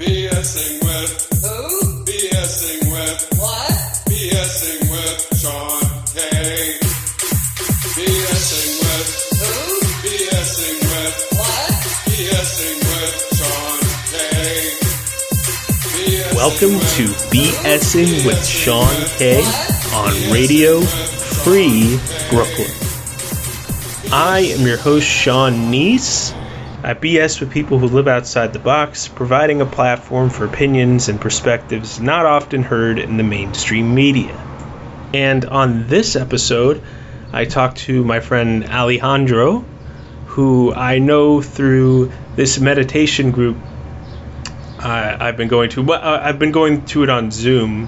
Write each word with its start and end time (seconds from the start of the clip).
BSing 0.00 0.80
with 0.82 1.28
Who? 1.44 2.04
BSing 2.06 2.90
with 2.90 3.38
What? 3.38 3.70
BSing 4.08 4.80
with 4.90 5.38
Sean 5.38 5.82
K. 6.14 6.78
BSing 7.92 8.80
with 8.80 9.08
Who? 9.36 9.52
BSing 10.00 10.80
with 10.88 11.14
What? 11.36 11.70
BSing 12.08 12.80
with 12.88 13.12
Sean 13.36 13.78
K. 14.08 14.16
BSing 15.92 16.34
Welcome 16.34 16.74
with 16.78 16.96
to 16.96 17.04
BSing 17.28 18.24
with 18.24 18.42
Sean 18.46 19.04
K 19.18 19.42
on 19.92 20.32
Radio 20.32 20.80
Free 20.80 22.00
Brooklyn. 22.30 22.70
I 24.10 24.54
am 24.58 24.66
your 24.66 24.78
host, 24.78 25.06
Sean 25.06 25.70
Neese. 25.70 26.39
I 26.90 26.94
BS 26.94 27.38
with 27.38 27.52
people 27.52 27.78
who 27.78 27.86
live 27.86 28.08
outside 28.08 28.52
the 28.52 28.58
box, 28.58 29.06
providing 29.06 29.60
a 29.60 29.64
platform 29.64 30.28
for 30.28 30.44
opinions 30.44 31.08
and 31.08 31.20
perspectives 31.20 32.00
not 32.00 32.26
often 32.26 32.64
heard 32.64 32.98
in 32.98 33.16
the 33.16 33.22
mainstream 33.22 33.94
media. 33.94 34.34
And 35.14 35.44
on 35.44 35.86
this 35.86 36.16
episode, 36.16 36.82
I 37.32 37.44
talked 37.44 37.76
to 37.82 38.02
my 38.02 38.18
friend 38.18 38.64
Alejandro, 38.64 39.64
who 40.26 40.74
I 40.74 40.98
know 40.98 41.40
through 41.40 42.10
this 42.34 42.58
meditation 42.58 43.30
group 43.30 43.56
I've 44.80 45.36
been 45.36 45.46
going 45.46 45.70
to. 45.70 45.82
Well, 45.82 46.00
I've 46.02 46.40
been 46.40 46.50
going 46.50 46.86
to 46.86 47.04
it 47.04 47.08
on 47.08 47.30
Zoom, 47.30 47.86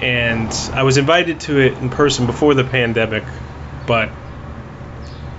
and 0.00 0.50
I 0.72 0.84
was 0.84 0.96
invited 0.96 1.40
to 1.40 1.60
it 1.60 1.74
in 1.74 1.90
person 1.90 2.24
before 2.24 2.54
the 2.54 2.64
pandemic, 2.64 3.24
but 3.86 4.08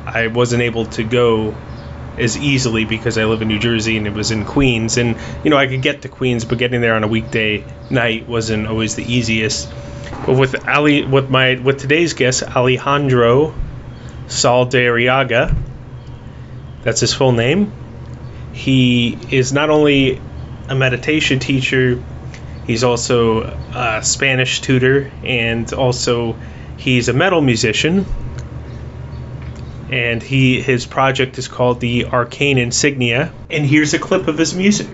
I 0.06 0.28
wasn't 0.28 0.62
able 0.62 0.86
to 0.86 1.04
go 1.04 1.56
as 2.18 2.38
easily 2.38 2.86
because 2.86 3.18
I 3.18 3.26
live 3.26 3.42
in 3.42 3.48
New 3.48 3.60
Jersey 3.60 3.98
and 3.98 4.08
it 4.08 4.14
was 4.14 4.32
in 4.32 4.46
Queens, 4.46 4.98
and 4.98 5.18
you 5.44 5.50
know 5.50 5.58
I 5.58 5.68
could 5.68 5.82
get 5.82 6.02
to 6.04 6.10
Queens, 6.10 6.46
but 6.46 6.58
getting 6.58 6.82
there 6.82 6.96
on 6.96 7.04
a 7.04 7.08
weekday 7.08 7.64
night 7.90 8.28
wasn't 8.28 8.68
always 8.68 8.96
the 8.96 9.04
easiest. 9.04 9.70
But 10.26 10.38
with 10.38 10.68
Ali, 10.68 11.06
with 11.06 11.30
my 11.30 11.56
with 11.56 11.80
today's 11.80 12.14
guest 12.14 12.44
Alejandro 12.44 13.54
Saldarriaga, 14.28 15.56
that's 16.84 17.02
his 17.02 17.14
full 17.14 17.32
name. 17.32 17.72
He 18.54 19.18
is 19.32 19.54
not 19.54 19.70
only 19.70 20.22
a 20.68 20.76
meditation 20.76 21.40
teacher, 21.40 22.04
he's 22.66 22.84
also 22.84 23.58
a 23.74 24.02
Spanish 24.04 24.62
tutor, 24.62 25.12
and 25.24 25.72
also 25.74 26.36
he's 26.78 27.10
a 27.10 27.14
metal 27.14 27.42
musician. 27.42 28.06
And 29.92 30.22
he 30.22 30.62
his 30.62 30.86
project 30.86 31.38
is 31.38 31.48
called 31.48 31.80
the 31.80 32.06
Arcane 32.06 32.58
Insignia. 32.58 33.32
And 33.50 33.66
here's 33.66 33.94
a 33.94 34.00
clip 34.00 34.28
of 34.28 34.38
his 34.38 34.54
music. 34.54 34.88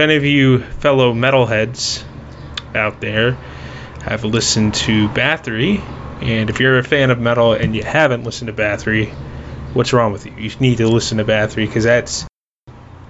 Any 0.00 0.16
of 0.16 0.24
you 0.24 0.60
fellow 0.60 1.12
metalheads 1.12 2.02
out 2.74 3.02
there 3.02 3.32
have 4.02 4.24
listened 4.24 4.72
to 4.72 5.10
Bathory, 5.10 5.78
and 6.22 6.48
if 6.48 6.58
you're 6.58 6.78
a 6.78 6.82
fan 6.82 7.10
of 7.10 7.18
metal 7.18 7.52
and 7.52 7.76
you 7.76 7.82
haven't 7.82 8.24
listened 8.24 8.46
to 8.46 8.54
Bathory, 8.54 9.12
what's 9.74 9.92
wrong 9.92 10.12
with 10.12 10.24
you? 10.24 10.32
You 10.38 10.50
need 10.58 10.78
to 10.78 10.88
listen 10.88 11.18
to 11.18 11.24
Bathory 11.26 11.66
because 11.66 11.84
that's 11.84 12.26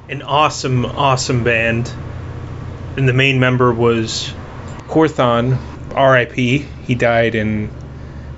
an 0.09 0.23
awesome, 0.23 0.85
awesome 0.85 1.45
band. 1.45 1.93
And 2.97 3.09
the 3.09 3.13
main 3.13 3.39
member 3.39 3.73
was 3.73 4.35
Quorthon, 4.89 5.59
R.I.P. 5.95 6.59
He 6.59 6.95
died 6.97 7.37
in, 7.37 7.71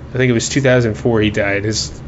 I 0.09 0.17
think 0.17 0.29
it 0.29 0.33
was 0.33 0.47
2004. 0.49 1.21
He 1.21 1.31
died. 1.31 1.63
His, 1.63 1.99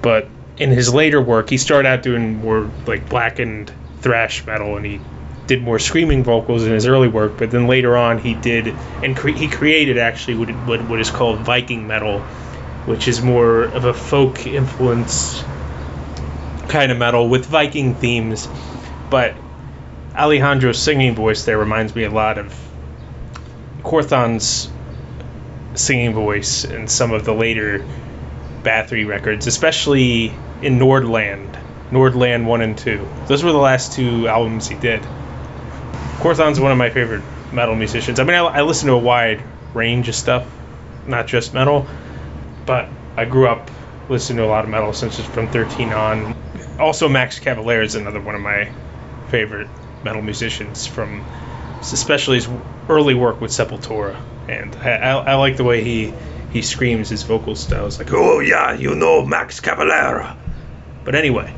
but 0.00 0.26
in 0.56 0.70
his 0.70 0.94
later 0.94 1.20
work, 1.20 1.50
he 1.50 1.58
started 1.58 1.86
out 1.86 2.02
doing 2.02 2.38
more 2.38 2.70
like 2.86 3.10
blackened 3.10 3.70
thrash 4.00 4.46
metal, 4.46 4.78
and 4.78 4.86
he 4.86 5.00
did 5.46 5.62
more 5.62 5.78
screaming 5.78 6.22
vocals 6.24 6.64
in 6.64 6.72
his 6.72 6.86
early 6.86 7.08
work. 7.08 7.36
But 7.36 7.50
then 7.50 7.66
later 7.66 7.96
on, 7.96 8.18
he 8.18 8.34
did, 8.34 8.68
and 9.02 9.16
cre- 9.16 9.30
he 9.30 9.48
created 9.48 9.98
actually 9.98 10.36
what, 10.36 10.50
what 10.66 10.88
what 10.88 11.00
is 11.00 11.10
called 11.10 11.40
Viking 11.40 11.86
metal, 11.86 12.20
which 12.86 13.08
is 13.08 13.22
more 13.22 13.62
of 13.62 13.84
a 13.84 13.94
folk 13.94 14.46
influence 14.46 15.42
kind 16.68 16.92
of 16.92 16.98
metal 16.98 17.28
with 17.28 17.46
Viking 17.46 17.94
themes. 17.94 18.48
But 19.10 19.34
Alejandro's 20.14 20.78
singing 20.78 21.14
voice 21.14 21.44
there 21.44 21.58
reminds 21.58 21.94
me 21.94 22.04
a 22.04 22.10
lot 22.10 22.38
of 22.38 22.54
Quorthon's 23.82 24.70
singing 25.74 26.12
voice 26.14 26.64
in 26.64 26.86
some 26.88 27.12
of 27.12 27.24
the 27.24 27.34
later 27.34 27.84
Bathory 28.62 29.06
records, 29.06 29.46
especially 29.46 30.26
in 30.62 30.78
Nordland, 30.78 31.58
Nordland 31.90 32.44
1 32.44 32.60
and 32.60 32.78
2. 32.78 33.08
Those 33.26 33.42
were 33.42 33.52
the 33.52 33.58
last 33.58 33.92
two 33.92 34.28
albums 34.28 34.68
he 34.68 34.76
did. 34.76 35.04
Quorthon's 36.22 36.60
one 36.60 36.70
of 36.70 36.78
my 36.78 36.88
favorite 36.88 37.22
metal 37.52 37.74
musicians. 37.74 38.20
I 38.20 38.24
mean, 38.24 38.36
I, 38.36 38.44
I 38.44 38.62
listen 38.62 38.86
to 38.86 38.94
a 38.94 38.98
wide 38.98 39.42
range 39.74 40.08
of 40.08 40.14
stuff, 40.14 40.46
not 41.04 41.26
just 41.26 41.52
metal, 41.52 41.84
but 42.64 42.88
I 43.16 43.24
grew 43.24 43.48
up 43.48 43.68
listening 44.08 44.36
to 44.36 44.44
a 44.44 44.46
lot 44.46 44.62
of 44.62 44.70
metal 44.70 44.92
since 44.92 45.18
from 45.18 45.48
13 45.48 45.92
on. 45.92 46.36
Also, 46.78 47.08
Max 47.08 47.40
Cavalera 47.40 47.84
is 47.84 47.96
another 47.96 48.20
one 48.20 48.36
of 48.36 48.40
my 48.40 48.72
favorite 49.30 49.68
metal 50.04 50.22
musicians 50.22 50.86
from 50.86 51.24
especially 51.80 52.36
his 52.36 52.48
early 52.88 53.14
work 53.14 53.40
with 53.40 53.50
Sepultura, 53.50 54.16
and 54.48 54.76
I, 54.76 54.90
I, 54.90 55.32
I 55.32 55.34
like 55.34 55.56
the 55.56 55.64
way 55.64 55.82
he 55.82 56.14
he 56.52 56.62
screams 56.62 57.08
his 57.08 57.24
vocal 57.24 57.56
style. 57.56 57.86
It's 57.86 57.98
like, 57.98 58.12
oh 58.12 58.38
yeah, 58.38 58.74
you 58.74 58.94
know 58.94 59.26
Max 59.26 59.60
Cavalera. 59.60 60.36
But 61.04 61.16
anyway, 61.16 61.52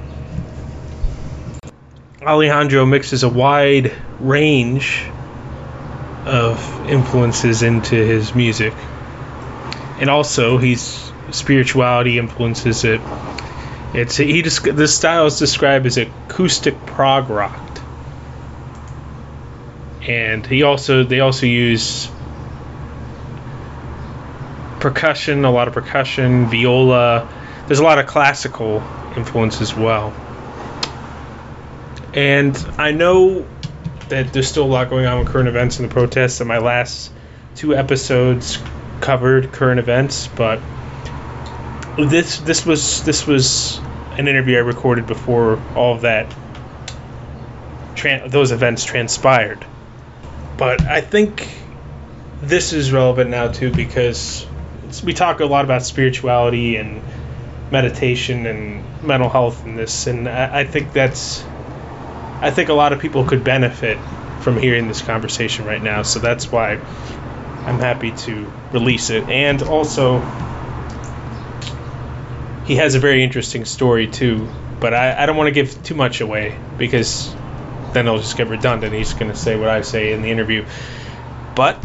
Alejandro 2.22 2.86
mixes 2.86 3.24
a 3.24 3.28
wide 3.28 3.92
range 4.20 5.06
of 6.26 6.88
influences 6.88 7.62
into 7.62 7.94
his 7.94 8.34
music, 8.34 8.74
and 9.98 10.08
also 10.08 10.58
he's 10.58 11.12
spirituality 11.30 12.18
influences 12.18 12.84
it. 12.84 13.00
It's 13.94 14.16
he 14.16 14.42
this 14.42 14.96
style 14.96 15.26
is 15.26 15.38
described 15.38 15.86
as 15.86 15.96
acoustic 15.98 16.84
prog 16.86 17.30
rock 17.30 17.64
and 20.06 20.46
he 20.46 20.62
also 20.62 21.02
they 21.02 21.20
also 21.20 21.46
use 21.46 22.10
percussion, 24.80 25.44
a 25.44 25.50
lot 25.50 25.66
of 25.68 25.74
percussion, 25.74 26.46
viola. 26.46 27.28
There's 27.66 27.78
a 27.78 27.84
lot 27.84 27.98
of 27.98 28.06
classical 28.06 28.82
influence 29.16 29.62
as 29.62 29.74
well. 29.74 30.12
And 32.12 32.54
I 32.76 32.92
know 32.92 33.46
that 34.14 34.32
there's 34.32 34.48
still 34.48 34.64
a 34.64 34.66
lot 34.66 34.90
going 34.90 35.06
on 35.06 35.18
with 35.18 35.28
current 35.28 35.48
events 35.48 35.78
and 35.78 35.90
the 35.90 35.92
protests, 35.92 36.40
and 36.40 36.48
my 36.48 36.58
last 36.58 37.10
two 37.56 37.74
episodes 37.74 38.58
covered 39.00 39.52
current 39.52 39.80
events, 39.80 40.28
but 40.28 40.60
this 41.98 42.38
this 42.38 42.64
was 42.64 43.04
this 43.04 43.26
was 43.26 43.78
an 44.16 44.28
interview 44.28 44.56
I 44.56 44.60
recorded 44.60 45.06
before 45.06 45.60
all 45.74 45.94
of 45.94 46.02
that 46.02 46.34
those 48.26 48.52
events 48.52 48.84
transpired. 48.84 49.64
But 50.56 50.82
I 50.82 51.00
think 51.00 51.48
this 52.42 52.72
is 52.72 52.92
relevant 52.92 53.30
now 53.30 53.48
too 53.48 53.72
because 53.72 54.46
we 55.02 55.14
talk 55.14 55.40
a 55.40 55.46
lot 55.46 55.64
about 55.64 55.82
spirituality 55.82 56.76
and 56.76 57.02
meditation 57.70 58.46
and 58.46 59.02
mental 59.02 59.28
health 59.28 59.64
and 59.64 59.78
this, 59.78 60.06
and 60.06 60.28
I, 60.28 60.60
I 60.60 60.64
think 60.64 60.92
that's 60.92 61.44
I 62.40 62.50
think 62.50 62.68
a 62.68 62.74
lot 62.74 62.92
of 62.92 63.00
people 63.00 63.24
could 63.24 63.44
benefit 63.44 63.98
from 64.40 64.58
hearing 64.58 64.88
this 64.88 65.00
conversation 65.00 65.64
right 65.64 65.82
now. 65.82 66.02
So 66.02 66.18
that's 66.18 66.50
why 66.52 66.72
I'm 66.72 67.78
happy 67.78 68.12
to 68.12 68.52
release 68.72 69.10
it. 69.10 69.28
And 69.28 69.62
also, 69.62 70.20
he 72.66 72.76
has 72.76 72.94
a 72.94 72.98
very 72.98 73.24
interesting 73.24 73.64
story 73.64 74.06
too. 74.06 74.48
But 74.80 74.92
I, 74.92 75.22
I 75.22 75.26
don't 75.26 75.36
want 75.36 75.48
to 75.48 75.52
give 75.52 75.82
too 75.82 75.94
much 75.94 76.20
away 76.20 76.58
because 76.76 77.34
then 77.92 78.06
it'll 78.06 78.18
just 78.18 78.36
get 78.36 78.48
redundant. 78.48 78.92
He's 78.92 79.14
going 79.14 79.30
to 79.30 79.36
say 79.36 79.56
what 79.56 79.70
I 79.70 79.80
say 79.80 80.12
in 80.12 80.20
the 80.20 80.30
interview. 80.30 80.66
But 81.54 81.82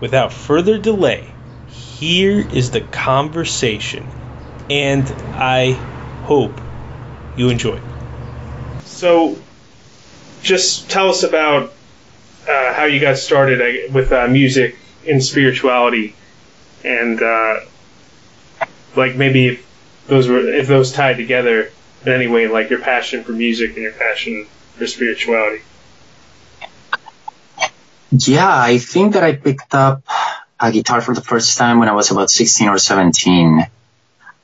without 0.00 0.32
further 0.32 0.76
delay, 0.76 1.32
here 1.68 2.40
is 2.40 2.72
the 2.72 2.80
conversation. 2.82 4.06
And 4.68 5.08
I 5.34 5.72
hope 6.24 6.60
you 7.36 7.48
enjoy. 7.48 7.80
So, 8.84 9.38
just 10.42 10.90
tell 10.90 11.10
us 11.10 11.22
about 11.22 11.72
uh, 12.48 12.72
how 12.74 12.84
you 12.84 13.00
got 13.00 13.16
started 13.18 13.92
with 13.92 14.12
uh, 14.12 14.28
music 14.28 14.76
and 15.06 15.22
spirituality, 15.22 16.14
and 16.84 17.20
uh, 17.20 17.60
like 18.94 19.16
maybe 19.16 19.48
if 19.48 19.66
those 20.06 20.28
were 20.28 20.48
if 20.48 20.66
those 20.66 20.92
tied 20.92 21.16
together 21.16 21.70
in 22.04 22.12
any 22.12 22.28
way, 22.28 22.46
like 22.48 22.70
your 22.70 22.80
passion 22.80 23.24
for 23.24 23.32
music 23.32 23.74
and 23.74 23.82
your 23.82 23.92
passion 23.92 24.46
for 24.76 24.86
spirituality. 24.86 25.62
Yeah, 28.12 28.48
I 28.48 28.78
think 28.78 29.14
that 29.14 29.24
I 29.24 29.34
picked 29.34 29.74
up 29.74 30.02
a 30.58 30.72
guitar 30.72 31.00
for 31.00 31.14
the 31.14 31.20
first 31.20 31.58
time 31.58 31.78
when 31.80 31.88
I 31.88 31.92
was 31.92 32.10
about 32.10 32.30
16 32.30 32.68
or 32.68 32.78
17. 32.78 33.66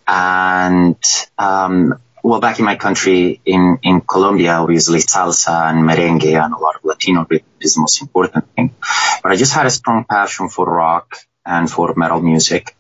And, 0.07 1.05
um, 1.39 1.95
well, 2.23 2.41
back 2.41 2.59
in 2.59 2.65
my 2.65 2.77
country, 2.77 3.41
in, 3.45 3.79
in 3.83 4.01
Colombia, 4.01 4.53
obviously 4.53 5.01
salsa 5.01 5.71
and 5.71 5.83
merengue 5.89 6.41
and 6.41 6.55
a 6.55 6.59
lot 6.59 6.77
of 6.77 6.85
Latino 6.85 7.27
rhythm 7.29 7.47
is 7.61 7.75
the 7.75 7.81
most 7.81 8.01
important 8.01 8.49
thing. 8.55 8.75
But 9.23 9.33
I 9.33 9.37
just 9.37 9.53
had 9.53 9.67
a 9.67 9.71
strong 9.71 10.05
passion 10.09 10.49
for 10.49 10.67
rock 10.67 11.17
and 11.45 11.71
for 11.71 11.93
metal 11.97 12.21
music. 12.21 12.77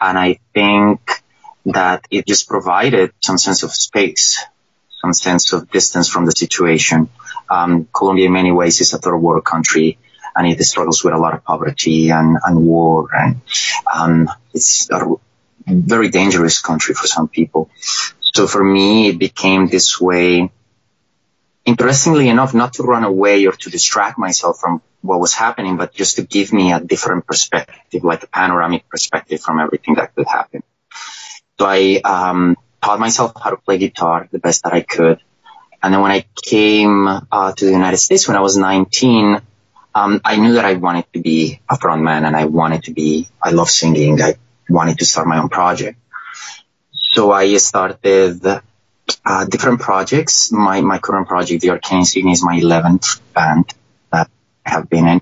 And 0.00 0.18
I 0.18 0.40
think 0.52 1.00
that 1.66 2.04
it 2.10 2.26
just 2.26 2.48
provided 2.48 3.12
some 3.22 3.38
sense 3.38 3.62
of 3.62 3.72
space, 3.72 4.44
some 5.00 5.12
sense 5.12 5.52
of 5.52 5.70
distance 5.70 6.08
from 6.08 6.26
the 6.26 6.32
situation. 6.32 7.08
Um, 7.48 7.88
Colombia 7.94 8.26
in 8.26 8.32
many 8.32 8.50
ways 8.50 8.80
is 8.80 8.92
a 8.92 8.98
third 8.98 9.18
world 9.18 9.44
country 9.44 9.98
and 10.34 10.48
it 10.48 10.60
struggles 10.64 11.04
with 11.04 11.14
a 11.14 11.18
lot 11.18 11.34
of 11.34 11.44
poverty 11.44 12.10
and, 12.10 12.38
and 12.44 12.66
war 12.66 13.08
and, 13.14 13.40
um, 13.94 14.28
it's 14.52 14.90
a 14.90 15.16
very 15.66 16.10
dangerous 16.10 16.60
country 16.60 16.94
for 16.94 17.06
some 17.06 17.28
people. 17.28 17.70
So 18.34 18.48
for 18.48 18.62
me, 18.62 19.08
it 19.08 19.18
became 19.18 19.68
this 19.68 20.00
way, 20.00 20.50
interestingly 21.64 22.28
enough, 22.28 22.52
not 22.52 22.74
to 22.74 22.82
run 22.82 23.04
away 23.04 23.46
or 23.46 23.52
to 23.52 23.70
distract 23.70 24.18
myself 24.18 24.58
from 24.58 24.82
what 25.02 25.20
was 25.20 25.34
happening, 25.34 25.76
but 25.76 25.94
just 25.94 26.16
to 26.16 26.22
give 26.22 26.52
me 26.52 26.72
a 26.72 26.80
different 26.80 27.26
perspective, 27.26 28.02
like 28.02 28.24
a 28.24 28.26
panoramic 28.26 28.88
perspective 28.88 29.40
from 29.40 29.60
everything 29.60 29.94
that 29.94 30.14
could 30.16 30.26
happen. 30.26 30.64
So 31.60 31.66
I 31.66 32.00
um, 32.04 32.56
taught 32.82 32.98
myself 32.98 33.32
how 33.40 33.50
to 33.50 33.56
play 33.56 33.78
guitar 33.78 34.28
the 34.32 34.40
best 34.40 34.64
that 34.64 34.72
I 34.72 34.80
could. 34.80 35.20
And 35.80 35.94
then 35.94 36.00
when 36.00 36.10
I 36.10 36.24
came 36.42 37.06
uh, 37.06 37.52
to 37.52 37.64
the 37.64 37.70
United 37.70 37.98
States 37.98 38.26
when 38.26 38.36
I 38.36 38.40
was 38.40 38.56
19, 38.56 39.40
um, 39.94 40.20
I 40.24 40.36
knew 40.38 40.54
that 40.54 40.64
I 40.64 40.74
wanted 40.74 41.04
to 41.12 41.20
be 41.20 41.60
a 41.68 41.76
frontman 41.76 42.26
and 42.26 42.34
I 42.34 42.46
wanted 42.46 42.84
to 42.84 42.92
be, 42.92 43.28
I 43.40 43.50
love 43.50 43.70
singing. 43.70 44.20
I 44.20 44.34
wanted 44.68 44.98
to 44.98 45.04
start 45.04 45.28
my 45.28 45.38
own 45.38 45.50
project. 45.50 45.98
So 47.14 47.30
I 47.30 47.56
started 47.58 48.44
uh, 48.44 49.44
different 49.44 49.80
projects. 49.80 50.50
My, 50.50 50.80
my 50.80 50.98
current 50.98 51.28
project, 51.28 51.62
The 51.62 51.70
Arcane 51.70 52.00
Insignia, 52.00 52.32
is 52.32 52.42
my 52.42 52.58
11th 52.58 53.20
band 53.32 53.72
that 54.10 54.28
I 54.66 54.70
have 54.70 54.90
been 54.90 55.06
in. 55.06 55.20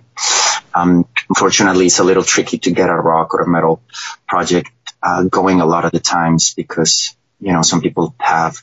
Um, 0.75 1.07
unfortunately, 1.29 1.85
it's 1.85 1.99
a 1.99 2.05
little 2.05 2.23
tricky 2.23 2.57
to 2.61 2.71
get 2.71 2.89
a 2.89 2.95
rock 2.95 3.35
or 3.35 3.43
a 3.43 3.47
metal 3.47 3.83
project 4.27 4.71
uh, 5.03 5.25
going 5.25 5.61
a 5.61 5.67
lot 5.67 5.85
of 5.85 5.93
the 5.93 6.01
times 6.01 6.55
because, 6.55 7.15
you 7.43 7.53
know, 7.53 7.61
some 7.61 7.83
people 7.83 8.15
have 8.19 8.57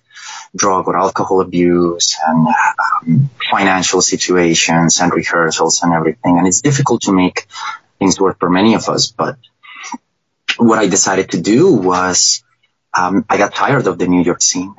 drug 0.56 0.88
or 0.88 0.98
alcohol 0.98 1.42
abuse 1.42 2.18
and 2.26 2.48
um, 2.48 3.30
financial 3.52 4.02
situations 4.02 5.02
and 5.02 5.14
rehearsals 5.14 5.84
and 5.84 5.94
everything. 5.94 6.40
And 6.40 6.48
it's 6.48 6.62
difficult 6.62 7.04
to 7.04 7.12
make 7.12 7.46
things 8.00 8.20
work 8.20 8.40
for 8.40 8.50
many 8.50 8.74
of 8.74 8.90
us. 8.90 9.12
But 9.12 9.38
what 10.58 10.80
I 10.80 10.88
decided 10.88 11.30
to 11.32 11.40
do 11.40 11.72
was 11.72 12.44
um, 12.94 13.26
I 13.30 13.38
got 13.38 13.54
tired 13.54 13.88
of 13.88 13.98
the 13.98 14.08
New 14.08 14.24
York 14.24 14.42
scene 14.42 14.76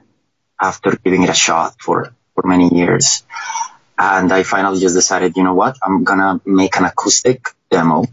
after 0.61 0.97
giving 0.97 1.23
it 1.23 1.31
a 1.31 1.35
shot 1.35 1.77
for, 1.81 2.15
for 2.35 2.47
many 2.47 2.75
years. 2.75 3.25
And 3.99 4.33
I 4.33 4.43
finally 4.43 4.81
just 4.81 4.95
decided, 4.95 5.37
you 5.37 5.43
know 5.43 5.55
what? 5.55 5.77
I'm 5.83 6.05
to 6.05 6.41
make 6.47 6.77
an 6.77 6.85
acoustic 6.85 7.49
demo 7.71 8.07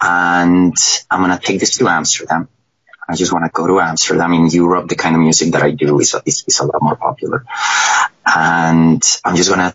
and 0.00 0.74
I'm 1.10 1.38
to 1.38 1.46
take 1.46 1.60
this 1.60 1.78
to 1.78 1.88
Amsterdam. 1.88 2.48
I 3.08 3.14
just 3.16 3.32
want 3.32 3.44
to 3.44 3.50
go 3.52 3.66
to 3.66 3.80
Amsterdam 3.80 4.32
in 4.32 4.46
Europe. 4.48 4.88
The 4.88 4.96
kind 4.96 5.14
of 5.14 5.20
music 5.22 5.52
that 5.52 5.62
I 5.62 5.72
do 5.72 6.00
is, 6.00 6.14
is, 6.24 6.44
is 6.46 6.58
a 6.60 6.66
lot 6.66 6.82
more 6.82 6.96
popular. 6.96 7.44
And 8.26 9.02
I'm 9.24 9.36
just 9.36 9.50
going 9.50 9.60
to, 9.60 9.74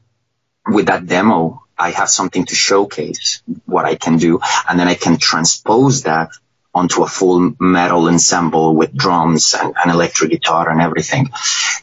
with 0.68 0.88
that 0.88 1.06
demo, 1.06 1.64
I 1.78 1.92
have 1.92 2.10
something 2.10 2.46
to 2.46 2.56
showcase 2.56 3.42
what 3.66 3.86
I 3.86 3.96
can 3.96 4.18
do. 4.18 4.40
And 4.68 4.80
then 4.80 4.88
I 4.88 4.96
can 4.96 5.18
transpose 5.18 6.04
that 6.04 6.30
onto 6.74 7.04
a 7.04 7.08
full 7.08 7.56
metal 7.60 8.08
ensemble 8.08 8.76
with 8.76 8.94
drums 8.94 9.56
and, 9.60 9.92
electric 9.92 10.32
guitar 10.32 10.70
and 10.70 10.82
everything. 10.82 11.30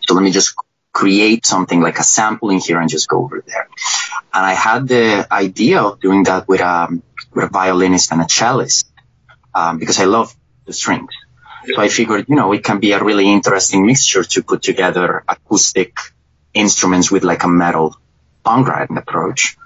So 0.07 0.15
let 0.15 0.23
me 0.23 0.31
just 0.31 0.55
create 0.93 1.45
something 1.45 1.81
like 1.81 1.99
a 1.99 2.03
sample 2.03 2.51
in 2.51 2.59
here 2.59 2.81
and 2.81 2.89
just 2.89 3.09
go 3.09 3.19
over 3.25 3.43
there. 3.47 3.69
And 4.33 4.47
I 4.47 4.55
had 4.55 4.89
the 4.89 5.27
idea 5.31 5.83
of 5.83 6.01
doing 6.01 6.25
that 6.25 6.49
with 6.49 6.61
a, 6.61 6.89
with 7.35 7.45
a 7.45 7.49
violinist 7.49 8.13
and 8.13 8.21
a 8.21 8.25
cellist, 8.25 8.87
um, 9.55 9.79
because 9.79 10.01
I 10.01 10.05
love 10.05 10.35
the 10.65 10.73
strings. 10.73 11.11
So 11.75 11.81
I 11.81 11.89
figured, 11.89 12.27
you 12.29 12.37
know, 12.37 12.53
it 12.53 12.63
can 12.63 12.79
be 12.79 12.93
a 12.93 13.03
really 13.03 13.31
interesting 13.31 13.87
mixture 13.87 14.23
to 14.23 14.43
put 14.43 14.63
together 14.63 15.25
acoustic 15.29 15.99
instruments 16.55 17.11
with 17.11 17.25
like 17.25 17.43
a 17.43 17.49
metal 17.49 17.97
punk 18.45 18.69
songwriting 18.69 18.99
approach. 18.99 19.57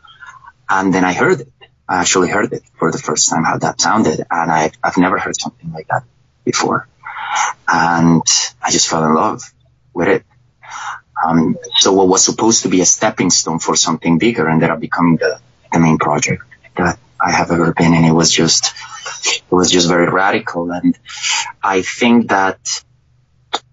And 0.69 0.95
then 0.95 1.05
I 1.05 1.13
heard 1.13 1.43
it. 1.43 1.53
I 1.91 1.97
actually 1.97 2.29
heard 2.29 2.53
it 2.53 2.63
for 2.79 2.93
the 2.93 2.99
first 2.99 3.29
time 3.29 3.43
how 3.43 3.59
that 3.59 3.81
sounded. 3.81 4.21
And 4.31 4.51
I, 4.53 4.71
I've 4.81 4.97
never 4.97 5.19
heard 5.19 5.35
something 5.39 5.73
like 5.73 5.89
that 5.89 6.05
before. 6.45 6.87
And 7.67 8.23
I 8.63 8.71
just 8.71 8.89
fell 8.89 9.05
in 9.05 9.13
love 9.13 9.43
with 9.93 10.07
it. 10.07 10.25
Um, 11.23 11.57
so 11.79 11.93
what 11.93 12.07
was 12.07 12.25
supposed 12.25 12.63
to 12.63 12.69
be 12.69 12.81
a 12.81 12.87
stepping 12.87 13.31
stone 13.31 13.59
for 13.59 13.75
something 13.75 14.19
bigger 14.19 14.49
ended 14.49 14.71
up 14.71 14.79
becoming 14.79 15.17
the, 15.17 15.41
the 15.73 15.81
main 15.81 15.99
project 15.99 16.45
that 16.77 16.97
I 17.21 17.33
have 17.33 17.51
ever 17.51 17.75
been 17.75 17.93
in. 17.93 18.05
It 18.05 18.13
was 18.13 18.31
just, 18.31 18.73
it 19.27 19.51
was 19.51 19.69
just 19.73 19.89
very 19.89 20.09
radical. 20.09 20.71
And 20.71 20.97
I 21.61 21.83
think 21.83 22.29
that 22.29 22.85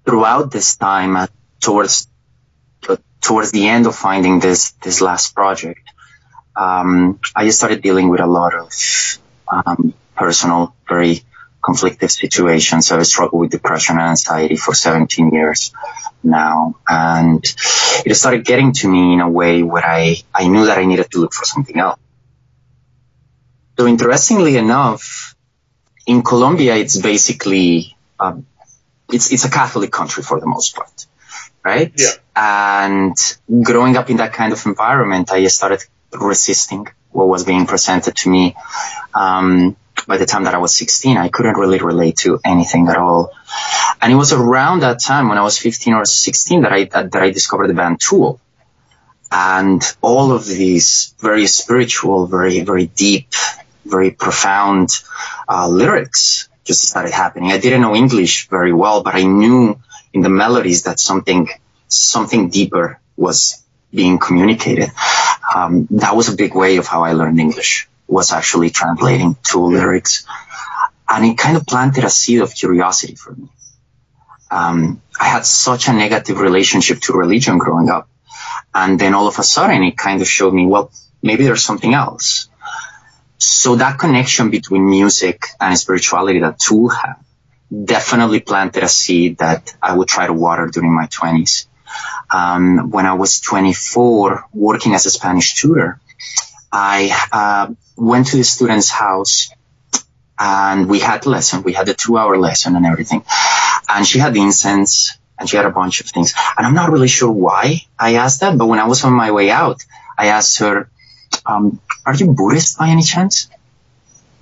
throughout 0.06 0.52
this 0.52 0.76
time, 0.76 1.16
uh, 1.16 1.28
towards, 1.62 2.08
uh, 2.90 2.98
towards 3.22 3.52
the 3.52 3.68
end 3.68 3.86
of 3.86 3.96
finding 3.96 4.40
this, 4.40 4.72
this 4.82 5.02
last 5.02 5.36
project, 5.36 5.87
um, 6.58 7.20
I 7.36 7.46
just 7.46 7.60
started 7.60 7.82
dealing 7.82 8.10
with 8.10 8.20
a 8.20 8.28
lot 8.28 8.54
of, 8.56 8.72
um, 9.48 9.94
personal, 10.16 10.76
very 10.90 11.24
conflicted 11.64 12.10
situations. 12.10 12.92
I've 12.92 13.06
struggled 13.06 13.42
with 13.42 13.52
depression 13.52 13.98
and 13.98 14.10
anxiety 14.10 14.56
for 14.56 14.74
17 14.74 15.30
years 15.32 15.72
now. 16.24 16.76
And 16.88 17.44
it 18.06 18.16
started 18.16 18.46
getting 18.46 18.72
to 18.74 18.88
me 18.90 19.14
in 19.14 19.22
a 19.22 19.30
way 19.30 19.64
where 19.64 19.86
I, 19.86 20.18
I 20.34 20.48
knew 20.48 20.66
that 20.66 20.78
I 20.78 20.86
needed 20.86 21.12
to 21.12 21.20
look 21.20 21.34
for 21.34 21.46
something 21.46 21.78
else. 21.78 22.00
So 23.78 23.86
interestingly 23.86 24.58
enough, 24.58 25.36
in 26.08 26.24
Colombia, 26.24 26.76
it's 26.76 26.98
basically, 26.98 27.96
um, 28.20 28.48
it's, 29.12 29.32
it's 29.32 29.46
a 29.46 29.50
Catholic 29.50 29.92
country 29.92 30.24
for 30.24 30.40
the 30.40 30.48
most 30.48 30.76
part, 30.76 31.06
right? 31.64 31.94
Yeah. 31.96 32.14
And 32.36 33.16
growing 33.62 33.98
up 33.98 34.10
in 34.10 34.18
that 34.18 34.34
kind 34.34 34.52
of 34.54 34.66
environment, 34.66 35.32
I 35.32 35.46
started 35.48 35.84
resisting 36.12 36.88
what 37.12 37.28
was 37.28 37.44
being 37.44 37.66
presented 37.66 38.16
to 38.18 38.30
me. 38.30 38.56
Um, 39.14 39.76
by 40.08 40.18
the 40.18 40.26
time 40.26 40.44
that 40.44 40.54
I 40.54 40.60
was 40.60 40.76
16, 40.76 41.18
I 41.18 41.30
couldn't 41.30 41.58
really 41.58 41.80
relate 41.80 42.18
to 42.18 42.40
anything 42.46 42.88
at 42.88 42.98
all. 42.98 43.32
And 44.02 44.14
it 44.14 44.16
was 44.16 44.32
around 44.32 44.82
that 44.82 45.00
time 45.00 45.28
when 45.28 45.38
I 45.38 45.44
was 45.44 45.58
15 45.58 45.94
or 45.94 46.06
16 46.06 46.62
that 46.62 46.72
I, 46.72 46.84
that, 46.86 47.12
that 47.12 47.24
I 47.24 47.32
discovered 47.32 47.68
the 47.68 47.74
band 47.74 48.00
Tool. 48.00 48.40
And 49.32 49.82
all 50.02 50.32
of 50.32 50.46
these 50.46 51.14
very 51.20 51.48
spiritual, 51.48 52.28
very, 52.28 52.62
very 52.62 52.86
deep, 52.88 53.28
very 53.86 54.12
profound 54.12 54.92
uh, 55.50 55.68
lyrics 55.68 56.48
just 56.64 56.88
started 56.88 57.12
happening. 57.12 57.52
I 57.52 57.58
didn't 57.58 57.82
know 57.82 57.96
English 57.96 58.48
very 58.50 58.74
well, 58.74 59.04
but 59.04 59.16
I 59.16 59.24
knew 59.24 59.80
in 60.14 60.22
the 60.22 60.30
melodies 60.30 60.84
that 60.84 61.00
something, 61.00 61.50
something 61.88 62.50
deeper 62.50 63.00
was 63.16 63.64
being 63.94 64.20
communicated. 64.20 64.90
Um, 65.54 65.88
that 65.92 66.16
was 66.16 66.30
a 66.30 66.36
big 66.36 66.56
way 66.56 66.78
of 66.78 66.88
how 66.88 67.04
I 67.04 67.14
learned 67.14 67.40
English 67.40 67.90
was 68.08 68.32
actually 68.32 68.70
translating 68.70 69.36
Tool 69.44 69.72
lyrics. 69.72 70.26
And 71.10 71.26
it 71.26 71.38
kind 71.38 71.58
of 71.58 71.66
planted 71.66 72.04
a 72.04 72.10
seed 72.10 72.42
of 72.42 72.54
curiosity 72.54 73.16
for 73.16 73.34
me. 73.34 73.50
Um, 74.52 75.02
I 75.20 75.26
had 75.26 75.46
such 75.46 75.88
a 75.88 75.94
negative 75.94 76.40
relationship 76.40 77.00
to 77.02 77.14
religion 77.14 77.58
growing 77.58 77.90
up. 77.90 78.10
And 78.74 79.00
then 79.00 79.14
all 79.14 79.28
of 79.28 79.40
a 79.40 79.44
sudden 79.44 79.84
it 79.84 79.98
kind 79.98 80.22
of 80.22 80.28
showed 80.28 80.54
me, 80.54 80.66
well, 80.66 80.92
maybe 81.22 81.44
there's 81.44 81.64
something 81.64 81.94
else. 81.94 82.50
So 83.38 83.68
So 83.68 83.76
that 83.76 84.00
connection 84.00 84.50
between 84.50 84.90
music 84.90 85.48
and 85.60 85.78
spirituality 85.78 86.40
that 86.40 86.60
Tool 86.60 86.90
had 86.90 87.16
definitely 87.70 88.40
planted 88.40 88.84
a 88.84 88.88
seed 88.88 89.40
that 89.40 89.76
I 89.82 89.96
would 89.96 90.08
try 90.08 90.28
to 90.28 90.34
water 90.34 90.68
during 90.68 90.94
my 90.94 91.08
20s. 91.08 91.68
Um, 92.30 92.92
when 92.92 93.06
I 93.06 93.14
was 93.14 93.40
24, 93.40 94.48
working 94.54 94.94
as 94.94 95.06
a 95.06 95.10
Spanish 95.10 95.56
tutor, 95.56 96.00
I 96.72 97.28
uh, 97.32 97.74
went 97.96 98.28
to 98.28 98.38
the 98.38 98.44
student's 98.44 98.90
house 98.90 99.50
and 100.40 100.88
we 100.88 101.00
had 101.00 101.26
lesson. 101.26 101.64
We 101.64 101.74
had 101.74 101.90
a 101.90 101.94
two 101.94 102.18
hour 102.18 102.38
lesson 102.38 102.76
and 102.76 102.86
everything. 102.86 103.24
And 103.90 104.06
she 104.06 104.20
had 104.20 104.34
the 104.34 104.42
incense 104.42 105.18
and 105.40 105.50
she 105.50 105.58
had 105.58 105.66
a 105.66 105.72
bunch 105.72 106.02
of 106.02 106.08
things. 106.08 106.34
And 106.58 106.66
I'm 106.66 106.74
not 106.74 106.92
really 106.92 107.08
sure 107.08 107.32
why 107.32 107.82
I 107.98 108.16
asked 108.16 108.42
that, 108.42 108.58
but 108.58 108.68
when 108.68 108.80
I 108.80 108.86
was 108.86 109.04
on 109.04 109.14
my 109.14 109.32
way 109.32 109.50
out, 109.50 109.84
I 110.18 110.28
asked 110.28 110.60
her, 110.60 110.90
um, 111.46 111.80
are 112.06 112.16
you 112.16 112.28
Buddhist 112.28 112.78
by 112.78 112.90
any 112.90 113.04
chance? 113.04 113.50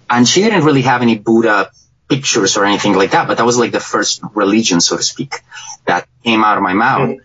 And 0.10 0.28
she 0.28 0.42
didn't 0.42 0.64
really 0.64 0.84
have 0.84 1.02
any 1.02 1.18
Buddha 1.18 1.72
pictures 2.08 2.58
or 2.58 2.66
anything 2.66 2.94
like 2.94 3.12
that, 3.12 3.28
but 3.28 3.38
that 3.38 3.46
was 3.46 3.58
like 3.58 3.72
the 3.72 3.80
first 3.80 4.22
religion, 4.34 4.80
so 4.80 4.98
to 4.98 5.04
speak, 5.04 5.34
that 5.86 6.08
came 6.24 6.44
out 6.44 6.58
of 6.58 6.64
my 6.64 6.74
mouth. 6.74 7.20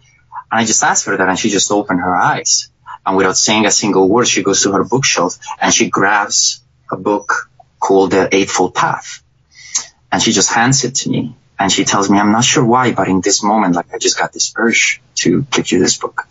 And 0.50 0.60
I 0.60 0.64
just 0.64 0.82
asked 0.82 1.06
her 1.06 1.16
that 1.16 1.28
and 1.28 1.38
she 1.38 1.50
just 1.50 1.70
opened 1.70 2.00
her 2.00 2.14
eyes. 2.14 2.70
And 3.06 3.16
without 3.16 3.36
saying 3.36 3.66
a 3.66 3.70
single 3.70 4.08
word, 4.08 4.28
she 4.28 4.42
goes 4.42 4.62
to 4.62 4.72
her 4.72 4.84
bookshelf 4.84 5.38
and 5.60 5.72
she 5.72 5.88
grabs 5.88 6.62
a 6.90 6.96
book 6.96 7.50
called 7.78 8.10
The 8.10 8.34
Eightfold 8.34 8.74
Path. 8.74 9.22
And 10.12 10.20
she 10.22 10.32
just 10.32 10.52
hands 10.52 10.84
it 10.84 10.96
to 10.96 11.10
me. 11.10 11.36
And 11.58 11.70
she 11.70 11.84
tells 11.84 12.10
me, 12.10 12.18
I'm 12.18 12.32
not 12.32 12.44
sure 12.44 12.64
why, 12.64 12.92
but 12.92 13.08
in 13.08 13.20
this 13.20 13.42
moment, 13.42 13.74
like 13.74 13.92
I 13.94 13.98
just 13.98 14.18
got 14.18 14.32
this 14.32 14.52
urge 14.56 15.02
to 15.16 15.42
give 15.50 15.70
you 15.70 15.78
this 15.78 15.98
book. 15.98 16.26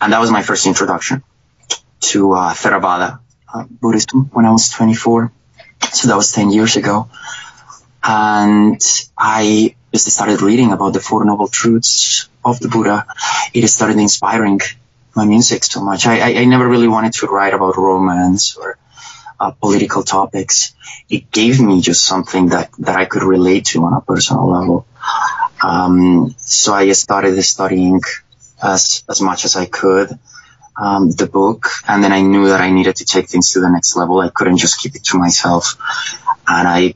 And 0.00 0.12
that 0.12 0.20
was 0.20 0.30
my 0.30 0.42
first 0.42 0.66
introduction 0.66 1.22
to 2.00 2.32
uh, 2.32 2.52
Theravada 2.52 3.20
uh, 3.52 3.64
Buddhism 3.68 4.30
when 4.32 4.44
I 4.44 4.52
was 4.52 4.68
24. 4.70 5.32
So 5.92 6.08
that 6.08 6.16
was 6.16 6.32
10 6.32 6.50
years 6.50 6.76
ago. 6.76 7.08
And 8.02 8.80
I 9.18 9.74
just 9.92 10.10
started 10.10 10.42
reading 10.42 10.72
about 10.72 10.92
the 10.92 11.00
Four 11.00 11.24
Noble 11.24 11.48
Truths 11.48 12.28
of 12.46 12.60
the 12.60 12.68
Buddha. 12.68 13.06
It 13.52 13.66
started 13.68 13.98
inspiring 13.98 14.60
my 15.14 15.24
music 15.24 15.64
so 15.64 15.82
much. 15.82 16.06
I, 16.06 16.20
I, 16.20 16.40
I 16.42 16.44
never 16.44 16.66
really 16.68 16.88
wanted 16.88 17.14
to 17.14 17.26
write 17.26 17.54
about 17.54 17.76
romance 17.76 18.56
or 18.56 18.78
uh, 19.40 19.50
political 19.50 20.02
topics. 20.02 20.74
It 21.08 21.30
gave 21.30 21.60
me 21.60 21.80
just 21.80 22.04
something 22.04 22.50
that, 22.50 22.70
that 22.78 22.96
I 22.96 23.04
could 23.04 23.22
relate 23.22 23.66
to 23.66 23.84
on 23.84 23.92
a 23.94 24.00
personal 24.00 24.50
level. 24.50 24.86
Um, 25.62 26.34
so 26.38 26.74
I 26.74 26.92
started 26.92 27.40
studying 27.42 28.00
as, 28.62 29.04
as 29.08 29.20
much 29.20 29.44
as 29.44 29.56
I 29.56 29.66
could. 29.66 30.18
Um, 30.78 31.10
the 31.10 31.26
book, 31.26 31.68
and 31.88 32.04
then 32.04 32.12
I 32.12 32.20
knew 32.20 32.48
that 32.48 32.60
I 32.60 32.70
needed 32.70 32.96
to 32.96 33.06
take 33.06 33.30
things 33.30 33.52
to 33.52 33.60
the 33.60 33.70
next 33.70 33.96
level. 33.96 34.20
I 34.20 34.28
couldn't 34.28 34.58
just 34.58 34.78
keep 34.78 34.94
it 34.94 35.04
to 35.04 35.16
myself, 35.16 35.78
and 36.46 36.68
I 36.68 36.94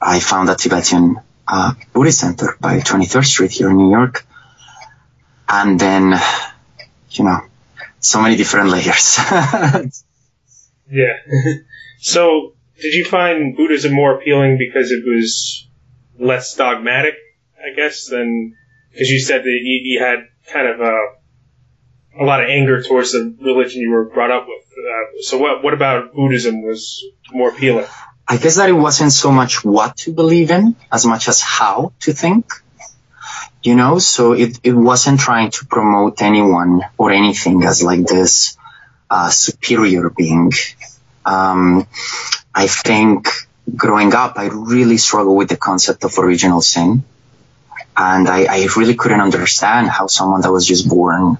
I 0.00 0.20
found 0.20 0.48
a 0.48 0.54
Tibetan 0.54 1.20
uh, 1.46 1.74
Buddhist 1.92 2.20
center 2.20 2.56
by 2.60 2.80
23rd 2.80 3.24
Street 3.24 3.50
here 3.50 3.70
in 3.70 3.76
New 3.76 3.90
York, 3.90 4.25
and 5.62 5.80
then 5.80 6.20
you 7.10 7.24
know 7.24 7.40
so 8.00 8.22
many 8.22 8.36
different 8.36 8.70
layers. 8.70 9.18
Yeah. 10.90 11.14
so, 11.98 12.54
did 12.80 12.94
you 12.94 13.04
find 13.04 13.56
Buddhism 13.56 13.92
more 13.92 14.16
appealing 14.18 14.58
because 14.58 14.92
it 14.92 15.02
was 15.04 15.68
less 16.18 16.54
dogmatic, 16.54 17.14
I 17.58 17.74
guess, 17.74 18.06
than 18.06 18.54
because 18.92 19.10
you 19.10 19.18
said 19.18 19.42
that 19.42 19.60
you, 19.62 19.80
you, 19.82 20.00
had 20.00 20.20
kind 20.52 20.68
of 20.68 20.80
a, 20.80 20.98
a 22.20 22.24
lot 22.24 22.42
of 22.42 22.48
anger 22.48 22.82
towards 22.82 23.12
the 23.12 23.36
religion 23.40 23.80
you 23.80 23.90
were 23.90 24.08
brought 24.08 24.30
up 24.30 24.46
with. 24.46 24.64
Uh, 24.78 25.22
so, 25.22 25.38
what 25.38 25.64
what 25.64 25.74
about 25.74 26.14
Buddhism 26.14 26.62
was 26.62 27.04
more 27.32 27.50
appealing? 27.50 27.86
I 28.28 28.38
guess 28.38 28.56
that 28.56 28.68
it 28.68 28.72
wasn't 28.72 29.12
so 29.12 29.30
much 29.30 29.64
what 29.64 29.96
to 29.98 30.12
believe 30.12 30.50
in 30.50 30.76
as 30.92 31.06
much 31.06 31.28
as 31.28 31.40
how 31.40 31.92
to 32.00 32.12
think. 32.12 32.46
You 33.66 33.74
know, 33.74 33.98
so 33.98 34.32
it, 34.32 34.60
it 34.62 34.74
wasn't 34.74 35.18
trying 35.18 35.50
to 35.50 35.66
promote 35.66 36.22
anyone 36.22 36.82
or 36.96 37.10
anything 37.10 37.64
as 37.64 37.82
like 37.82 38.06
this 38.06 38.56
uh, 39.10 39.28
superior 39.28 40.08
being. 40.08 40.52
Um, 41.24 41.88
I 42.54 42.68
think 42.68 43.26
growing 43.74 44.14
up, 44.14 44.38
I 44.38 44.46
really 44.52 44.98
struggled 44.98 45.36
with 45.36 45.48
the 45.48 45.56
concept 45.56 46.04
of 46.04 46.16
original 46.16 46.60
sin. 46.60 47.02
And 47.96 48.28
I, 48.28 48.44
I 48.44 48.68
really 48.76 48.94
couldn't 48.94 49.20
understand 49.20 49.88
how 49.88 50.06
someone 50.06 50.42
that 50.42 50.52
was 50.52 50.64
just 50.64 50.88
born, 50.88 51.38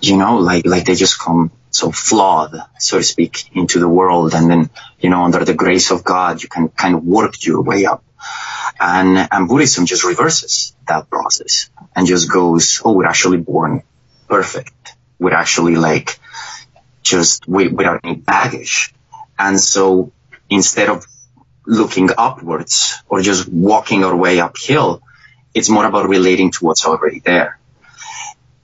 you 0.00 0.16
know, 0.16 0.38
like, 0.38 0.66
like 0.66 0.84
they 0.86 0.96
just 0.96 1.20
come 1.20 1.52
so 1.70 1.92
flawed, 1.92 2.56
so 2.80 2.98
to 2.98 3.04
speak, 3.04 3.54
into 3.54 3.78
the 3.78 3.88
world. 3.88 4.34
And 4.34 4.50
then, 4.50 4.70
you 4.98 5.10
know, 5.10 5.22
under 5.22 5.44
the 5.44 5.54
grace 5.54 5.92
of 5.92 6.02
God, 6.02 6.42
you 6.42 6.48
can 6.48 6.70
kind 6.70 6.96
of 6.96 7.04
work 7.04 7.46
your 7.46 7.62
way 7.62 7.86
up. 7.86 8.02
And, 8.80 9.28
and 9.30 9.48
Buddhism 9.48 9.86
just 9.86 10.04
reverses 10.04 10.74
that 10.88 11.08
process 11.08 11.70
and 11.94 12.06
just 12.06 12.30
goes, 12.30 12.82
oh, 12.84 12.92
we're 12.92 13.06
actually 13.06 13.38
born 13.38 13.82
perfect. 14.28 14.94
We're 15.18 15.34
actually 15.34 15.76
like 15.76 16.18
just 17.02 17.46
we, 17.46 17.68
without 17.68 18.00
any 18.04 18.16
baggage. 18.16 18.94
And 19.38 19.58
so 19.60 20.12
instead 20.48 20.88
of 20.88 21.06
looking 21.66 22.10
upwards 22.16 23.02
or 23.08 23.20
just 23.20 23.48
walking 23.48 24.04
our 24.04 24.16
way 24.16 24.40
uphill, 24.40 25.02
it's 25.54 25.68
more 25.68 25.84
about 25.84 26.08
relating 26.08 26.50
to 26.52 26.64
what's 26.64 26.86
already 26.86 27.20
there. 27.20 27.58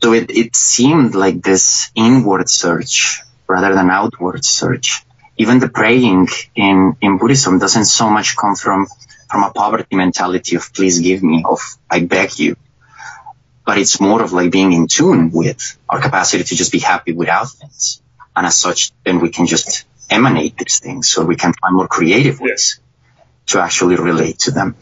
So 0.03 0.13
it, 0.13 0.31
it 0.31 0.57
seemed 0.57 1.15
like 1.15 1.43
this 1.43 1.91
inward 1.95 2.49
search 2.49 3.23
rather 3.47 3.75
than 3.75 3.91
outward 3.91 4.45
search. 4.45 5.05
Even 5.37 5.59
the 5.59 5.69
praying 5.69 6.29
in, 6.55 6.97
in 7.01 7.19
Buddhism 7.19 7.59
doesn't 7.59 7.85
so 7.85 8.11
much 8.11 8.37
come 8.37 8.55
from, 8.55 8.87
from 9.31 9.45
a 9.45 9.51
poverty 9.51 9.97
mentality 9.97 10.57
of 10.57 10.73
please 10.73 11.01
give 11.01 11.23
me, 11.23 11.45
of 11.47 11.61
I 11.91 12.01
beg 12.01 12.39
you. 12.39 12.57
But 13.65 13.79
it's 13.79 14.01
more 14.01 14.23
of 14.23 14.33
like 14.33 14.51
being 14.51 14.73
in 14.73 14.89
tune 14.89 15.31
with 15.31 15.79
our 15.89 16.01
capacity 16.01 16.45
to 16.45 16.55
just 16.57 16.73
be 16.73 16.79
happy 16.79 17.13
without 17.13 17.51
things. 17.51 18.01
And 18.35 18.47
as 18.47 18.57
such, 18.57 18.93
then 19.05 19.21
we 19.21 19.31
can 19.31 19.47
just 19.47 19.85
emanate 20.09 20.57
these 20.57 20.81
things 20.81 21.09
so 21.09 21.25
we 21.25 21.37
can 21.37 21.53
find 21.53 21.75
more 21.77 21.89
creative 21.89 22.41
ways 22.41 22.81
to 23.47 23.61
actually 23.61 23.97
relate 23.97 24.39
to 24.41 24.51
them. 24.51 24.77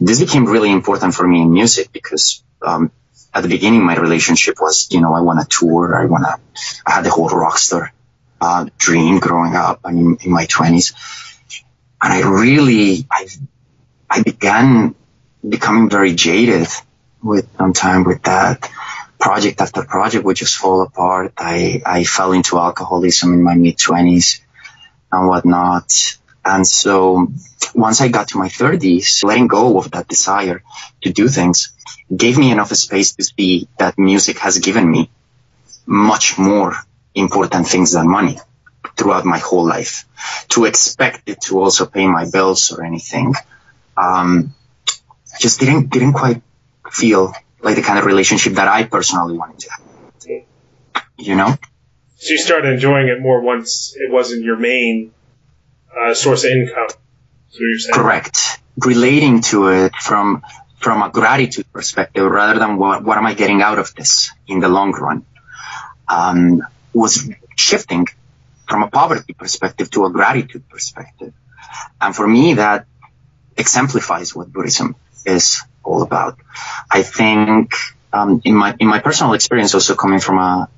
This 0.00 0.20
became 0.20 0.46
really 0.46 0.70
important 0.70 1.14
for 1.14 1.26
me 1.26 1.42
in 1.42 1.52
music 1.52 1.92
because 1.92 2.42
um, 2.62 2.90
at 3.32 3.42
the 3.42 3.48
beginning, 3.48 3.84
my 3.84 3.96
relationship 3.96 4.56
was, 4.60 4.88
you 4.90 5.00
know, 5.00 5.14
I 5.14 5.20
want 5.20 5.40
to 5.40 5.46
tour. 5.46 5.96
I 5.96 6.06
want 6.06 6.24
to, 6.24 6.38
I 6.84 6.92
had 6.92 7.04
the 7.04 7.10
whole 7.10 7.28
rock 7.28 7.58
star 7.58 7.92
uh, 8.40 8.66
dream 8.78 9.18
growing 9.18 9.54
up 9.54 9.80
in 9.84 10.18
my 10.24 10.46
20s. 10.46 10.94
And 12.02 12.12
I 12.12 12.20
really, 12.28 13.06
I, 13.10 13.28
I 14.10 14.22
began 14.22 14.96
becoming 15.48 15.88
very 15.88 16.14
jaded 16.14 16.66
with 17.22 17.48
some 17.56 17.72
time 17.72 18.04
with 18.04 18.22
that 18.24 18.68
project 19.20 19.60
after 19.60 19.84
project 19.84 20.24
would 20.24 20.36
just 20.36 20.56
fall 20.56 20.82
apart. 20.82 21.32
I, 21.38 21.80
I 21.86 22.04
fell 22.04 22.32
into 22.32 22.58
alcoholism 22.58 23.34
in 23.34 23.42
my 23.42 23.54
mid 23.54 23.78
twenties 23.78 24.42
and 25.12 25.28
whatnot. 25.28 25.92
And 26.44 26.66
so 26.66 27.28
once 27.74 28.00
I 28.00 28.08
got 28.08 28.28
to 28.28 28.38
my 28.38 28.48
thirties, 28.48 29.22
letting 29.22 29.46
go 29.46 29.78
of 29.78 29.90
that 29.92 30.08
desire 30.08 30.62
to 31.02 31.12
do 31.12 31.28
things 31.28 31.72
gave 32.14 32.36
me 32.36 32.50
enough 32.50 32.72
space 32.72 33.14
to 33.14 33.22
see 33.22 33.68
that 33.78 33.98
music 33.98 34.38
has 34.38 34.58
given 34.58 34.90
me 34.90 35.10
much 35.86 36.38
more 36.38 36.74
important 37.14 37.68
things 37.68 37.92
than 37.92 38.08
money 38.08 38.38
throughout 38.96 39.24
my 39.24 39.38
whole 39.38 39.66
life. 39.66 40.06
To 40.50 40.64
expect 40.64 41.28
it 41.28 41.42
to 41.42 41.60
also 41.60 41.86
pay 41.86 42.06
my 42.06 42.28
bills 42.28 42.72
or 42.72 42.82
anything, 42.84 43.34
um, 44.00 44.54
just 45.40 45.60
didn't 45.60 45.90
didn't 45.90 46.12
quite 46.12 46.42
feel 46.90 47.32
like 47.62 47.76
the 47.76 47.82
kind 47.82 47.98
of 47.98 48.06
relationship 48.06 48.54
that 48.54 48.68
I 48.68 48.84
personally 48.84 49.36
wanted 49.36 49.60
to 49.60 49.70
have. 49.70 49.80
You 51.18 51.36
know? 51.36 51.54
So 52.16 52.32
you 52.32 52.38
started 52.38 52.72
enjoying 52.72 53.08
it 53.08 53.20
more 53.20 53.40
once 53.40 53.94
it 53.96 54.10
wasn't 54.10 54.42
your 54.42 54.56
main 54.56 55.12
uh, 55.96 56.14
source 56.14 56.44
of 56.44 56.50
income. 56.50 56.88
Correct. 57.92 58.60
Relating 58.76 59.42
to 59.42 59.68
it 59.68 59.94
from 59.96 60.42
from 60.78 61.02
a 61.02 61.10
gratitude 61.10 61.70
perspective 61.72 62.24
rather 62.30 62.58
than 62.58 62.78
what, 62.78 63.04
what 63.04 63.18
am 63.18 63.26
I 63.26 63.34
getting 63.34 63.60
out 63.60 63.78
of 63.78 63.94
this 63.94 64.32
in 64.46 64.60
the 64.60 64.68
long 64.68 64.92
run 64.92 65.26
um, 66.08 66.62
was 66.94 67.28
shifting 67.54 68.06
from 68.66 68.82
a 68.82 68.88
poverty 68.88 69.34
perspective 69.34 69.90
to 69.90 70.06
a 70.06 70.10
gratitude 70.10 70.68
perspective. 70.68 71.34
And 72.00 72.16
for 72.16 72.26
me, 72.26 72.54
that 72.54 72.86
exemplifies 73.60 74.34
what 74.34 74.52
Buddhism 74.52 74.96
is 75.24 75.62
all 75.82 76.02
about. 76.02 76.38
I 76.90 77.02
think 77.02 77.74
um, 78.12 78.40
in 78.44 78.54
my 78.54 78.74
in 78.78 78.88
my 78.88 79.00
personal 79.00 79.34
experience, 79.34 79.74
also 79.74 79.94
coming 79.94 80.20
from 80.20 80.38
a 80.38 80.68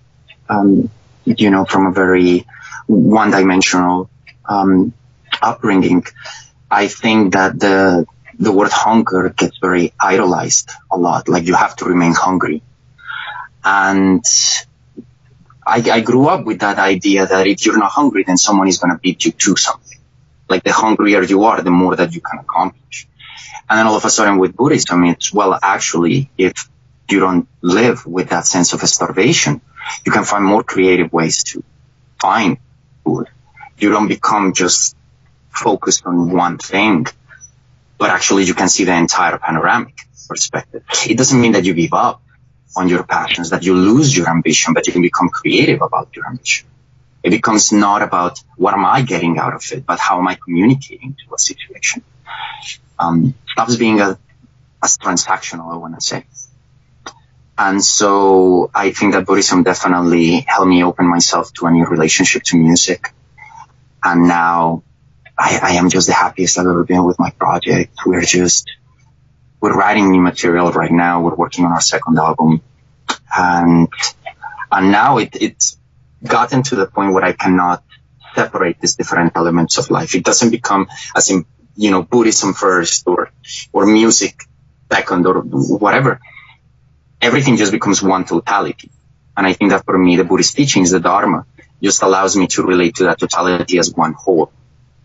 um, 0.49 0.91
you 1.25 1.51
know 1.51 1.65
from 1.65 1.87
a 1.87 1.93
very 1.93 2.47
one-dimensional 2.87 4.11
um, 4.45 4.93
upbringing, 5.41 6.05
I 6.71 6.89
think 6.89 7.35
that 7.35 7.59
the 7.59 8.07
the 8.39 8.53
word 8.53 8.73
hunger 8.73 9.29
gets 9.31 9.59
very 9.59 9.93
idolized 10.01 10.71
a 10.91 10.99
lot. 10.99 11.29
Like 11.29 11.47
you 11.47 11.55
have 11.55 11.77
to 11.77 11.85
remain 11.85 12.13
hungry, 12.13 12.63
and 13.65 14.25
I, 15.65 15.79
I 15.91 16.01
grew 16.01 16.27
up 16.27 16.45
with 16.45 16.61
that 16.61 16.79
idea 16.79 17.27
that 17.27 17.47
if 17.47 17.65
you're 17.65 17.79
not 17.79 17.93
hungry, 17.93 18.25
then 18.25 18.37
someone 18.37 18.69
is 18.69 18.79
going 18.79 18.93
to 18.93 18.99
beat 18.99 19.25
you 19.25 19.33
to 19.33 19.57
something. 19.57 19.99
Like 20.49 20.65
the 20.65 20.73
hungrier 20.73 21.23
you 21.23 21.45
are, 21.45 21.61
the 21.63 21.71
more 21.71 21.97
that 21.97 22.15
you 22.15 22.21
can 22.21 22.41
accomplish. 22.41 23.09
And 23.69 23.79
then 23.79 23.87
all 23.87 23.97
of 23.97 24.05
a 24.05 24.11
sudden 24.11 24.39
with 24.39 24.57
Buddhism, 24.57 25.05
it's, 25.05 25.33
well, 25.33 25.59
actually, 25.63 26.31
if 26.37 26.69
you 27.09 27.21
don't 27.21 27.49
live 27.63 28.07
with 28.07 28.31
that 28.31 28.47
sense 28.47 28.73
of 28.73 28.81
starvation, 28.83 29.61
you 30.05 30.13
can 30.13 30.25
find 30.25 30.45
more 30.45 30.63
creative 30.63 31.13
ways 31.13 31.45
to 31.45 31.63
find 32.21 32.59
food. 33.05 33.29
You 33.79 33.91
don't 33.91 34.09
become 34.09 34.53
just 34.53 34.97
focused 35.51 36.07
on 36.07 36.33
one 36.33 36.59
thing, 36.59 37.07
but 37.99 38.11
actually 38.11 38.45
you 38.45 38.55
can 38.55 38.69
see 38.69 38.85
the 38.85 38.95
entire 38.95 39.39
panoramic 39.39 39.97
perspective. 40.29 40.83
It 41.09 41.17
doesn't 41.17 41.41
mean 41.41 41.53
that 41.53 41.65
you 41.65 41.75
give 41.75 41.93
up 41.93 42.23
on 42.77 42.89
your 42.89 43.05
passions, 43.05 43.51
that 43.51 43.63
you 43.63 43.75
lose 43.75 44.17
your 44.17 44.29
ambition, 44.29 44.73
but 44.73 44.87
you 44.87 44.93
can 44.93 45.03
become 45.03 45.29
creative 45.29 45.83
about 45.83 46.09
your 46.15 46.27
ambition. 46.27 46.67
It 47.23 47.31
becomes 47.31 47.73
not 47.73 48.03
about 48.03 48.43
what 48.57 48.75
am 48.75 48.85
I 48.85 49.03
getting 49.03 49.39
out 49.39 49.55
of 49.55 49.65
it, 49.73 49.87
but 49.87 49.99
how 49.99 50.19
am 50.19 50.29
I 50.29 50.35
communicating 50.35 51.15
to 51.15 51.35
a 51.35 51.39
situation. 51.39 52.03
Um, 52.99 53.35
stops 53.49 53.77
being 53.77 54.01
a, 54.01 54.19
as 54.83 54.99
transactional, 54.99 55.73
I 55.73 55.77
want 55.77 55.95
to 55.95 56.01
say. 56.01 56.27
And 57.57 57.83
so 57.83 58.71
I 58.75 58.91
think 58.91 59.13
that 59.13 59.27
Buddhism 59.27 59.63
definitely 59.63 60.41
helped 60.41 60.69
me 60.69 60.83
open 60.83 61.07
myself 61.07 61.53
to 61.55 61.67
a 61.67 61.71
new 61.71 61.85
relationship 61.87 62.43
to 62.45 62.57
music. 62.57 63.13
And 64.03 64.27
now 64.27 64.83
I, 65.39 65.61
I 65.63 65.71
am 65.75 65.91
just 65.91 66.09
the 66.09 66.15
happiest 66.15 66.59
I've 66.59 66.67
ever 66.67 66.85
been 66.85 67.05
with 67.05 67.19
my 67.19 67.31
project. 67.31 67.95
We're 68.05 68.23
just, 68.23 68.69
we're 69.61 69.77
writing 69.77 70.11
new 70.11 70.21
material 70.21 70.73
right 70.73 70.91
now. 70.91 71.23
We're 71.23 71.37
working 71.37 71.65
on 71.65 71.73
our 71.73 71.81
second 71.81 72.19
album 72.19 72.63
and, 73.37 73.89
and 74.71 74.91
now 74.91 75.19
it, 75.19 75.37
it's 75.41 75.79
gotten 76.25 76.63
to 76.65 76.77
the 76.77 76.87
point 76.87 77.13
where 77.13 77.25
I 77.25 77.33
cannot 77.33 77.83
separate 78.35 78.81
these 78.81 78.97
different 78.97 79.33
elements 79.37 79.79
of 79.79 79.91
life. 79.91 80.15
It 80.15 80.25
doesn't 80.25 80.51
become 80.51 80.89
as 81.15 81.31
in, 81.31 81.45
you 81.77 81.91
know, 81.91 82.03
Buddhism 82.03 82.55
first 82.55 83.07
or, 83.07 83.31
or 83.73 83.87
music 83.87 84.45
second 84.91 85.27
or 85.27 85.41
whatever 85.43 86.21
everything 87.23 87.57
just 87.57 87.73
becomes 87.73 88.03
one 88.03 88.25
totality. 88.25 88.91
And 89.37 89.47
I 89.47 89.55
think 89.55 89.71
that 89.71 89.85
for 89.85 89.97
me, 89.97 90.17
the 90.17 90.25
Buddhist 90.25 90.57
teachings, 90.57 90.91
the 90.91 91.01
Dharma, 91.01 91.47
just 91.83 92.03
allows 92.03 92.37
me 92.37 92.49
to 92.49 92.63
relate 92.63 92.97
to 92.97 93.05
that 93.05 93.19
totality 93.19 93.79
as 93.79 93.95
one 93.95 94.13
whole, 94.13 94.53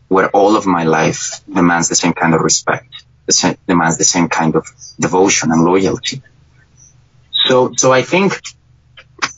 where 0.09 0.29
all 0.29 0.57
of 0.57 0.65
my 0.65 0.83
life 0.83 1.41
demands 1.47 1.88
the 1.88 1.95
same 1.95 2.13
kind 2.13 2.33
of 2.33 2.41
respect, 2.41 3.05
the 3.27 3.33
same, 3.33 3.57
demands 3.67 3.97
the 3.97 4.03
same 4.03 4.27
kind 4.27 4.55
of 4.55 4.67
devotion 5.00 5.51
and 5.51 5.63
loyalty. 5.63 6.21
So, 7.45 7.71
so 7.77 7.93
I 7.93 8.01
think, 8.01 8.41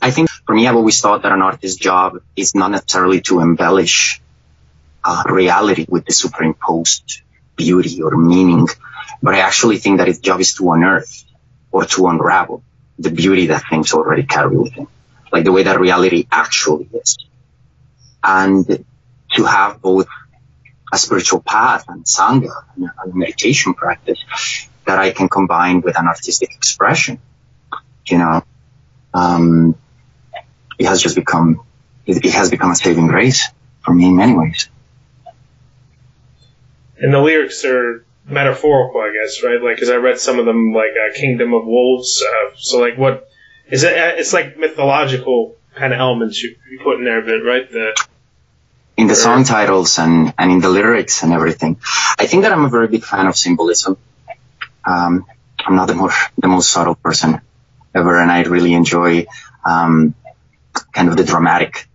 I 0.01 0.12
think 0.12 0.29
for 0.46 0.56
me, 0.56 0.68
I've 0.68 0.75
always 0.75 1.00
thought 1.01 1.24
that 1.24 1.32
an 1.32 1.41
artist's 1.41 1.77
job 1.77 2.22
is 2.36 2.56
not 2.56 2.72
necessarily 2.72 3.22
to 3.22 3.41
embellish 3.41 4.22
uh, 5.03 5.24
reality 5.27 5.86
with 5.88 6.06
the 6.06 6.13
superimposed 6.13 7.22
beauty 7.56 8.01
or 8.01 8.15
meaning, 8.18 8.68
but 9.22 9.36
I 9.36 9.39
actually 9.39 9.77
think 9.77 9.98
that 9.98 10.08
its 10.08 10.20
job 10.20 10.39
is 10.39 10.53
to 10.56 10.72
unearth 10.72 11.25
or 11.72 11.86
to 11.86 12.08
unravel 12.08 12.63
the 12.98 13.12
beauty 13.12 13.48
that 13.48 13.63
things 13.70 13.94
already 13.94 14.24
carry 14.24 14.58
within, 14.58 14.88
like 15.32 15.44
the 15.44 15.51
way 15.51 15.63
that 15.63 15.79
reality 15.79 16.27
actually 16.32 16.89
is. 16.94 17.18
And 18.24 18.86
to 19.34 19.44
have 19.46 19.82
both 19.82 20.08
a 20.91 20.98
spiritual 20.98 21.41
path 21.41 21.86
and 21.88 22.03
sangha 22.06 22.63
and 22.75 22.86
a 22.86 23.15
meditation 23.15 23.74
practice 23.74 24.20
that 24.86 24.98
I 24.98 25.12
can 25.12 25.29
combine 25.29 25.82
with 25.82 25.98
an 26.00 26.08
artistic 26.08 26.53
expression, 26.56 27.20
you 28.08 28.18
know, 28.18 28.44
um, 29.13 29.75
it 30.79 30.88
has 30.88 31.01
just 31.01 31.15
become, 31.15 31.62
it, 32.05 32.25
it 32.25 32.33
has 32.33 32.50
become 32.50 32.71
a 32.71 32.75
saving 32.75 33.07
grace 33.07 33.50
for 33.81 33.93
me 33.93 34.05
in 34.05 34.15
many 34.15 34.36
ways. 34.36 34.69
And 36.98 37.13
the 37.13 37.19
lyrics 37.19 37.63
are 37.65 38.05
metaphorical, 38.25 39.01
I 39.01 39.13
guess, 39.13 39.43
right? 39.43 39.62
Like, 39.62 39.75
because 39.75 39.89
I 39.89 39.95
read 39.95 40.19
some 40.19 40.39
of 40.39 40.45
them, 40.45 40.73
like 40.73 40.91
uh, 40.91 41.13
Kingdom 41.13 41.54
of 41.54 41.65
Wolves. 41.65 42.23
Uh, 42.23 42.56
so, 42.58 42.80
like, 42.80 42.97
what 42.97 43.30
is 43.69 43.84
it? 43.84 43.93
Uh, 43.97 44.17
it's 44.17 44.34
like 44.34 44.58
mythological 44.58 45.56
kind 45.75 45.93
of 45.93 45.99
elements 45.99 46.41
you, 46.41 46.56
you 46.69 46.80
put 46.84 46.97
in 46.97 47.06
there 47.06 47.21
a 47.21 47.25
bit, 47.25 47.45
right? 47.45 47.71
The 47.71 48.06
in 48.97 49.08
the 49.08 49.15
song 49.15 49.45
titles 49.45 49.97
and, 49.97 50.34
and 50.38 50.51
in 50.51 50.60
the 50.60 50.69
lyrics 50.69 51.23
and 51.23 51.32
everything. 51.32 51.80
I 52.19 52.27
think 52.27 52.43
that 52.43 52.51
I'm 52.51 52.65
a 52.65 52.69
very 52.69 52.89
big 52.89 53.06
fan 53.06 53.27
of 53.27 53.38
symbolism. 53.38 53.97
Um, 54.86 55.25
I'm 55.58 55.75
not 55.77 55.88
the 55.88 55.93
more 55.93 56.12
the 56.38 56.49
most 56.49 56.69
subtle 56.69 56.95
person 56.95 57.39
ever, 57.95 58.19
and 58.21 58.30
I 58.30 58.43
really 58.43 58.73
enjoy 58.73 59.27
um, 59.63 60.15
kind 60.93 61.10
of 61.10 61.17
the 61.17 61.23
dramatic 61.23 61.88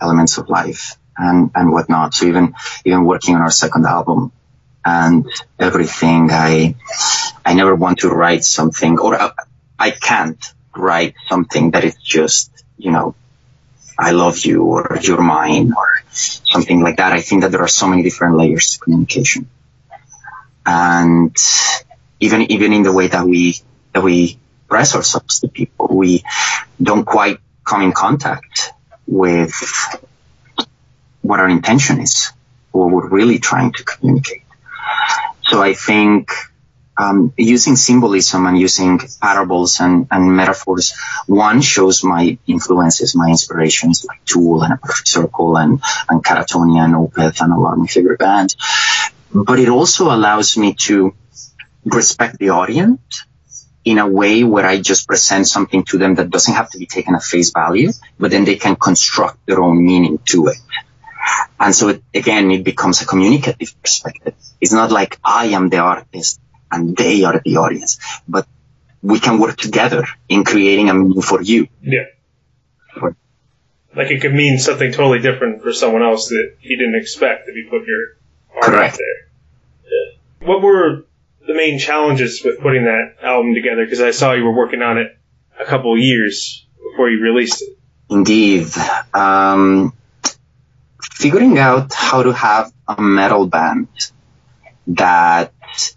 elements 0.00 0.38
of 0.38 0.48
life 0.48 0.96
and 1.16 1.50
and 1.54 1.72
whatnot. 1.72 2.14
So 2.14 2.26
even 2.26 2.54
even 2.84 3.04
working 3.04 3.34
on 3.36 3.42
our 3.42 3.50
second 3.50 3.86
album, 3.86 4.32
and 4.84 5.26
everything. 5.58 6.30
I, 6.30 6.76
I 7.44 7.54
never 7.54 7.74
want 7.74 8.00
to 8.00 8.08
write 8.08 8.44
something 8.44 8.98
or 8.98 9.20
I, 9.20 9.30
I 9.78 9.90
can't 9.90 10.44
write 10.76 11.14
something 11.28 11.72
that 11.72 11.84
is 11.84 11.96
just, 11.96 12.50
you 12.78 12.90
know, 12.90 13.14
I 13.98 14.12
love 14.12 14.38
you 14.44 14.64
or 14.64 14.98
you're 15.00 15.22
mine 15.22 15.72
or 15.76 15.88
something 16.10 16.80
like 16.80 16.96
that. 16.96 17.12
I 17.12 17.20
think 17.20 17.42
that 17.42 17.52
there 17.52 17.62
are 17.62 17.68
so 17.68 17.86
many 17.86 18.02
different 18.02 18.36
layers 18.36 18.72
to 18.72 18.78
communication. 18.80 19.48
And 20.64 21.36
even, 22.20 22.50
even 22.50 22.72
in 22.72 22.82
the 22.82 22.92
way 22.92 23.08
that 23.08 23.26
we, 23.26 23.56
that 23.92 24.02
we 24.02 24.38
express 24.62 24.96
ourselves 24.96 25.40
to 25.40 25.48
people, 25.48 25.88
we 25.90 26.24
don't 26.82 27.04
quite 27.04 27.38
come 27.64 27.82
in 27.82 27.92
contact 27.92 28.72
with 29.06 29.54
what 31.20 31.40
our 31.40 31.48
intention 31.48 32.00
is 32.00 32.32
or 32.72 32.86
what 32.86 32.94
we're 32.94 33.08
really 33.08 33.38
trying 33.38 33.72
to 33.72 33.84
communicate. 33.84 34.42
So 35.44 35.62
I 35.62 35.74
think 35.74 36.30
um, 36.96 37.32
using 37.36 37.76
symbolism 37.76 38.46
and 38.46 38.58
using 38.58 39.00
parables 39.20 39.80
and, 39.80 40.06
and, 40.10 40.36
metaphors, 40.36 40.94
one 41.26 41.60
shows 41.60 42.04
my 42.04 42.38
influences, 42.46 43.14
my 43.14 43.28
inspirations 43.28 44.04
like 44.04 44.24
Tool 44.24 44.62
and 44.62 44.74
A 44.74 44.76
Perfect 44.76 45.08
Circle 45.08 45.56
and, 45.56 45.80
and 46.08 46.24
Katatonia 46.24 46.84
and 46.84 46.94
Opeth 46.94 47.40
and 47.40 47.52
a 47.52 47.58
lot 47.58 47.72
of 47.72 47.78
my 47.78 47.86
favorite 47.86 48.18
bands. 48.18 48.56
But 49.32 49.58
it 49.58 49.68
also 49.68 50.14
allows 50.14 50.56
me 50.56 50.74
to 50.86 51.14
respect 51.84 52.38
the 52.38 52.50
audience 52.50 53.24
in 53.84 53.98
a 53.98 54.06
way 54.06 54.44
where 54.44 54.66
I 54.66 54.80
just 54.80 55.06
present 55.06 55.46
something 55.48 55.84
to 55.86 55.98
them 55.98 56.14
that 56.16 56.30
doesn't 56.30 56.54
have 56.54 56.70
to 56.70 56.78
be 56.78 56.86
taken 56.86 57.14
at 57.14 57.22
face 57.22 57.50
value, 57.50 57.90
but 58.18 58.30
then 58.30 58.44
they 58.44 58.56
can 58.56 58.76
construct 58.76 59.44
their 59.46 59.60
own 59.62 59.84
meaning 59.84 60.18
to 60.30 60.48
it. 60.48 60.58
And 61.58 61.74
so 61.74 61.88
it, 61.88 62.02
again, 62.14 62.50
it 62.50 62.64
becomes 62.64 63.02
a 63.02 63.06
communicative 63.06 63.80
perspective. 63.80 64.34
It's 64.60 64.72
not 64.72 64.90
like 64.90 65.18
I 65.24 65.46
am 65.46 65.68
the 65.68 65.78
artist 65.78 66.40
and 66.70 66.96
they 66.96 67.24
are 67.24 67.40
the 67.44 67.56
audience, 67.56 67.98
but 68.28 68.46
we 69.02 69.18
can 69.18 69.38
work 69.38 69.56
together 69.56 70.04
in 70.28 70.44
creating 70.44 70.88
a 70.88 70.94
meaning 70.94 71.22
for 71.22 71.42
you. 71.42 71.68
Yeah. 71.82 72.06
For, 72.98 73.16
like 73.94 74.10
it 74.10 74.20
could 74.20 74.34
mean 74.34 74.58
something 74.58 74.92
totally 74.92 75.20
different 75.20 75.62
for 75.62 75.72
someone 75.72 76.02
else 76.02 76.28
that 76.28 76.54
he 76.60 76.76
didn't 76.76 76.96
expect 76.96 77.48
if 77.48 77.56
you 77.56 77.68
put 77.68 77.86
your 77.86 78.16
art 78.54 78.64
correct. 78.64 78.94
out 78.94 78.98
there. 78.98 79.28
Yeah. 79.84 80.48
What 80.48 80.62
were 80.62 81.04
the 81.46 81.54
main 81.54 81.78
challenges 81.78 82.42
with 82.44 82.60
putting 82.60 82.84
that 82.84 83.16
album 83.22 83.54
together? 83.54 83.84
Because 83.84 84.00
I 84.00 84.10
saw 84.10 84.32
you 84.32 84.44
were 84.44 84.56
working 84.56 84.82
on 84.82 84.98
it 84.98 85.16
a 85.58 85.64
couple 85.64 85.96
years 85.98 86.66
before 86.90 87.10
you 87.10 87.20
released 87.22 87.62
it. 87.62 87.78
Indeed. 88.10 88.66
Um, 89.14 89.92
figuring 91.00 91.58
out 91.58 91.92
how 91.94 92.22
to 92.22 92.32
have 92.32 92.72
a 92.86 93.00
metal 93.00 93.46
band 93.46 93.88
that 94.88 95.52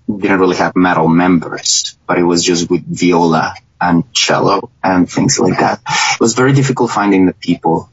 didn't 0.08 0.40
really 0.40 0.58
have 0.58 0.76
metal 0.76 1.08
members, 1.08 1.98
but 2.08 2.18
it 2.18 2.24
was 2.24 2.44
just 2.44 2.70
with 2.70 2.86
viola 2.86 3.56
and 3.82 4.12
cello 4.14 4.72
and 4.84 5.10
things 5.10 5.40
like 5.40 5.60
that. 5.60 5.82
It 6.14 6.20
was 6.20 6.34
very 6.34 6.54
difficult 6.54 6.92
finding 6.92 7.26
the 7.26 7.34
people 7.34 7.90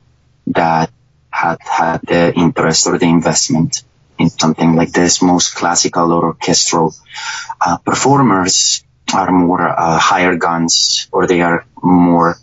that 0.48 0.90
had 1.30 1.58
had 1.60 2.02
the 2.02 2.32
interest 2.34 2.86
or 2.86 2.98
the 2.98 3.06
investment 3.06 3.82
in 4.18 4.30
something 4.30 4.76
like 4.76 4.92
this. 4.92 5.22
Most 5.22 5.54
classical 5.54 6.12
or 6.12 6.24
orchestral 6.26 6.94
uh, 7.60 7.78
performers 7.78 8.84
are 9.14 9.30
more 9.30 9.68
uh, 9.68 9.98
higher 9.98 10.36
guns 10.36 11.08
or 11.12 11.26
they 11.26 11.42
are 11.42 11.66
more 11.82 12.36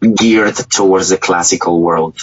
geared 0.00 0.56
towards 0.56 1.08
the 1.08 1.16
classical 1.16 1.80
world 1.80 2.20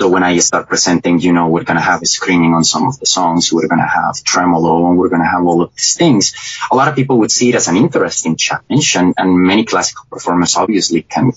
so 0.00 0.08
when 0.08 0.22
I 0.22 0.38
start 0.38 0.68
presenting, 0.68 1.18
you 1.18 1.32
know, 1.32 1.48
we're 1.48 1.64
going 1.64 1.76
to 1.76 1.82
have 1.82 2.02
a 2.02 2.06
screening 2.06 2.54
on 2.54 2.62
some 2.62 2.86
of 2.86 3.00
the 3.00 3.06
songs. 3.06 3.52
We're 3.52 3.66
going 3.66 3.80
to 3.80 3.86
have 3.86 4.22
tremolo 4.22 4.88
and 4.88 4.96
we're 4.96 5.08
going 5.08 5.22
to 5.22 5.28
have 5.28 5.44
all 5.44 5.60
of 5.60 5.74
these 5.74 5.96
things. 5.96 6.34
A 6.70 6.76
lot 6.76 6.86
of 6.86 6.94
people 6.94 7.18
would 7.18 7.32
see 7.32 7.48
it 7.48 7.56
as 7.56 7.66
an 7.66 7.76
interesting 7.76 8.36
challenge 8.36 8.94
and, 8.94 9.14
and 9.16 9.36
many 9.36 9.64
classical 9.64 10.06
performers 10.08 10.54
obviously 10.54 11.02
can 11.02 11.32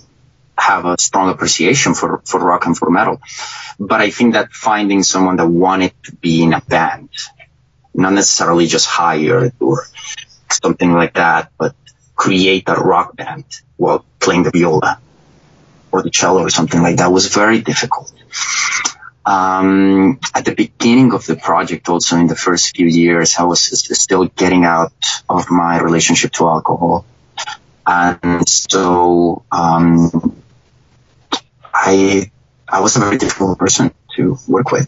have 0.62 0.86
a 0.86 0.96
strong 1.00 1.30
appreciation 1.30 1.94
for, 1.94 2.22
for 2.26 2.40
rock 2.40 2.66
and 2.66 2.78
for 2.78 2.90
metal. 2.90 3.20
But 3.80 4.00
I 4.02 4.12
think 4.12 4.34
that 4.34 4.52
finding 4.52 5.02
someone 5.04 5.38
that 5.38 5.48
wanted 5.48 5.94
to 6.04 6.16
be 6.16 6.44
in 6.44 6.54
a 6.54 6.62
band, 6.62 7.10
not 7.94 8.14
necessarily 8.14 8.68
just 8.68 8.88
hired 8.88 9.54
or 9.60 9.86
something 10.52 10.94
like 10.94 11.16
that, 11.16 11.52
but 11.58 11.76
create 12.16 12.66
a 12.68 12.76
rock 12.76 13.16
band 13.16 13.46
while 13.78 14.06
playing 14.20 14.44
the 14.44 14.52
viola 14.52 15.00
or 15.92 16.04
the 16.04 16.12
cello 16.12 16.42
or 16.42 16.50
something 16.50 16.82
like 16.82 16.98
that 16.98 17.12
was 17.12 17.34
very 17.34 17.62
difficult. 17.62 18.14
Um, 19.26 20.20
at 20.34 20.46
the 20.46 20.56
beginning 20.56 21.14
of 21.14 21.26
the 21.26 21.36
project, 21.36 21.90
also 21.90 22.18
in 22.18 22.28
the 22.28 22.36
first 22.36 22.76
few 22.76 22.88
years, 22.88 23.36
I 23.38 23.44
was 23.44 23.62
still 24.00 24.26
getting 24.26 24.64
out 24.66 24.94
of 25.28 25.50
my 25.50 25.80
relationship 25.80 26.32
to 26.34 26.48
alcohol. 26.48 27.06
And 27.86 28.48
so, 28.48 29.44
um, 29.52 30.42
I, 31.84 32.32
I 32.70 32.80
was 32.82 32.96
a 32.96 33.00
very 33.00 33.18
difficult 33.18 33.58
person 33.58 33.92
to 34.16 34.38
work 34.48 34.72
with, 34.72 34.88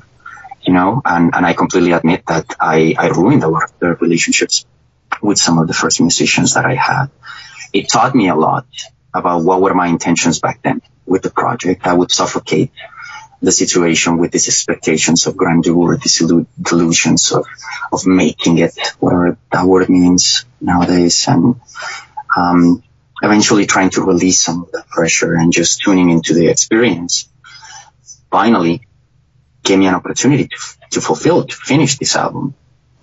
you 0.61 0.73
know, 0.73 1.01
and, 1.03 1.33
and 1.33 1.43
I 1.43 1.53
completely 1.53 1.91
admit 1.91 2.23
that 2.27 2.55
I, 2.59 2.93
I 2.97 3.07
ruined 3.07 3.43
a 3.43 3.47
lot 3.47 3.63
of 3.63 3.79
the 3.79 3.95
relationships 3.95 4.65
with 5.21 5.39
some 5.39 5.57
of 5.57 5.67
the 5.67 5.73
first 5.73 5.99
musicians 5.99 6.53
that 6.53 6.65
I 6.65 6.75
had. 6.75 7.07
It 7.73 7.87
taught 7.91 8.13
me 8.13 8.29
a 8.29 8.35
lot 8.35 8.67
about 9.11 9.43
what 9.43 9.59
were 9.61 9.73
my 9.73 9.87
intentions 9.87 10.39
back 10.39 10.61
then 10.61 10.81
with 11.07 11.23
the 11.23 11.31
project. 11.31 11.87
I 11.87 11.93
would 11.93 12.11
suffocate 12.11 12.71
the 13.41 13.51
situation 13.51 14.17
with 14.17 14.31
these 14.31 14.47
expectations 14.47 15.25
of 15.25 15.35
grandeur, 15.35 15.97
these 15.97 16.21
delusions 16.61 17.31
of, 17.31 17.45
of 17.91 18.05
making 18.05 18.59
it, 18.59 18.77
whatever 18.99 19.37
that 19.51 19.65
word 19.65 19.89
means 19.89 20.45
nowadays, 20.61 21.27
and 21.27 21.59
um, 22.37 22.83
eventually 23.23 23.65
trying 23.65 23.89
to 23.91 24.03
release 24.03 24.41
some 24.41 24.63
of 24.63 24.71
that 24.73 24.87
pressure 24.89 25.33
and 25.33 25.53
just 25.53 25.81
tuning 25.81 26.09
into 26.09 26.33
the 26.33 26.47
experience. 26.47 27.29
Finally, 28.29 28.85
gave 29.63 29.79
me 29.79 29.87
an 29.87 29.95
opportunity 29.95 30.47
to, 30.47 30.57
to 30.91 31.01
fulfill, 31.01 31.45
to 31.45 31.55
finish 31.55 31.97
this 31.97 32.15
album 32.17 32.53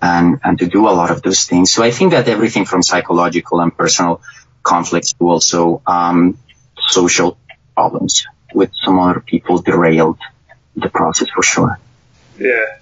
and, 0.02 0.40
and 0.44 0.58
to 0.58 0.66
do 0.66 0.86
a 0.88 0.90
lot 0.90 1.10
of 1.10 1.22
those 1.22 1.44
things. 1.44 1.72
So 1.72 1.82
I 1.82 1.90
think 1.90 2.12
that 2.12 2.28
everything 2.28 2.66
from 2.66 2.82
psychological 2.82 3.60
and 3.60 3.74
personal 3.74 4.20
conflicts 4.62 5.14
to 5.14 5.28
also 5.28 5.82
um, 5.86 6.38
social 6.88 7.38
problems 7.74 8.26
with 8.52 8.70
some 8.84 8.98
other 8.98 9.20
people 9.20 9.62
derailed 9.62 10.18
the 10.76 10.90
process 10.90 11.28
for 11.34 11.42
sure. 11.42 11.78
Yeah. 12.38 12.79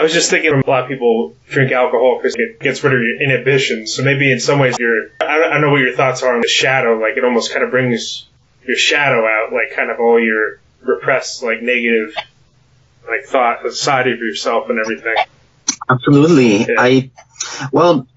I 0.00 0.02
was 0.02 0.14
just 0.14 0.30
thinking 0.30 0.54
a 0.54 0.66
lot 0.66 0.84
of 0.84 0.88
people 0.88 1.36
drink 1.50 1.72
alcohol 1.72 2.16
because 2.16 2.34
it 2.34 2.58
gets 2.58 2.82
rid 2.82 2.94
of 2.94 3.00
your 3.00 3.20
inhibitions. 3.20 3.92
So 3.92 4.02
maybe 4.02 4.32
in 4.32 4.40
some 4.40 4.58
ways 4.58 4.78
you're, 4.78 5.10
I 5.20 5.36
don't, 5.36 5.44
I 5.44 5.52
don't 5.52 5.60
know 5.60 5.70
what 5.72 5.82
your 5.82 5.94
thoughts 5.94 6.22
are 6.22 6.34
on 6.34 6.40
the 6.40 6.48
shadow. 6.48 6.98
Like 6.98 7.18
it 7.18 7.24
almost 7.24 7.52
kind 7.52 7.62
of 7.62 7.70
brings 7.70 8.26
your 8.66 8.78
shadow 8.78 9.26
out, 9.26 9.52
like 9.52 9.76
kind 9.76 9.90
of 9.90 10.00
all 10.00 10.18
your 10.18 10.58
repressed, 10.80 11.42
like 11.42 11.60
negative, 11.60 12.14
like 13.06 13.26
thought 13.26 13.70
side 13.72 14.08
of 14.08 14.18
yourself 14.20 14.70
and 14.70 14.78
everything. 14.78 15.16
Absolutely. 15.90 16.60
Yeah. 16.60 16.66
I, 16.78 17.10
well, 17.70 18.08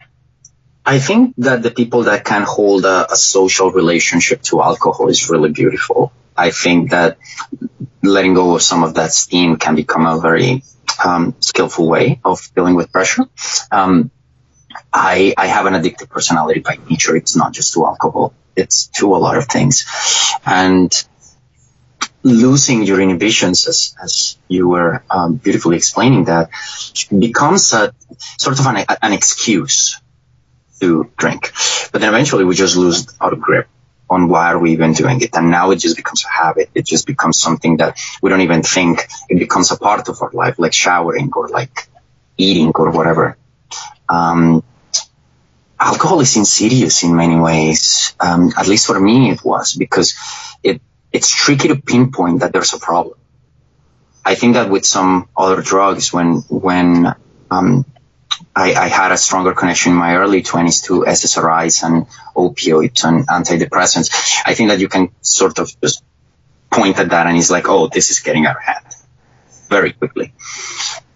I 0.85 0.99
think 0.99 1.35
that 1.39 1.63
the 1.63 1.71
people 1.71 2.03
that 2.03 2.23
can 2.23 2.43
hold 2.43 2.85
a, 2.85 3.11
a 3.11 3.17
social 3.17 3.73
relationship 3.73 4.41
to 4.43 4.61
alcohol 4.61 5.09
is 5.09 5.29
really 5.29 5.51
beautiful. 5.51 6.13
I 6.37 6.51
think 6.51 6.91
that 6.91 7.17
letting 8.01 8.35
go 8.35 8.55
of 8.55 8.61
some 8.61 8.85
of 8.85 8.93
that 8.93 9.11
steam 9.11 9.57
can 9.57 9.75
become 9.75 10.05
a 10.05 10.21
very 10.21 10.63
um, 11.03 11.35
skillful 11.39 11.87
way 11.87 12.19
of 12.23 12.39
dealing 12.55 12.75
with 12.75 12.91
pressure. 12.91 13.25
Um, 13.71 14.11
I, 14.91 15.33
I 15.37 15.47
have 15.47 15.65
an 15.65 15.73
addictive 15.73 16.09
personality 16.09 16.59
by 16.59 16.77
nature. 16.89 17.15
It's 17.15 17.35
not 17.35 17.53
just 17.53 17.73
to 17.73 17.85
alcohol. 17.85 18.33
It's 18.55 18.87
to 18.99 19.15
a 19.15 19.17
lot 19.17 19.37
of 19.37 19.47
things. 19.47 19.85
And 20.45 20.91
losing 22.23 22.83
your 22.83 23.01
inhibitions, 23.01 23.67
as, 23.67 23.95
as 24.01 24.37
you 24.47 24.67
were 24.67 25.03
um, 25.09 25.35
beautifully 25.35 25.77
explaining 25.77 26.25
that, 26.25 26.49
becomes 27.09 27.73
a 27.73 27.93
sort 28.37 28.59
of 28.59 28.65
an, 28.65 28.85
an 29.01 29.13
excuse 29.13 29.99
to 30.79 31.11
drink. 31.17 31.51
But 31.91 32.01
then 32.01 32.09
eventually 32.09 32.45
we 32.45 32.55
just 32.55 32.75
lose 32.75 33.07
our 33.19 33.35
grip 33.35 33.67
on 34.09 34.27
why 34.27 34.51
are 34.51 34.59
we 34.59 34.71
even 34.73 34.93
doing 34.93 35.21
it. 35.21 35.35
And 35.35 35.49
now 35.49 35.71
it 35.71 35.77
just 35.77 35.95
becomes 35.95 36.23
a 36.25 36.29
habit. 36.29 36.69
It 36.75 36.85
just 36.85 37.07
becomes 37.07 37.39
something 37.39 37.77
that 37.77 37.99
we 38.21 38.29
don't 38.29 38.41
even 38.41 38.63
think 38.63 39.07
it 39.29 39.39
becomes 39.39 39.71
a 39.71 39.77
part 39.77 40.07
of 40.09 40.21
our 40.21 40.31
life, 40.31 40.59
like 40.59 40.73
showering 40.73 41.31
or 41.35 41.47
like 41.47 41.87
eating 42.37 42.71
or 42.75 42.91
whatever. 42.91 43.37
Um, 44.09 44.63
alcohol 45.79 46.19
is 46.21 46.35
insidious 46.37 47.03
in 47.03 47.15
many 47.15 47.37
ways. 47.37 48.13
Um, 48.19 48.51
at 48.57 48.67
least 48.67 48.87
for 48.87 48.99
me, 48.99 49.31
it 49.31 49.43
was 49.43 49.73
because 49.73 50.15
it, 50.63 50.81
it's 51.11 51.29
tricky 51.29 51.69
to 51.69 51.75
pinpoint 51.75 52.41
that 52.41 52.53
there's 52.53 52.73
a 52.73 52.79
problem. 52.79 53.17
I 54.25 54.35
think 54.35 54.53
that 54.53 54.69
with 54.69 54.85
some 54.85 55.27
other 55.35 55.61
drugs, 55.61 56.13
when, 56.13 56.37
when, 56.49 57.13
um, 57.51 57.85
I, 58.55 58.73
I, 58.73 58.87
had 58.87 59.11
a 59.11 59.17
stronger 59.17 59.53
connection 59.53 59.93
in 59.93 59.97
my 59.97 60.15
early 60.15 60.43
20s 60.43 60.85
to 60.85 61.01
SSRIs 61.01 61.83
and 61.83 62.07
opioids 62.35 63.03
and 63.03 63.27
antidepressants. 63.27 64.41
I 64.45 64.53
think 64.53 64.69
that 64.69 64.79
you 64.79 64.89
can 64.89 65.09
sort 65.21 65.59
of 65.59 65.69
just 65.81 66.03
point 66.71 66.99
at 66.99 67.09
that 67.09 67.27
and 67.27 67.37
it's 67.37 67.49
like, 67.51 67.67
oh, 67.67 67.87
this 67.87 68.11
is 68.11 68.19
getting 68.19 68.45
out 68.45 68.57
of 68.57 68.63
hand 68.63 68.85
very 69.69 69.93
quickly. 69.93 70.33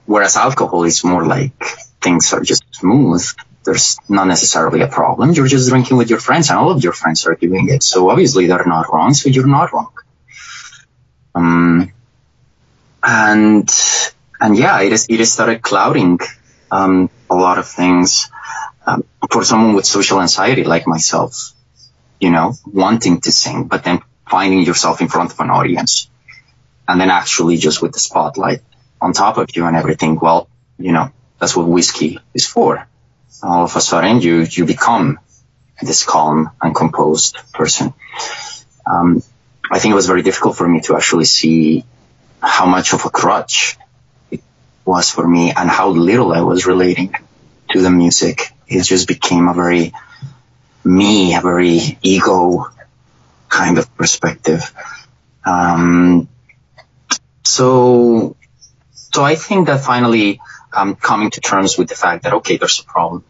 Whereas 0.05 0.37
alcohol 0.37 0.83
is 0.83 1.03
more 1.03 1.25
like 1.25 1.63
things 2.01 2.33
are 2.33 2.41
just 2.41 2.63
smooth. 2.71 3.25
There's 3.65 3.97
not 4.07 4.27
necessarily 4.27 4.81
a 4.81 4.87
problem. 4.87 5.33
You're 5.33 5.47
just 5.47 5.69
drinking 5.69 5.97
with 5.97 6.09
your 6.09 6.19
friends 6.19 6.49
and 6.49 6.57
all 6.57 6.71
of 6.71 6.83
your 6.83 6.93
friends 6.93 7.25
are 7.25 7.35
doing 7.35 7.69
it. 7.69 7.83
So 7.83 8.09
obviously 8.09 8.47
they're 8.47 8.65
not 8.65 8.91
wrong. 8.91 9.13
So 9.13 9.29
you're 9.29 9.47
not 9.47 9.73
wrong. 9.73 9.93
Um, 11.35 11.91
and, 13.03 13.69
and 14.39 14.57
yeah, 14.57 14.81
it 14.81 14.93
is, 14.93 15.07
it 15.09 15.19
is 15.19 15.33
started 15.33 15.61
clouding 15.61 16.19
um, 16.71 17.09
a 17.29 17.35
lot 17.35 17.57
of 17.57 17.67
things 17.67 18.29
um, 18.85 19.03
for 19.31 19.43
someone 19.43 19.75
with 19.75 19.85
social 19.85 20.21
anxiety 20.21 20.63
like 20.63 20.87
myself, 20.87 21.53
you 22.19 22.29
know, 22.29 22.53
wanting 22.65 23.21
to 23.21 23.31
sing, 23.31 23.65
but 23.65 23.83
then 23.83 24.01
finding 24.29 24.61
yourself 24.61 25.01
in 25.01 25.07
front 25.07 25.31
of 25.31 25.39
an 25.39 25.49
audience 25.49 26.09
and 26.87 26.99
then 26.99 27.09
actually 27.09 27.57
just 27.57 27.81
with 27.81 27.91
the 27.93 27.99
spotlight 27.99 28.61
on 29.01 29.13
top 29.13 29.37
of 29.37 29.55
you 29.55 29.65
and 29.65 29.75
everything. 29.75 30.19
Well, 30.19 30.49
you 30.77 30.91
know, 30.91 31.11
that's 31.39 31.55
what 31.55 31.67
whiskey 31.67 32.19
is 32.33 32.47
for. 32.47 32.87
All 33.43 33.65
of 33.65 33.75
a 33.75 33.81
sudden 33.81 34.21
you, 34.21 34.47
you 34.49 34.65
become 34.65 35.19
this 35.81 36.03
calm 36.03 36.49
and 36.61 36.73
composed 36.73 37.37
person. 37.53 37.93
Um, 38.89 39.21
I 39.69 39.79
think 39.79 39.91
it 39.91 39.95
was 39.95 40.07
very 40.07 40.21
difficult 40.21 40.55
for 40.57 40.67
me 40.67 40.81
to 40.81 40.95
actually 40.95 41.25
see 41.25 41.85
how 42.41 42.65
much 42.65 42.93
of 42.93 43.05
a 43.05 43.09
crutch 43.09 43.77
was 44.87 45.11
for 45.11 45.27
me 45.27 45.51
and 45.51 45.69
how 45.69 45.89
little 45.89 46.31
I 46.33 46.41
was 46.41 46.65
relating 46.65 47.13
to 47.71 47.81
the 47.81 47.91
music. 47.91 48.53
It 48.67 48.83
just 48.83 49.07
became 49.07 49.47
a 49.47 49.53
very 49.53 49.93
me, 50.83 51.35
a 51.35 51.41
very 51.41 51.99
ego 52.01 52.67
kind 53.49 53.77
of 53.77 53.95
perspective. 53.97 54.73
Um, 55.45 56.29
so, 57.43 58.35
so 58.93 59.23
I 59.23 59.35
think 59.35 59.67
that 59.67 59.81
finally 59.81 60.39
I'm 60.71 60.95
coming 60.95 61.31
to 61.31 61.41
terms 61.41 61.77
with 61.77 61.89
the 61.89 61.95
fact 61.95 62.23
that, 62.23 62.33
okay, 62.35 62.57
there's 62.57 62.79
a 62.79 62.85
problem. 62.85 63.23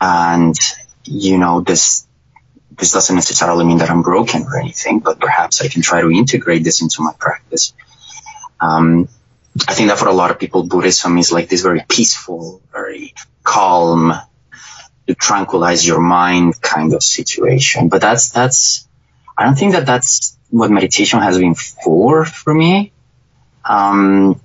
And, 0.00 0.58
you 1.04 1.38
know, 1.38 1.60
this, 1.60 2.06
this 2.70 2.92
doesn't 2.92 3.14
necessarily 3.14 3.64
mean 3.64 3.78
that 3.78 3.90
I'm 3.90 4.02
broken 4.02 4.42
or 4.44 4.58
anything, 4.58 5.00
but 5.00 5.20
perhaps 5.20 5.60
I 5.60 5.68
can 5.68 5.82
try 5.82 6.00
to 6.00 6.10
integrate 6.10 6.64
this 6.64 6.80
into 6.80 7.02
my 7.02 7.12
practice. 7.18 7.74
Um, 8.60 9.08
I 9.66 9.74
think 9.74 9.88
that 9.88 9.98
for 9.98 10.08
a 10.08 10.12
lot 10.12 10.30
of 10.30 10.38
people, 10.38 10.62
Buddhism 10.64 11.18
is 11.18 11.32
like 11.32 11.48
this 11.48 11.62
very 11.62 11.84
peaceful, 11.88 12.62
very 12.72 13.14
calm, 13.42 14.12
to 15.06 15.14
tranquilize 15.14 15.86
your 15.86 16.00
mind 16.00 16.60
kind 16.60 16.92
of 16.92 17.02
situation. 17.02 17.88
But 17.88 18.00
that's, 18.02 18.30
that's, 18.30 18.86
I 19.36 19.44
don't 19.44 19.56
think 19.56 19.72
that 19.72 19.86
that's 19.86 20.36
what 20.50 20.70
meditation 20.70 21.20
has 21.20 21.38
been 21.38 21.54
for, 21.54 22.24
for 22.24 22.52
me. 22.52 22.92
Um, 23.64 24.40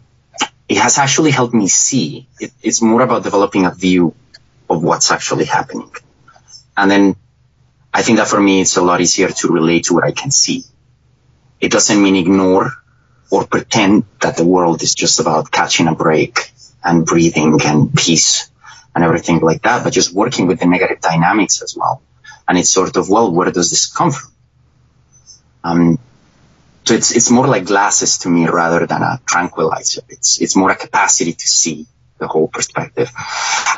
it 0.69 0.77
has 0.77 0.97
actually 0.97 1.31
helped 1.31 1.53
me 1.53 1.67
see. 1.67 2.27
It, 2.39 2.51
it's 2.61 2.81
more 2.81 3.01
about 3.01 3.23
developing 3.23 3.65
a 3.65 3.71
view 3.71 4.15
of 4.69 4.81
what's 4.83 5.11
actually 5.11 5.45
happening. 5.45 5.91
And 6.75 6.89
then 6.89 7.15
I 7.93 8.01
think 8.01 8.17
that 8.17 8.27
for 8.27 8.39
me, 8.39 8.61
it's 8.61 8.77
a 8.77 8.81
lot 8.81 9.01
easier 9.01 9.29
to 9.29 9.47
relate 9.49 9.85
to 9.85 9.93
what 9.93 10.03
I 10.03 10.11
can 10.11 10.31
see. 10.31 10.63
It 11.59 11.71
doesn't 11.71 12.01
mean 12.01 12.15
ignore 12.15 12.73
or 13.33 13.47
pretend 13.47 14.03
that 14.21 14.37
the 14.37 14.45
world 14.45 14.83
is 14.83 14.93
just 14.93 15.19
about 15.19 15.49
catching 15.49 15.87
a 15.87 15.95
break 15.95 16.51
and 16.83 17.03
breathing 17.03 17.59
and 17.65 17.91
peace 17.91 18.51
and 18.93 19.03
everything 19.03 19.39
like 19.39 19.63
that, 19.63 19.83
but 19.83 19.91
just 19.91 20.13
working 20.13 20.45
with 20.45 20.59
the 20.59 20.67
negative 20.67 21.01
dynamics 21.01 21.63
as 21.63 21.75
well. 21.75 22.03
And 22.47 22.59
it's 22.59 22.69
sort 22.69 22.95
of, 22.95 23.09
well, 23.09 23.31
where 23.31 23.49
does 23.49 23.71
this 23.71 23.91
come 23.91 24.11
from? 24.11 24.31
Um, 25.63 25.99
so 26.85 26.93
it's, 26.93 27.09
it's 27.15 27.31
more 27.31 27.47
like 27.47 27.65
glasses 27.65 28.19
to 28.19 28.29
me 28.29 28.47
rather 28.47 28.85
than 28.85 29.01
a 29.01 29.19
tranquilizer. 29.25 30.03
It's, 30.09 30.39
it's 30.39 30.55
more 30.55 30.69
a 30.69 30.75
capacity 30.75 31.33
to 31.33 31.47
see 31.47 31.87
the 32.19 32.27
whole 32.27 32.47
perspective. 32.47 33.09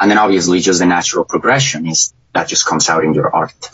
And 0.02 0.12
then 0.12 0.18
obviously 0.18 0.60
just 0.60 0.80
the 0.80 0.86
natural 0.86 1.24
progression 1.24 1.88
is 1.88 2.14
that 2.34 2.50
just 2.50 2.66
comes 2.66 2.90
out 2.90 3.06
in 3.06 3.14
your 3.14 3.34
art. 3.34 3.70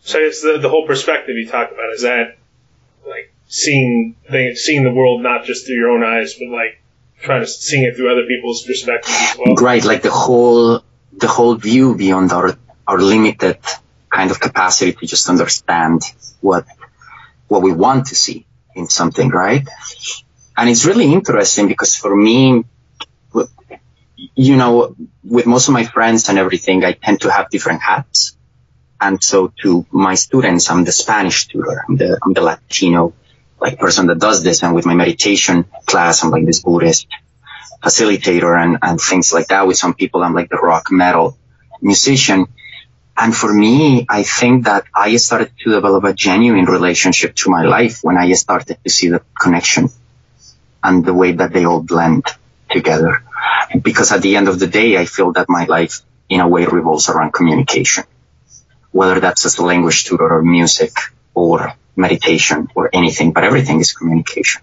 So 0.00 0.18
it's 0.20 0.40
the, 0.40 0.56
the 0.56 0.70
whole 0.70 0.86
perspective 0.86 1.36
you 1.36 1.46
talk 1.46 1.70
about. 1.70 1.92
Is 1.92 2.00
that 2.00 2.38
like 3.06 3.34
seeing 3.48 4.14
seeing 4.54 4.84
the 4.84 4.92
world 4.92 5.22
not 5.22 5.44
just 5.44 5.66
through 5.66 5.76
your 5.76 5.90
own 5.90 6.04
eyes, 6.04 6.34
but 6.34 6.48
like 6.48 6.80
trying 7.20 7.40
to 7.40 7.46
seeing 7.46 7.84
it 7.84 7.96
through 7.96 8.12
other 8.12 8.26
people's 8.26 8.62
perspectives 8.62 9.36
well? 9.38 9.54
Right, 9.56 9.84
like 9.84 10.02
the 10.02 10.10
whole 10.10 10.84
the 11.12 11.26
whole 11.26 11.56
view 11.56 11.96
beyond 11.96 12.32
our 12.32 12.56
our 12.86 12.98
limited 12.98 13.58
kind 14.10 14.30
of 14.30 14.38
capacity 14.38 14.92
to 14.92 15.06
just 15.06 15.28
understand 15.28 16.02
what 16.40 16.66
what 17.48 17.62
we 17.62 17.72
want 17.72 18.06
to 18.06 18.14
see 18.14 18.46
in 18.74 18.88
something, 18.88 19.30
right? 19.30 19.66
And 20.56 20.68
it's 20.68 20.84
really 20.84 21.12
interesting 21.12 21.68
because 21.68 21.94
for 21.94 22.14
me, 22.14 22.64
you 24.34 24.56
know, 24.56 24.94
with 25.24 25.46
most 25.46 25.68
of 25.68 25.74
my 25.74 25.84
friends 25.84 26.28
and 26.28 26.38
everything, 26.38 26.84
I 26.84 26.92
tend 26.92 27.22
to 27.22 27.30
have 27.30 27.48
different 27.48 27.80
hats. 27.80 28.36
And 29.00 29.22
so 29.22 29.52
to 29.62 29.86
my 29.90 30.16
students, 30.16 30.68
I'm 30.70 30.84
the 30.84 30.92
Spanish 30.92 31.46
tutor. 31.46 31.84
I'm 31.88 31.96
the, 31.96 32.18
I'm 32.20 32.32
the 32.32 32.40
Latino 32.40 33.14
like 33.60 33.78
person 33.78 34.06
that 34.06 34.18
does 34.18 34.42
this. 34.42 34.62
And 34.62 34.74
with 34.74 34.86
my 34.86 34.94
meditation 34.94 35.64
class, 35.86 36.22
I'm 36.22 36.30
like 36.30 36.46
this 36.46 36.62
Buddhist 36.62 37.06
facilitator 37.82 38.56
and, 38.62 38.78
and 38.82 39.00
things 39.00 39.32
like 39.32 39.48
that. 39.48 39.66
With 39.66 39.76
some 39.76 39.94
people, 39.94 40.22
I'm 40.22 40.34
like 40.34 40.48
the 40.48 40.56
rock 40.56 40.90
metal 40.90 41.36
musician. 41.80 42.46
And 43.16 43.34
for 43.34 43.52
me, 43.52 44.06
I 44.08 44.22
think 44.22 44.64
that 44.66 44.84
I 44.94 45.16
started 45.16 45.50
to 45.64 45.70
develop 45.72 46.04
a 46.04 46.12
genuine 46.12 46.66
relationship 46.66 47.34
to 47.36 47.50
my 47.50 47.64
life 47.64 48.00
when 48.02 48.16
I 48.16 48.32
started 48.32 48.78
to 48.84 48.90
see 48.90 49.08
the 49.08 49.22
connection 49.38 49.88
and 50.82 51.04
the 51.04 51.14
way 51.14 51.32
that 51.32 51.52
they 51.52 51.64
all 51.64 51.82
blend 51.82 52.24
together. 52.70 53.24
Because 53.82 54.12
at 54.12 54.22
the 54.22 54.36
end 54.36 54.48
of 54.48 54.60
the 54.60 54.68
day, 54.68 54.96
I 54.96 55.04
feel 55.04 55.32
that 55.32 55.48
my 55.48 55.64
life 55.64 56.02
in 56.28 56.40
a 56.40 56.48
way 56.48 56.66
revolves 56.66 57.08
around 57.08 57.32
communication, 57.32 58.04
whether 58.92 59.18
that's 59.18 59.44
as 59.46 59.58
a 59.58 59.64
language 59.64 60.04
tutor 60.04 60.30
or 60.30 60.42
music 60.42 60.92
or 61.34 61.74
meditation 61.98 62.68
or 62.74 62.90
anything, 62.92 63.32
but 63.32 63.44
everything 63.44 63.80
is 63.80 63.92
communication. 63.92 64.62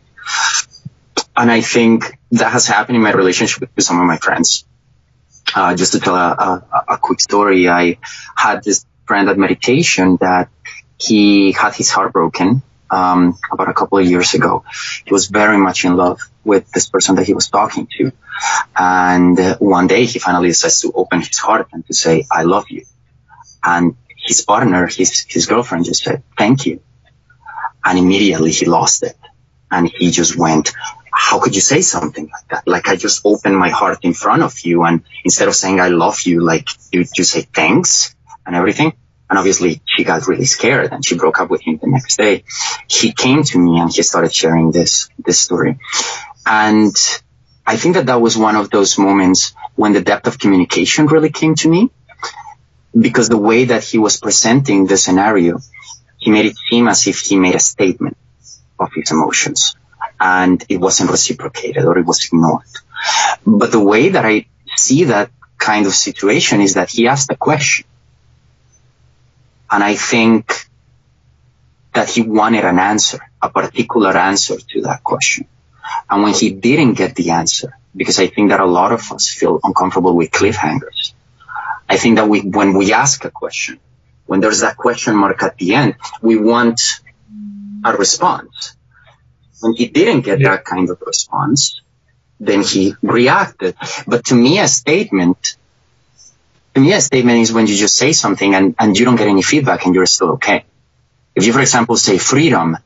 And 1.35 1.51
I 1.51 1.61
think 1.61 2.17
that 2.31 2.51
has 2.51 2.65
happened 2.67 2.95
in 2.95 3.03
my 3.03 3.11
relationship 3.11 3.69
with 3.75 3.85
some 3.85 3.99
of 3.99 4.05
my 4.05 4.17
friends. 4.17 4.65
Uh, 5.53 5.75
just 5.75 5.93
to 5.93 5.99
tell 5.99 6.15
a, 6.15 6.63
a, 6.77 6.93
a 6.93 6.97
quick 6.97 7.19
story, 7.21 7.69
I 7.69 7.97
had 8.35 8.63
this 8.63 8.85
friend 9.05 9.29
at 9.29 9.37
meditation 9.37 10.17
that 10.21 10.49
he 10.97 11.51
had 11.51 11.75
his 11.75 11.91
heart 11.91 12.13
broken 12.13 12.63
um, 12.89 13.37
about 13.51 13.69
a 13.69 13.73
couple 13.73 13.97
of 13.97 14.05
years 14.05 14.33
ago. 14.33 14.63
He 15.05 15.13
was 15.13 15.27
very 15.27 15.57
much 15.57 15.85
in 15.85 15.95
love 15.95 16.19
with 16.43 16.71
this 16.71 16.89
person 16.89 17.15
that 17.15 17.25
he 17.25 17.33
was 17.33 17.49
talking 17.49 17.87
to. 17.97 18.11
And 18.75 19.37
one 19.59 19.87
day 19.87 20.05
he 20.05 20.19
finally 20.19 20.49
decides 20.49 20.81
to 20.81 20.91
open 20.93 21.19
his 21.19 21.37
heart 21.37 21.67
and 21.73 21.85
to 21.87 21.93
say, 21.93 22.25
I 22.31 22.43
love 22.43 22.65
you. 22.69 22.85
And 23.63 23.95
his 24.17 24.41
partner, 24.41 24.87
his, 24.87 25.25
his 25.27 25.45
girlfriend 25.45 25.85
just 25.85 26.03
said, 26.03 26.23
thank 26.37 26.65
you. 26.65 26.81
And 27.85 27.99
immediately 27.99 28.51
he 28.51 28.65
lost 28.65 29.03
it. 29.03 29.15
And 29.71 29.87
he 29.87 30.11
just 30.11 30.35
went, 30.35 30.73
how 31.13 31.39
could 31.39 31.55
you 31.55 31.61
say 31.61 31.81
something 31.81 32.29
like 32.31 32.47
that? 32.49 32.67
Like 32.67 32.89
I 32.89 32.97
just 32.97 33.21
opened 33.23 33.57
my 33.57 33.69
heart 33.69 33.99
in 34.03 34.13
front 34.13 34.43
of 34.43 34.59
you. 34.61 34.83
And 34.83 35.03
instead 35.23 35.47
of 35.47 35.55
saying, 35.55 35.79
I 35.79 35.87
love 35.87 36.21
you, 36.21 36.41
like 36.41 36.67
you, 36.91 37.05
you 37.15 37.23
say 37.23 37.41
thanks 37.41 38.15
and 38.45 38.55
everything. 38.55 38.93
And 39.29 39.39
obviously 39.39 39.81
she 39.85 40.03
got 40.03 40.27
really 40.27 40.45
scared 40.45 40.91
and 40.91 41.05
she 41.05 41.15
broke 41.15 41.39
up 41.39 41.49
with 41.49 41.61
him 41.61 41.79
the 41.81 41.87
next 41.87 42.17
day. 42.17 42.43
He 42.87 43.13
came 43.13 43.43
to 43.43 43.57
me 43.57 43.79
and 43.79 43.91
he 43.91 44.03
started 44.03 44.33
sharing 44.33 44.71
this, 44.71 45.09
this 45.17 45.39
story. 45.39 45.79
And 46.45 46.95
I 47.65 47.77
think 47.77 47.95
that 47.95 48.07
that 48.07 48.21
was 48.21 48.37
one 48.37 48.55
of 48.55 48.69
those 48.69 48.97
moments 48.97 49.55
when 49.75 49.93
the 49.93 50.01
depth 50.01 50.27
of 50.27 50.37
communication 50.37 51.07
really 51.07 51.31
came 51.31 51.55
to 51.55 51.69
me 51.69 51.89
because 52.97 53.29
the 53.29 53.37
way 53.37 53.65
that 53.65 53.83
he 53.83 53.97
was 53.97 54.19
presenting 54.19 54.85
the 54.85 54.97
scenario, 54.97 55.59
he 56.25 56.31
made 56.31 56.47
it 56.47 56.57
seem 56.67 56.87
as 56.87 57.05
if 57.05 57.19
he 57.19 57.35
made 57.37 57.53
a 57.53 57.59
statement 57.59 58.17
of 58.79 58.89
his 58.95 59.11
emotions 59.11 59.75
and 60.19 60.65
it 60.67 60.77
wasn't 60.77 61.11
reciprocated 61.11 61.85
or 61.85 61.99
it 61.99 62.05
was 62.05 62.25
ignored. 62.25 62.65
But 63.45 63.71
the 63.71 63.83
way 63.91 64.09
that 64.09 64.25
I 64.25 64.47
see 64.75 65.03
that 65.05 65.29
kind 65.59 65.85
of 65.85 65.93
situation 65.93 66.61
is 66.61 66.73
that 66.73 66.89
he 66.89 67.07
asked 67.07 67.29
a 67.31 67.35
question 67.35 67.85
and 69.69 69.83
I 69.83 69.93
think 69.95 70.67
that 71.93 72.09
he 72.09 72.21
wanted 72.23 72.65
an 72.65 72.79
answer, 72.79 73.19
a 73.39 73.49
particular 73.51 74.17
answer 74.17 74.57
to 74.71 74.81
that 74.81 75.03
question. 75.03 75.45
And 76.09 76.23
when 76.23 76.33
he 76.33 76.49
didn't 76.49 76.93
get 76.93 77.15
the 77.15 77.29
answer, 77.41 77.77
because 77.95 78.19
I 78.19 78.27
think 78.27 78.49
that 78.49 78.59
a 78.59 78.65
lot 78.65 78.91
of 78.91 79.11
us 79.11 79.29
feel 79.29 79.59
uncomfortable 79.63 80.15
with 80.15 80.31
cliffhangers. 80.31 81.13
I 81.87 81.97
think 81.97 82.15
that 82.17 82.27
we, 82.27 82.41
when 82.41 82.73
we 82.73 82.93
ask 82.93 83.23
a 83.25 83.31
question, 83.31 83.79
when 84.25 84.39
there's 84.41 84.61
that 84.61 84.77
question 84.77 85.15
mark 85.15 85.43
at 85.43 85.57
the 85.57 85.75
end, 85.75 85.95
we 86.21 86.37
want 86.37 86.81
a 87.85 87.93
response. 87.93 88.75
When 89.61 89.73
he 89.73 89.87
didn't 89.87 90.21
get 90.21 90.39
Yeah. 90.39 90.51
that 90.51 90.65
kind 90.65 90.89
of 90.89 91.01
response, 91.05 91.81
then 92.39 92.61
he 92.63 92.95
reacted. 93.01 93.75
But 94.07 94.25
to 94.27 94.35
me, 94.35 94.59
a 94.59 94.67
statement 94.67 95.55
to 96.75 96.81
me, 96.81 96.93
a 96.93 97.01
statement 97.01 97.39
is 97.39 97.53
when 97.53 97.67
you 97.67 97.75
just 97.75 97.95
say 97.95 98.13
something 98.13 98.55
and, 98.55 98.75
and 98.79 98.97
you 98.97 99.05
don't 99.05 99.15
get 99.17 99.27
any 99.27 99.41
feedback 99.41 99.85
and 99.85 99.95
you're 99.95 100.05
still 100.05 100.31
okay. 100.33 100.65
If 101.35 101.45
you, 101.45 101.53
for 101.53 101.61
example, 101.61 101.97
say 101.97 102.17
freedom, 102.17 102.77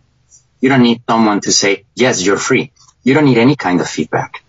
you 0.62 0.70
don't 0.70 0.84
need 0.84 1.02
someone 1.10 1.42
to 1.42 1.52
say, 1.52 1.86
yes, 1.96 2.26
you're 2.26 2.38
free. 2.38 2.72
You 3.04 3.14
don't 3.16 3.26
need 3.26 3.38
any 3.40 3.56
kind 3.56 3.82
of 3.82 3.90
feedback. 3.90 4.44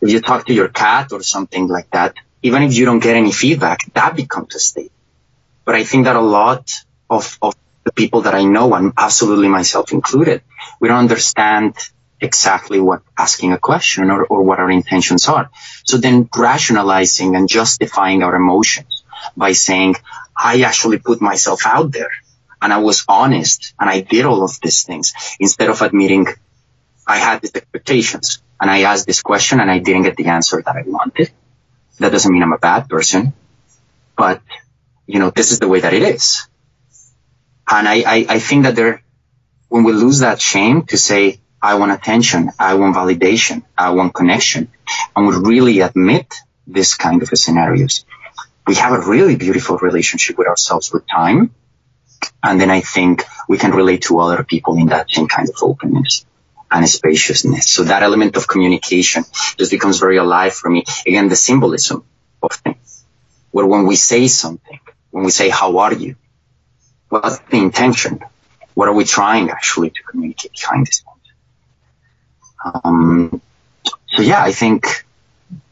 If 0.00 0.10
you 0.10 0.20
talk 0.20 0.46
to 0.46 0.54
your 0.54 0.68
cat 0.68 1.12
or 1.12 1.22
something 1.22 1.68
like 1.68 1.90
that, 1.92 2.14
even 2.42 2.62
if 2.64 2.74
you 2.74 2.84
don't 2.86 3.00
get 3.00 3.16
any 3.16 3.32
feedback, 3.32 3.78
that 3.94 4.16
becomes 4.16 4.54
a 4.56 4.60
state. 4.60 4.92
But 5.64 5.74
I 5.74 5.84
think 5.84 6.04
that 6.04 6.16
a 6.16 6.20
lot 6.20 6.70
of, 7.08 7.38
of 7.40 7.54
the 7.84 7.92
people 7.92 8.22
that 8.22 8.34
I 8.34 8.44
know, 8.44 8.74
and 8.74 8.92
absolutely 8.96 9.48
myself 9.48 9.92
included, 9.92 10.42
we 10.80 10.88
don't 10.88 10.98
understand 10.98 11.74
exactly 12.20 12.80
what 12.80 13.02
asking 13.18 13.52
a 13.52 13.58
question 13.58 14.10
or, 14.10 14.24
or 14.24 14.42
what 14.42 14.60
our 14.60 14.70
intentions 14.70 15.28
are. 15.28 15.50
So 15.84 15.96
then 15.98 16.28
rationalizing 16.36 17.34
and 17.34 17.48
justifying 17.48 18.22
our 18.22 18.34
emotions 18.34 19.02
by 19.36 19.52
saying, 19.52 19.96
I 20.36 20.62
actually 20.62 20.98
put 20.98 21.20
myself 21.20 21.66
out 21.66 21.92
there 21.92 22.10
and 22.60 22.72
I 22.72 22.78
was 22.78 23.04
honest 23.08 23.74
and 23.78 23.90
I 23.90 24.00
did 24.00 24.24
all 24.24 24.44
of 24.44 24.58
these 24.62 24.84
things 24.84 25.12
instead 25.40 25.68
of 25.68 25.82
admitting 25.82 26.26
I 27.06 27.18
had 27.18 27.42
these 27.42 27.54
expectations 27.54 28.40
and 28.60 28.70
I 28.70 28.82
asked 28.82 29.06
this 29.06 29.22
question 29.22 29.60
and 29.60 29.70
I 29.70 29.78
didn't 29.78 30.04
get 30.04 30.16
the 30.16 30.26
answer 30.26 30.62
that 30.64 30.76
I 30.76 30.82
wanted. 30.86 31.30
That 31.98 32.12
doesn't 32.12 32.32
mean 32.32 32.42
I'm 32.42 32.52
a 32.52 32.58
bad 32.58 32.88
person, 32.88 33.32
but 34.16 34.40
you 35.06 35.18
know, 35.18 35.30
this 35.30 35.52
is 35.52 35.58
the 35.58 35.68
way 35.68 35.80
that 35.80 35.94
it 35.94 36.02
is. 36.02 36.46
And 37.70 37.88
I, 37.88 38.02
I, 38.06 38.26
I 38.28 38.38
think 38.38 38.64
that 38.64 38.76
there, 38.76 39.02
when 39.68 39.84
we 39.84 39.92
lose 39.92 40.20
that 40.20 40.40
shame 40.40 40.84
to 40.86 40.96
say, 40.96 41.40
I 41.60 41.76
want 41.76 41.92
attention, 41.92 42.50
I 42.58 42.74
want 42.74 42.96
validation, 42.96 43.62
I 43.78 43.90
want 43.90 44.14
connection, 44.14 44.70
and 45.14 45.26
we 45.26 45.36
really 45.36 45.80
admit 45.80 46.34
this 46.66 46.94
kind 46.94 47.22
of 47.22 47.28
scenarios, 47.28 48.04
we 48.66 48.74
have 48.76 48.92
a 48.92 49.08
really 49.08 49.36
beautiful 49.36 49.78
relationship 49.78 50.38
with 50.38 50.48
ourselves 50.48 50.92
with 50.92 51.04
time. 51.08 51.54
And 52.42 52.60
then 52.60 52.70
I 52.70 52.80
think 52.80 53.24
we 53.48 53.58
can 53.58 53.72
relate 53.72 54.02
to 54.02 54.18
other 54.20 54.44
people 54.44 54.76
in 54.76 54.86
that 54.86 55.10
same 55.10 55.28
kind 55.28 55.48
of 55.48 55.56
openness 55.62 56.24
and 56.70 56.88
spaciousness. 56.88 57.68
So 57.70 57.84
that 57.84 58.02
element 58.02 58.36
of 58.36 58.48
communication 58.48 59.24
just 59.58 59.70
becomes 59.70 59.98
very 59.98 60.16
alive 60.16 60.54
for 60.54 60.70
me. 60.70 60.84
Again, 61.06 61.28
the 61.28 61.36
symbolism 61.36 62.04
of 62.42 62.52
things. 62.52 63.04
Where 63.50 63.66
when 63.66 63.86
we 63.86 63.96
say 63.96 64.28
something, 64.28 64.80
when 65.12 65.24
we 65.24 65.30
say, 65.30 65.48
how 65.48 65.78
are 65.78 65.94
you? 65.94 66.16
What's 67.08 67.38
the 67.38 67.58
intention? 67.58 68.20
What 68.74 68.88
are 68.88 68.94
we 68.94 69.04
trying 69.04 69.50
actually 69.50 69.90
to 69.90 70.02
communicate 70.02 70.52
behind 70.52 70.86
this? 70.86 71.04
Um, 72.64 73.40
so 74.08 74.22
yeah, 74.22 74.42
I 74.42 74.52
think, 74.52 75.04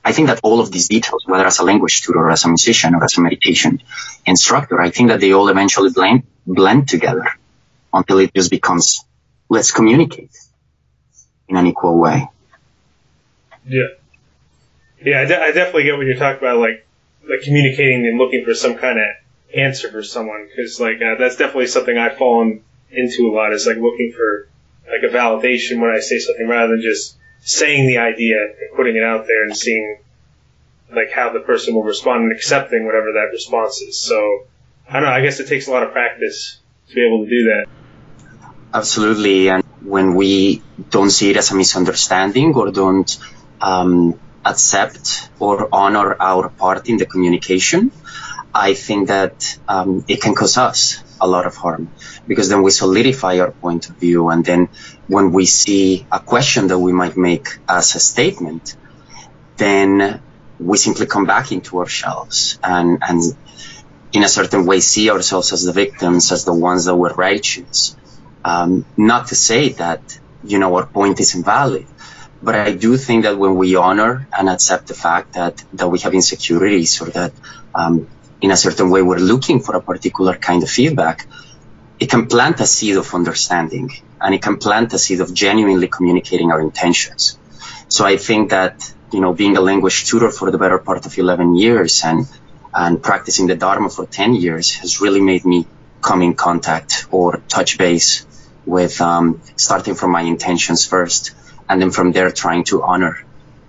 I 0.04 0.12
think 0.12 0.28
that 0.28 0.40
all 0.42 0.60
of 0.60 0.70
these 0.70 0.88
details, 0.88 1.24
whether 1.26 1.46
as 1.46 1.58
a 1.58 1.64
language 1.64 2.02
tutor 2.02 2.18
or 2.18 2.30
as 2.30 2.44
a 2.44 2.48
musician 2.48 2.94
or 2.94 3.02
as 3.02 3.16
a 3.16 3.22
meditation 3.22 3.82
instructor, 4.26 4.78
I 4.78 4.90
think 4.90 5.08
that 5.08 5.20
they 5.20 5.32
all 5.32 5.48
eventually 5.48 5.90
blend, 5.90 6.24
blend 6.46 6.88
together 6.88 7.26
until 7.92 8.18
it 8.18 8.34
just 8.34 8.50
becomes, 8.50 9.04
let's 9.48 9.70
communicate 9.70 10.36
in 11.48 11.56
an 11.56 11.66
equal 11.66 11.96
way. 11.98 12.28
Yeah. 13.66 13.88
Yeah, 15.02 15.22
I, 15.22 15.24
de- 15.24 15.42
I 15.42 15.52
definitely 15.52 15.84
get 15.84 15.96
what 15.96 16.04
you're 16.04 16.16
talking 16.16 16.40
about, 16.40 16.58
like 16.58 16.86
like 17.30 17.42
communicating 17.42 18.06
and 18.06 18.18
looking 18.18 18.44
for 18.44 18.54
some 18.54 18.76
kind 18.76 18.98
of 18.98 19.04
answer 19.54 19.90
for 19.90 20.02
someone, 20.02 20.48
because 20.48 20.80
like 20.80 20.96
uh, 20.96 21.16
that's 21.18 21.36
definitely 21.36 21.66
something 21.66 21.96
I've 21.96 22.16
fallen 22.16 22.62
into 22.90 23.28
a 23.28 23.32
lot. 23.32 23.52
Is 23.52 23.66
like 23.66 23.76
looking 23.76 24.12
for 24.16 24.48
like 24.90 25.02
a 25.08 25.14
validation 25.14 25.80
when 25.80 25.90
I 25.90 26.00
say 26.00 26.18
something, 26.18 26.48
rather 26.48 26.72
than 26.72 26.82
just 26.82 27.16
saying 27.40 27.86
the 27.86 27.98
idea 27.98 28.36
and 28.42 28.76
putting 28.76 28.96
it 28.96 29.02
out 29.02 29.26
there 29.26 29.44
and 29.44 29.56
seeing 29.56 29.98
like 30.94 31.10
how 31.10 31.32
the 31.32 31.40
person 31.40 31.74
will 31.74 31.84
respond 31.84 32.24
and 32.24 32.32
accepting 32.32 32.84
whatever 32.84 33.12
that 33.12 33.30
response 33.32 33.80
is. 33.80 34.00
So 34.00 34.46
I 34.88 34.94
don't 34.94 35.04
know. 35.04 35.10
I 35.10 35.20
guess 35.20 35.40
it 35.40 35.48
takes 35.48 35.68
a 35.68 35.70
lot 35.70 35.82
of 35.82 35.92
practice 35.92 36.58
to 36.88 36.94
be 36.94 37.06
able 37.06 37.24
to 37.24 37.30
do 37.30 37.44
that. 37.44 37.66
Absolutely. 38.74 39.48
And 39.48 39.64
when 39.82 40.14
we 40.14 40.62
don't 40.90 41.10
see 41.10 41.30
it 41.30 41.36
as 41.36 41.50
a 41.50 41.54
misunderstanding 41.54 42.54
or 42.54 42.70
don't 42.70 43.18
um, 43.60 44.18
accept 44.44 45.30
or 45.38 45.68
honor 45.72 46.16
our 46.20 46.48
part 46.48 46.88
in 46.88 46.96
the 46.96 47.06
communication, 47.06 47.92
I 48.54 48.74
think 48.74 49.08
that 49.08 49.36
um, 49.68 50.04
it 50.08 50.20
can 50.22 50.34
cause 50.34 50.56
us 50.58 51.04
a 51.20 51.26
lot 51.28 51.46
of 51.46 51.56
harm 51.56 51.92
because 52.26 52.48
then 52.48 52.62
we 52.62 52.70
solidify 52.70 53.38
our 53.40 53.52
point 53.52 53.88
of 53.90 53.98
view. 53.98 54.30
And 54.30 54.44
then 54.44 54.68
when 55.06 55.32
we 55.32 55.46
see 55.46 56.06
a 56.12 56.20
question 56.20 56.68
that 56.68 56.78
we 56.78 56.92
might 56.92 57.16
make 57.16 57.48
as 57.68 57.94
a 57.94 58.00
statement, 58.00 58.76
then 59.58 60.22
we 60.58 60.78
simply 60.78 61.06
come 61.06 61.26
back 61.26 61.52
into 61.52 61.78
ourselves 61.80 62.58
and, 62.62 62.98
and 63.02 63.22
in 64.12 64.24
a 64.24 64.28
certain 64.28 64.66
way 64.66 64.80
see 64.80 65.10
ourselves 65.10 65.52
as 65.52 65.64
the 65.64 65.72
victims, 65.72 66.32
as 66.32 66.44
the 66.44 66.54
ones 66.54 66.84
that 66.86 66.96
were 66.96 67.14
righteous 67.16 67.96
Um, 68.44 68.86
not 68.96 69.28
to 69.28 69.36
say 69.36 69.74
that, 69.74 70.02
you 70.42 70.58
know, 70.60 70.74
our 70.76 70.86
point 70.88 71.20
is 71.20 71.34
invalid, 71.36 71.88
but 72.42 72.54
I 72.56 72.72
do 72.74 72.96
think 72.98 73.24
that 73.24 73.38
when 73.38 73.56
we 73.56 73.76
honor 73.76 74.28
and 74.36 74.48
accept 74.48 74.88
the 74.88 74.94
fact 74.94 75.34
that, 75.34 75.62
that 75.74 75.88
we 75.90 76.00
have 76.00 76.14
insecurities 76.14 77.00
or 77.02 77.10
that, 77.18 77.34
um, 77.74 78.08
in 78.40 78.50
a 78.50 78.56
certain 78.56 78.90
way 78.90 79.02
we're 79.02 79.18
looking 79.18 79.60
for 79.60 79.76
a 79.76 79.80
particular 79.80 80.36
kind 80.36 80.62
of 80.62 80.70
feedback, 80.70 81.26
it 81.98 82.08
can 82.08 82.26
plant 82.26 82.60
a 82.60 82.66
seed 82.66 82.96
of 82.96 83.14
understanding 83.14 83.90
and 84.20 84.34
it 84.34 84.42
can 84.42 84.56
plant 84.56 84.92
a 84.94 84.98
seed 84.98 85.20
of 85.20 85.34
genuinely 85.34 85.88
communicating 85.88 86.50
our 86.50 86.60
intentions. 86.60 87.38
So 87.88 88.06
I 88.06 88.16
think 88.16 88.50
that, 88.50 88.92
you 89.12 89.20
know, 89.20 89.34
being 89.34 89.56
a 89.56 89.60
language 89.60 90.06
tutor 90.06 90.30
for 90.30 90.50
the 90.50 90.58
better 90.58 90.78
part 90.78 91.04
of 91.06 91.18
11 91.18 91.56
years 91.56 92.02
and, 92.04 92.26
and 92.72 93.02
practicing 93.02 93.46
the 93.48 93.56
Dharma 93.56 93.90
for 93.90 94.06
10 94.06 94.34
years 94.34 94.74
has 94.76 95.00
really 95.00 95.20
made 95.20 95.44
me 95.44 95.66
come 96.00 96.22
in 96.22 96.34
contact 96.34 97.06
or 97.10 97.42
touch 97.48 97.76
base 97.76 98.26
with 98.64 99.00
um, 99.00 99.40
starting 99.56 99.94
from 99.94 100.10
my 100.12 100.22
intentions 100.22 100.86
first 100.86 101.32
and 101.68 101.80
then 101.82 101.90
from 101.90 102.12
there 102.12 102.30
trying 102.30 102.64
to 102.64 102.82
honor 102.82 103.24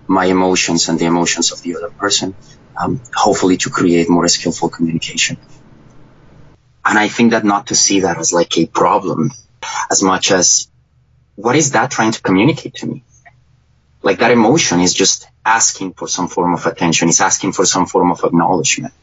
my 0.07 0.25
emotions 0.25 0.89
and 0.89 0.99
the 0.99 1.05
emotions 1.05 1.51
of 1.51 1.61
the 1.61 1.75
other 1.75 1.89
person, 1.89 2.35
um, 2.77 3.01
hopefully 3.13 3.57
to 3.57 3.69
create 3.69 4.09
more 4.09 4.27
skillful 4.27 4.69
communication. 4.69 5.37
And 6.83 6.97
I 6.97 7.07
think 7.07 7.31
that 7.31 7.43
not 7.43 7.67
to 7.67 7.75
see 7.75 8.01
that 8.01 8.17
as 8.17 8.33
like 8.33 8.57
a 8.57 8.65
problem 8.65 9.31
as 9.89 10.01
much 10.01 10.31
as 10.31 10.67
what 11.35 11.55
is 11.55 11.71
that 11.71 11.91
trying 11.91 12.11
to 12.11 12.21
communicate 12.21 12.75
to 12.75 12.87
me? 12.87 13.03
Like 14.01 14.19
that 14.19 14.31
emotion 14.31 14.79
is 14.79 14.93
just 14.93 15.27
asking 15.45 15.93
for 15.93 16.07
some 16.07 16.27
form 16.27 16.53
of 16.53 16.65
attention. 16.65 17.09
It's 17.09 17.21
asking 17.21 17.53
for 17.53 17.65
some 17.65 17.85
form 17.85 18.11
of 18.11 18.23
acknowledgement. 18.23 18.93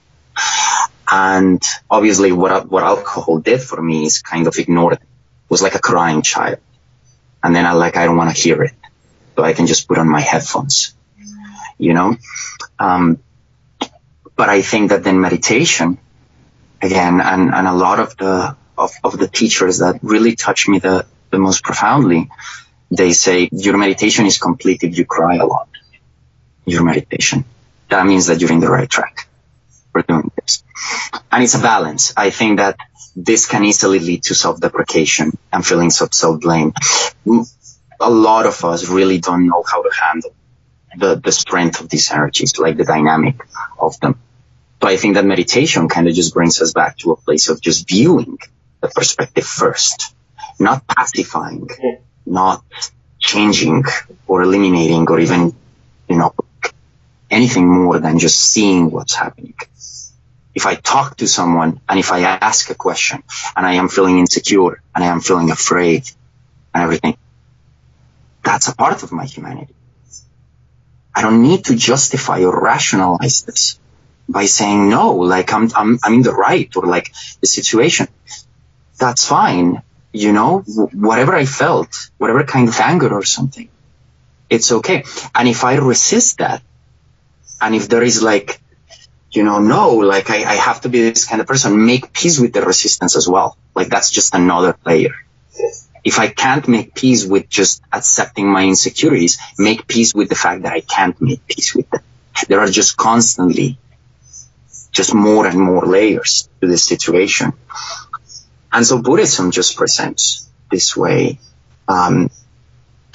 And 1.10 1.62
obviously 1.88 2.32
what, 2.32 2.68
what 2.68 2.82
alcohol 2.82 3.38
did 3.38 3.62
for 3.62 3.80
me 3.80 4.04
is 4.04 4.20
kind 4.20 4.46
of 4.46 4.58
ignored 4.58 4.94
it. 4.94 5.02
was 5.48 5.62
like 5.62 5.74
a 5.74 5.80
crying 5.80 6.22
child. 6.22 6.58
And 7.42 7.54
then 7.54 7.64
I 7.64 7.72
like, 7.72 7.96
I 7.96 8.04
don't 8.04 8.16
want 8.16 8.34
to 8.34 8.40
hear 8.40 8.62
it. 8.62 8.72
So 9.36 9.44
I 9.44 9.52
can 9.52 9.66
just 9.66 9.86
put 9.86 9.98
on 9.98 10.08
my 10.08 10.20
headphones, 10.20 10.94
you 11.78 11.94
know? 11.94 12.16
Um, 12.78 13.20
but 14.38 14.48
I 14.48 14.62
think 14.62 14.90
that 14.90 15.02
then 15.02 15.20
meditation 15.20 15.98
again, 16.80 17.20
and, 17.20 17.52
and 17.52 17.66
a 17.66 17.74
lot 17.74 17.98
of 17.98 18.16
the, 18.16 18.56
of, 18.78 18.92
of 19.02 19.18
the 19.18 19.26
teachers 19.26 19.78
that 19.78 19.98
really 20.00 20.36
touch 20.36 20.68
me 20.68 20.78
the, 20.78 21.06
the 21.30 21.38
most 21.38 21.64
profoundly, 21.64 22.30
they 22.88 23.12
say 23.12 23.48
your 23.50 23.76
meditation 23.76 24.26
is 24.26 24.38
complete 24.38 24.84
if 24.84 24.96
you 24.96 25.04
cry 25.04 25.36
a 25.36 25.44
lot. 25.44 25.68
Your 26.64 26.84
meditation. 26.84 27.44
That 27.88 28.06
means 28.06 28.28
that 28.28 28.40
you're 28.40 28.52
in 28.52 28.60
the 28.60 28.70
right 28.70 28.88
track 28.88 29.28
for 29.90 30.02
doing 30.02 30.30
this. 30.40 30.62
And 31.32 31.42
it's 31.42 31.56
a 31.56 31.60
balance. 31.60 32.12
I 32.16 32.30
think 32.30 32.58
that 32.58 32.76
this 33.16 33.46
can 33.46 33.64
easily 33.64 33.98
lead 33.98 34.22
to 34.24 34.36
self-deprecation 34.36 35.36
and 35.52 35.66
feelings 35.66 36.00
of 36.00 36.14
self-blame. 36.14 36.74
Mm, 37.26 37.52
a 38.00 38.08
lot 38.08 38.46
of 38.46 38.64
us 38.64 38.88
really 38.88 39.18
don't 39.18 39.48
know 39.48 39.64
how 39.68 39.82
to 39.82 39.90
handle 39.92 40.32
the, 40.96 41.16
the 41.16 41.32
strength 41.32 41.80
of 41.80 41.88
these 41.88 42.12
energies, 42.12 42.56
like 42.56 42.76
the 42.76 42.84
dynamic 42.84 43.40
of 43.80 43.98
them. 43.98 44.20
So 44.80 44.88
I 44.88 44.96
think 44.96 45.14
that 45.14 45.24
meditation 45.24 45.88
kind 45.88 46.08
of 46.08 46.14
just 46.14 46.34
brings 46.34 46.60
us 46.62 46.72
back 46.72 46.98
to 46.98 47.12
a 47.12 47.16
place 47.16 47.48
of 47.48 47.60
just 47.60 47.88
viewing 47.88 48.38
the 48.80 48.88
perspective 48.88 49.44
first, 49.44 50.14
not 50.58 50.86
pacifying, 50.86 51.68
not 52.24 52.64
changing 53.18 53.84
or 54.26 54.42
eliminating 54.42 55.08
or 55.08 55.18
even, 55.18 55.54
you 56.08 56.16
know, 56.16 56.32
anything 57.30 57.68
more 57.68 57.98
than 57.98 58.18
just 58.20 58.38
seeing 58.38 58.90
what's 58.90 59.16
happening. 59.16 59.54
If 60.54 60.66
I 60.66 60.76
talk 60.76 61.16
to 61.18 61.26
someone 61.26 61.80
and 61.88 61.98
if 61.98 62.12
I 62.12 62.20
ask 62.20 62.70
a 62.70 62.74
question 62.74 63.22
and 63.56 63.66
I 63.66 63.74
am 63.74 63.88
feeling 63.88 64.18
insecure 64.18 64.80
and 64.94 65.04
I 65.04 65.08
am 65.08 65.20
feeling 65.20 65.50
afraid 65.50 66.08
and 66.72 66.84
everything, 66.84 67.16
that's 68.44 68.68
a 68.68 68.74
part 68.74 69.02
of 69.02 69.12
my 69.12 69.24
humanity. 69.24 69.74
I 71.14 71.22
don't 71.22 71.42
need 71.42 71.64
to 71.66 71.74
justify 71.74 72.44
or 72.44 72.60
rationalize 72.60 73.42
this 73.42 73.78
by 74.28 74.44
saying 74.46 74.88
no, 74.88 75.14
like 75.16 75.52
I'm, 75.52 75.70
I'm, 75.74 75.98
I'm 76.02 76.14
in 76.14 76.22
the 76.22 76.34
right 76.34 76.70
or 76.76 76.86
like 76.86 77.12
the 77.40 77.46
situation. 77.46 78.08
That's 78.98 79.26
fine. 79.26 79.82
You 80.12 80.32
know, 80.32 80.60
whatever 80.92 81.34
I 81.34 81.44
felt, 81.44 82.10
whatever 82.18 82.44
kind 82.44 82.68
of 82.68 82.78
anger 82.80 83.12
or 83.12 83.24
something, 83.24 83.68
it's 84.50 84.72
okay. 84.72 85.04
And 85.34 85.48
if 85.48 85.64
I 85.64 85.76
resist 85.76 86.38
that, 86.38 86.62
and 87.60 87.74
if 87.74 87.88
there 87.88 88.02
is 88.02 88.22
like, 88.22 88.60
you 89.30 89.44
know, 89.44 89.58
no, 89.60 89.96
like 89.96 90.30
I, 90.30 90.44
I 90.44 90.54
have 90.54 90.80
to 90.82 90.88
be 90.88 91.00
this 91.00 91.26
kind 91.26 91.40
of 91.40 91.46
person, 91.46 91.84
make 91.84 92.12
peace 92.12 92.38
with 92.38 92.52
the 92.52 92.62
resistance 92.62 93.16
as 93.16 93.28
well. 93.28 93.56
Like 93.74 93.88
that's 93.88 94.10
just 94.10 94.34
another 94.34 94.76
layer. 94.86 95.14
If 96.04 96.18
I 96.18 96.28
can't 96.28 96.66
make 96.68 96.94
peace 96.94 97.26
with 97.26 97.48
just 97.48 97.82
accepting 97.92 98.50
my 98.50 98.64
insecurities, 98.64 99.38
make 99.58 99.86
peace 99.86 100.14
with 100.14 100.28
the 100.28 100.34
fact 100.36 100.62
that 100.62 100.72
I 100.72 100.80
can't 100.80 101.20
make 101.20 101.46
peace 101.46 101.74
with 101.74 101.90
them. 101.90 102.02
There 102.48 102.60
are 102.60 102.68
just 102.68 102.96
constantly 102.96 103.78
just 104.98 105.14
more 105.14 105.46
and 105.46 105.60
more 105.60 105.86
layers 105.86 106.48
to 106.60 106.66
this 106.66 106.84
situation. 106.84 107.52
And 108.72 108.84
so 108.84 109.00
Buddhism 109.00 109.52
just 109.52 109.76
presents 109.76 110.50
this 110.72 110.96
way. 110.96 111.38
Um, 111.86 112.30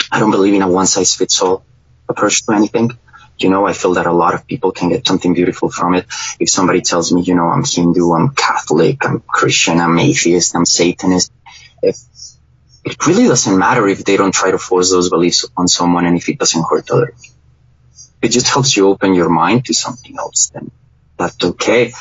I 0.09 0.21
don't 0.21 0.31
believe 0.31 0.53
in 0.53 0.61
a 0.61 0.71
one 0.71 0.87
size 0.87 1.13
fits 1.13 1.41
all 1.41 1.65
approach 2.07 2.45
to 2.45 2.53
anything. 2.53 2.91
You 3.37 3.49
know, 3.49 3.67
I 3.67 3.73
feel 3.73 3.95
that 3.95 4.05
a 4.05 4.13
lot 4.13 4.33
of 4.33 4.47
people 4.47 4.71
can 4.71 4.87
get 4.93 5.05
something 5.05 5.33
beautiful 5.33 5.69
from 5.69 5.95
it. 5.95 6.05
If 6.39 6.49
somebody 6.49 6.79
tells 6.79 7.11
me, 7.11 7.21
you 7.23 7.35
know, 7.35 7.49
I'm 7.49 7.65
Hindu, 7.65 8.13
I'm 8.13 8.29
Catholic, 8.29 9.05
I'm 9.05 9.19
Christian, 9.19 9.81
I'm 9.81 9.99
atheist, 9.99 10.55
I'm 10.55 10.65
Satanist, 10.65 11.33
if, 11.81 11.97
it 12.85 13.05
really 13.07 13.27
doesn't 13.27 13.57
matter 13.57 13.85
if 13.89 14.05
they 14.05 14.15
don't 14.15 14.33
try 14.33 14.51
to 14.51 14.57
force 14.57 14.89
those 14.89 15.09
beliefs 15.09 15.45
on 15.57 15.67
someone 15.67 16.05
and 16.05 16.15
if 16.15 16.29
it 16.29 16.39
doesn't 16.39 16.63
hurt 16.63 16.89
others. 16.91 17.35
It 18.21 18.29
just 18.29 18.47
helps 18.47 18.77
you 18.77 18.87
open 18.87 19.13
your 19.13 19.27
mind 19.27 19.65
to 19.65 19.73
something 19.73 20.17
else 20.17 20.49
then 20.53 20.71
that's 21.17 21.43
okay. 21.43 21.93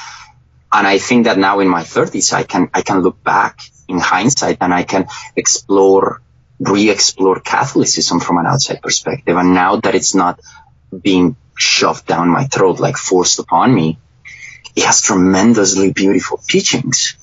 And 0.72 0.86
I 0.86 0.98
think 0.98 1.26
that 1.26 1.38
now 1.38 1.60
in 1.60 1.68
my 1.68 1.82
30s, 1.82 2.32
I 2.32 2.44
can, 2.44 2.70
I 2.72 2.82
can 2.82 3.00
look 3.00 3.22
back 3.22 3.60
in 3.88 3.98
hindsight 3.98 4.58
and 4.60 4.72
I 4.72 4.84
can 4.84 5.06
explore, 5.36 6.22
re-explore 6.58 7.40
Catholicism 7.40 8.20
from 8.20 8.38
an 8.38 8.46
outside 8.46 8.80
perspective. 8.80 9.36
And 9.36 9.54
now 9.54 9.76
that 9.76 9.94
it's 9.94 10.14
not 10.14 10.40
being 11.02 11.36
shoved 11.56 12.06
down 12.06 12.28
my 12.28 12.44
throat, 12.44 12.80
like 12.80 12.96
forced 12.96 13.38
upon 13.38 13.74
me, 13.74 13.98
it 14.74 14.84
has 14.84 15.02
tremendously 15.02 15.92
beautiful 15.92 16.38
teachings. 16.38 17.16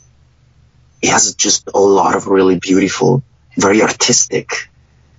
It 1.02 1.10
has 1.10 1.34
just 1.36 1.70
a 1.74 1.80
lot 1.80 2.16
of 2.16 2.28
really 2.28 2.60
beautiful, 2.60 3.24
very 3.58 3.82
artistic, 3.82 4.70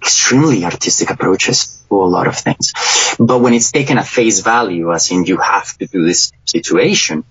extremely 0.00 0.64
artistic 0.64 1.10
approaches 1.10 1.82
to 1.88 1.96
a 1.96 2.06
lot 2.06 2.28
of 2.28 2.36
things. 2.36 2.72
But 3.18 3.40
when 3.40 3.54
it's 3.54 3.72
taken 3.72 3.98
at 3.98 4.06
face 4.06 4.40
value, 4.40 4.92
as 4.92 5.10
in 5.10 5.24
you 5.24 5.38
have 5.38 5.76
to 5.78 5.86
do 5.86 6.06
this 6.06 6.32
situation, 6.50 7.24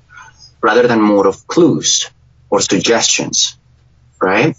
rather 0.61 0.87
than 0.87 1.01
more 1.01 1.27
of 1.27 1.47
clues 1.47 2.09
or 2.49 2.61
suggestions, 2.61 3.57
right? 4.21 4.55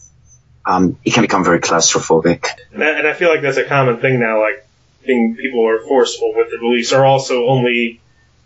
Um, 0.66 0.98
it 1.04 1.14
can 1.14 1.22
become 1.22 1.44
very 1.44 1.60
claustrophobic. 1.60 2.46
And 2.72 2.82
I, 2.84 3.14
feel 3.14 3.30
like 3.30 3.42
that's 3.42 3.56
a 3.56 3.64
common 3.64 3.98
thing 3.98 4.20
now. 4.20 4.40
Like, 4.40 4.66
being 5.04 5.34
people 5.34 5.66
are 5.66 5.80
forceful 5.80 6.32
with 6.36 6.50
the 6.50 6.58
beliefs 6.58 6.92
are 6.92 7.04
also 7.04 7.46
only 7.46 8.00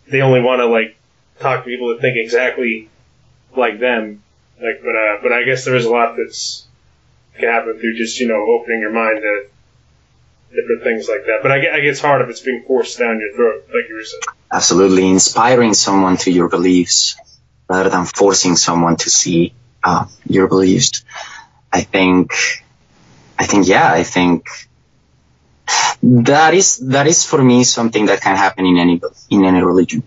they 0.08 0.20
only 0.20 0.40
want 0.40 0.60
to 0.60 0.66
like 0.66 0.96
talk 1.40 1.64
to 1.64 1.70
people 1.70 1.88
that 1.88 2.00
think 2.00 2.16
exactly 2.16 2.88
like 3.56 3.80
them. 3.80 4.22
Like, 4.62 4.80
but 4.82 4.94
uh, 4.94 5.18
but 5.22 5.32
I 5.32 5.42
guess 5.42 5.64
there 5.64 5.74
is 5.74 5.84
a 5.84 5.90
lot 5.90 6.16
that's 6.16 6.66
can 7.36 7.48
happen 7.48 7.78
through 7.78 7.96
just 7.96 8.20
you 8.20 8.28
know 8.28 8.46
opening 8.48 8.80
your 8.80 8.92
mind 8.92 9.20
to 9.20 9.46
different 10.54 10.82
things 10.82 11.08
like 11.08 11.24
that. 11.26 11.40
But 11.42 11.52
I, 11.52 11.56
I 11.56 11.78
it's 11.82 12.00
hard 12.00 12.22
if 12.22 12.28
it's 12.28 12.40
being 12.40 12.64
forced 12.66 12.98
down 12.98 13.20
your 13.20 13.34
throat, 13.34 13.64
like 13.68 13.88
you 13.88 13.96
were 13.96 14.04
saying. 14.04 14.22
Absolutely, 14.52 15.08
inspiring 15.08 15.74
someone 15.74 16.16
to 16.18 16.30
your 16.30 16.48
beliefs 16.48 17.16
rather 17.68 17.90
than 17.90 18.06
forcing 18.06 18.56
someone 18.56 18.96
to 18.96 19.10
see 19.10 19.54
uh, 19.82 20.06
your 20.28 20.48
beliefs. 20.48 21.04
I 21.72 21.80
think, 21.80 22.32
I 23.38 23.46
think, 23.46 23.66
yeah, 23.66 23.90
I 23.92 24.04
think 24.04 24.46
that 26.02 26.54
is 26.54 26.78
that 26.78 27.06
is 27.06 27.24
for 27.24 27.42
me 27.42 27.64
something 27.64 28.06
that 28.06 28.20
can 28.20 28.36
happen 28.36 28.66
in 28.66 28.78
any 28.78 29.00
in 29.30 29.44
any 29.44 29.62
religion. 29.62 30.02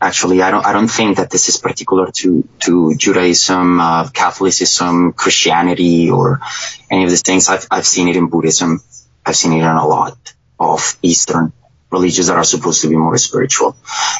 Actually, 0.00 0.40
I 0.40 0.50
don't 0.50 0.64
I 0.64 0.72
don't 0.72 0.88
think 0.88 1.18
that 1.18 1.30
this 1.30 1.48
is 1.48 1.58
particular 1.58 2.10
to 2.10 2.48
to 2.60 2.94
Judaism, 2.96 3.80
uh, 3.80 4.08
Catholicism, 4.08 5.12
Christianity, 5.12 6.10
or 6.10 6.40
any 6.90 7.04
of 7.04 7.10
these 7.10 7.22
things. 7.22 7.48
I've 7.48 7.66
I've 7.70 7.86
seen 7.86 8.08
it 8.08 8.16
in 8.16 8.28
Buddhism. 8.28 8.82
I've 9.24 9.36
seen 9.36 9.52
it 9.52 9.58
in 9.58 9.64
a 9.64 9.86
lot 9.86 10.34
of 10.58 10.96
Eastern 11.02 11.52
religions 11.90 12.28
that 12.28 12.36
are 12.36 12.44
supposed 12.44 12.82
to 12.82 12.88
be 12.88 12.96
more 12.96 13.16
spiritual. 13.18 13.76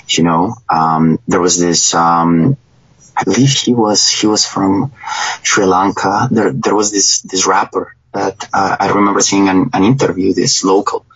You 0.09 0.25
know, 0.25 0.55
um, 0.69 1.19
there 1.29 1.41
was 1.41 1.59
this, 1.59 1.95
um, 1.95 2.57
I 3.17 3.25
believe 3.25 3.51
he 3.51 3.75
was, 3.75 4.09
he 4.09 4.27
was 4.27 4.47
from 4.47 4.93
Sri 5.43 5.65
Lanka. 5.65 6.29
There, 6.31 6.53
there 6.53 6.75
was 6.75 6.91
this, 6.91 7.23
this 7.23 7.47
rapper 7.47 7.95
that, 8.13 8.49
uh, 8.53 8.77
I 8.79 8.93
remember 8.93 9.21
seeing 9.21 9.49
an, 9.49 9.71
an 9.73 9.85
interview, 9.85 10.35
this 10.35 10.65
local 10.65 11.07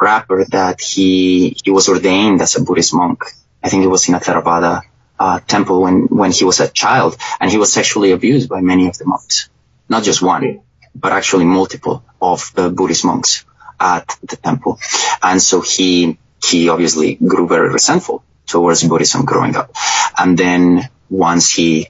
rapper 0.00 0.44
that 0.46 0.80
he, 0.80 1.56
he 1.62 1.70
was 1.70 1.88
ordained 1.88 2.40
as 2.40 2.56
a 2.56 2.62
Buddhist 2.62 2.94
monk. 2.94 3.24
I 3.62 3.68
think 3.68 3.84
it 3.84 3.88
was 3.88 4.08
in 4.08 4.14
a 4.14 4.20
Theravada, 4.20 4.82
uh, 5.18 5.38
temple 5.40 5.82
when, 5.82 6.04
when 6.04 6.32
he 6.32 6.44
was 6.44 6.60
a 6.60 6.68
child 6.68 7.16
and 7.38 7.50
he 7.50 7.58
was 7.58 7.72
sexually 7.72 8.12
abused 8.12 8.48
by 8.48 8.62
many 8.62 8.88
of 8.88 8.96
the 8.96 9.04
monks. 9.04 9.50
Not 9.88 10.02
just 10.02 10.22
one, 10.22 10.62
but 11.00 11.12
actually 11.12 11.44
multiple 11.44 12.04
of 12.20 12.52
the 12.54 12.70
Buddhist 12.70 13.04
monks 13.04 13.44
at 13.78 14.16
the 14.22 14.36
temple. 14.36 14.78
And 15.22 15.40
so 15.40 15.60
he, 15.60 16.18
he 16.44 16.68
obviously 16.68 17.14
grew 17.14 17.48
very 17.48 17.70
resentful 17.70 18.22
towards 18.46 18.82
Buddhism 18.84 19.24
growing 19.24 19.56
up. 19.56 19.74
And 20.18 20.36
then 20.36 20.88
once 21.08 21.50
he 21.50 21.88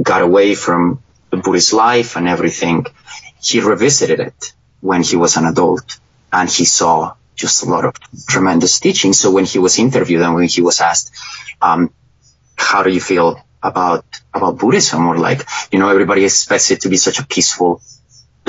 got 0.00 0.22
away 0.22 0.54
from 0.54 1.02
the 1.30 1.36
Buddhist 1.36 1.72
life 1.72 2.16
and 2.16 2.28
everything, 2.28 2.86
he 3.42 3.60
revisited 3.60 4.20
it 4.20 4.52
when 4.80 5.02
he 5.02 5.16
was 5.16 5.36
an 5.36 5.46
adult 5.46 5.98
and 6.32 6.48
he 6.48 6.64
saw 6.64 7.14
just 7.34 7.64
a 7.64 7.66
lot 7.66 7.84
of 7.84 7.94
tremendous 8.26 8.78
teaching. 8.80 9.12
So 9.12 9.30
when 9.30 9.44
he 9.44 9.58
was 9.58 9.78
interviewed 9.78 10.22
and 10.22 10.34
when 10.34 10.48
he 10.48 10.62
was 10.62 10.80
asked, 10.80 11.10
um, 11.60 11.90
how 12.56 12.82
do 12.82 12.90
you 12.90 13.00
feel 13.00 13.40
about, 13.62 14.04
about 14.32 14.58
Buddhism? 14.58 15.06
Or 15.06 15.18
like, 15.18 15.46
you 15.72 15.78
know, 15.78 15.88
everybody 15.88 16.24
expects 16.24 16.70
it 16.70 16.82
to 16.82 16.88
be 16.88 16.96
such 16.96 17.18
a 17.18 17.26
peaceful, 17.26 17.82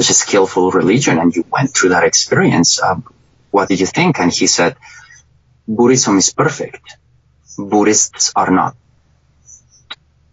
skillful 0.04 0.72
religion. 0.72 1.20
And 1.20 1.36
you 1.36 1.46
went 1.52 1.74
through 1.74 1.90
that 1.90 2.04
experience. 2.04 2.82
Um, 2.82 3.04
what 3.52 3.70
did 3.70 3.80
you 3.80 3.86
think? 3.86 4.20
And 4.20 4.32
he 4.32 4.48
said, 4.48 4.76
Buddhism 5.68 6.18
is 6.18 6.32
perfect. 6.34 6.98
Buddhists 7.58 8.34
are 8.36 8.52
not. 8.52 8.76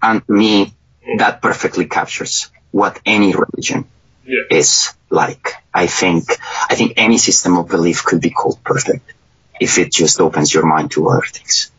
And 0.03 0.29
me, 0.29 0.75
that 1.19 1.41
perfectly 1.41 1.87
captures 1.87 2.51
what 2.71 3.01
any 3.07 3.33
religion 3.35 3.85
Yeah. 4.25 4.43
is 4.51 4.93
like. 5.11 5.55
I 5.73 5.87
think, 5.87 6.25
I 6.69 6.75
think 6.75 6.95
any 6.97 7.19
system 7.19 7.57
of 7.57 7.69
belief 7.69 8.05
could 8.05 8.21
be 8.21 8.31
called 8.31 8.63
perfect 8.65 9.15
if 9.61 9.79
it 9.79 9.93
just 9.93 10.21
opens 10.21 10.53
your 10.53 10.67
mind 10.67 10.91
to 10.93 11.09
other 11.09 11.23
things. 11.27 11.71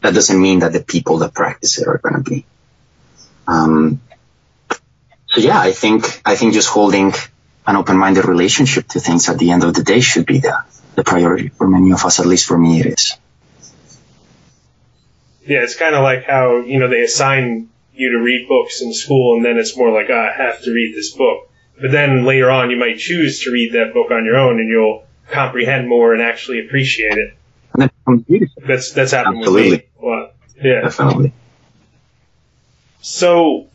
That 0.00 0.14
doesn't 0.14 0.40
mean 0.40 0.60
that 0.60 0.72
the 0.72 0.80
people 0.82 1.18
that 1.18 1.34
practice 1.34 1.78
it 1.78 1.88
are 1.88 1.98
going 1.98 2.22
to 2.22 2.30
be. 2.30 2.44
Um, 3.46 4.00
so 5.30 5.40
yeah, 5.40 5.58
I 5.58 5.72
think, 5.72 6.22
I 6.24 6.36
think 6.36 6.54
just 6.54 6.68
holding 6.68 7.12
an 7.66 7.76
open-minded 7.76 8.24
relationship 8.24 8.88
to 8.88 9.00
things 9.00 9.28
at 9.28 9.38
the 9.38 9.50
end 9.50 9.64
of 9.64 9.74
the 9.74 9.82
day 9.82 10.00
should 10.00 10.26
be 10.26 10.38
the, 10.38 10.64
the 10.94 11.04
priority 11.04 11.48
for 11.48 11.68
many 11.68 11.92
of 11.92 12.04
us, 12.04 12.20
at 12.20 12.26
least 12.26 12.46
for 12.46 12.58
me 12.58 12.80
it 12.80 12.86
is. 12.86 13.16
Yeah, 15.46 15.62
it's 15.62 15.76
kind 15.76 15.94
of 15.94 16.02
like 16.02 16.24
how 16.24 16.58
you 16.58 16.78
know 16.78 16.88
they 16.88 17.00
assign 17.00 17.70
you 17.94 18.12
to 18.12 18.18
read 18.18 18.46
books 18.48 18.82
in 18.82 18.92
school, 18.92 19.36
and 19.36 19.44
then 19.44 19.56
it's 19.56 19.76
more 19.76 19.90
like, 19.90 20.08
ah, 20.10 20.28
I 20.28 20.32
have 20.32 20.62
to 20.62 20.70
read 20.70 20.94
this 20.94 21.16
book. 21.16 21.48
But 21.80 21.90
then 21.90 22.24
later 22.24 22.50
on, 22.50 22.70
you 22.70 22.76
might 22.76 22.98
choose 22.98 23.40
to 23.44 23.50
read 23.50 23.72
that 23.72 23.94
book 23.94 24.10
on 24.10 24.26
your 24.26 24.36
own, 24.36 24.60
and 24.60 24.68
you'll 24.68 25.06
comprehend 25.30 25.88
more 25.88 26.12
and 26.12 26.22
actually 26.22 26.66
appreciate 26.66 27.16
it. 27.16 27.34
That. 27.74 27.92
That's 28.66 28.92
that's 28.92 29.12
happened 29.12 29.38
with 29.38 29.48
Absolutely. 29.48 29.76
me. 29.78 29.84
lot. 30.02 30.34
Yeah. 30.60 30.80
Definitely. 30.82 31.32
So, 33.00 33.67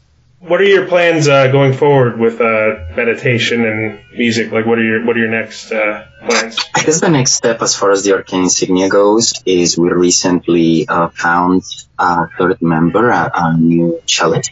what 0.44 0.60
are 0.60 0.66
your 0.66 0.88
plans 0.88 1.28
uh, 1.30 1.48
going 1.48 1.74
forward 1.74 2.20
with 2.20 2.41
uh, 2.41 2.76
meditation 2.98 3.66
and 3.66 4.00
music? 4.14 4.52
Like, 4.52 4.66
what 4.66 4.78
are 4.78 4.84
your 4.84 5.06
what 5.06 5.16
are 5.16 5.20
your 5.20 5.30
next 5.32 5.72
uh, 5.72 6.06
plans? 6.28 6.60
I 6.76 6.84
guess 6.84 7.00
the 7.00 7.10
next 7.10 7.32
step 7.34 7.62
as 7.62 7.76
far 7.76 7.91
as 7.91 8.04
the 8.04 8.14
Arcane 8.14 8.44
Insignia 8.44 8.89
goes 8.89 9.41
is 9.46 9.78
we 9.78 9.89
recently 9.89 10.86
uh, 10.88 11.10
found 11.10 11.64
a 11.98 12.28
third 12.38 12.62
member, 12.62 13.10
a, 13.10 13.32
a 13.34 13.58
new 13.58 14.02
cellist, 14.06 14.52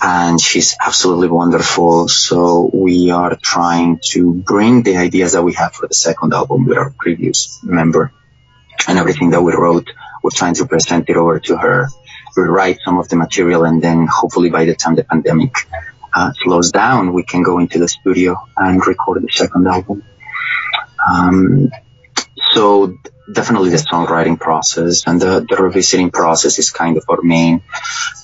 and 0.00 0.40
she's 0.40 0.76
absolutely 0.80 1.28
wonderful. 1.28 2.08
So 2.08 2.70
we 2.72 3.10
are 3.10 3.36
trying 3.36 4.00
to 4.12 4.32
bring 4.32 4.82
the 4.82 4.96
ideas 4.96 5.32
that 5.32 5.42
we 5.42 5.52
have 5.54 5.74
for 5.74 5.88
the 5.88 5.94
second 5.94 6.32
album 6.32 6.64
with 6.64 6.78
our 6.78 6.90
previous 6.98 7.60
member 7.62 8.12
and 8.88 8.98
everything 8.98 9.30
that 9.30 9.42
we 9.42 9.52
wrote. 9.52 9.90
We're 10.22 10.30
trying 10.30 10.54
to 10.54 10.66
present 10.66 11.10
it 11.10 11.16
over 11.16 11.38
to 11.40 11.56
her, 11.56 11.88
rewrite 12.36 12.78
some 12.84 12.98
of 12.98 13.08
the 13.08 13.16
material, 13.16 13.64
and 13.64 13.82
then 13.82 14.06
hopefully 14.06 14.50
by 14.50 14.64
the 14.64 14.74
time 14.74 14.94
the 14.94 15.04
pandemic 15.04 15.54
uh, 16.12 16.32
slows 16.42 16.70
down, 16.70 17.12
we 17.12 17.22
can 17.22 17.42
go 17.42 17.58
into 17.58 17.78
the 17.78 17.88
studio 17.88 18.36
and 18.56 18.84
record 18.86 19.22
the 19.22 19.28
second 19.30 19.66
album. 19.66 20.02
Um, 21.06 21.70
so 22.52 22.96
definitely 23.32 23.70
the 23.70 23.76
songwriting 23.76 24.38
process 24.38 25.06
and 25.06 25.20
the, 25.20 25.46
the 25.48 25.56
revisiting 25.56 26.10
process 26.10 26.58
is 26.58 26.70
kind 26.70 26.96
of 26.96 27.04
our 27.08 27.22
main 27.22 27.62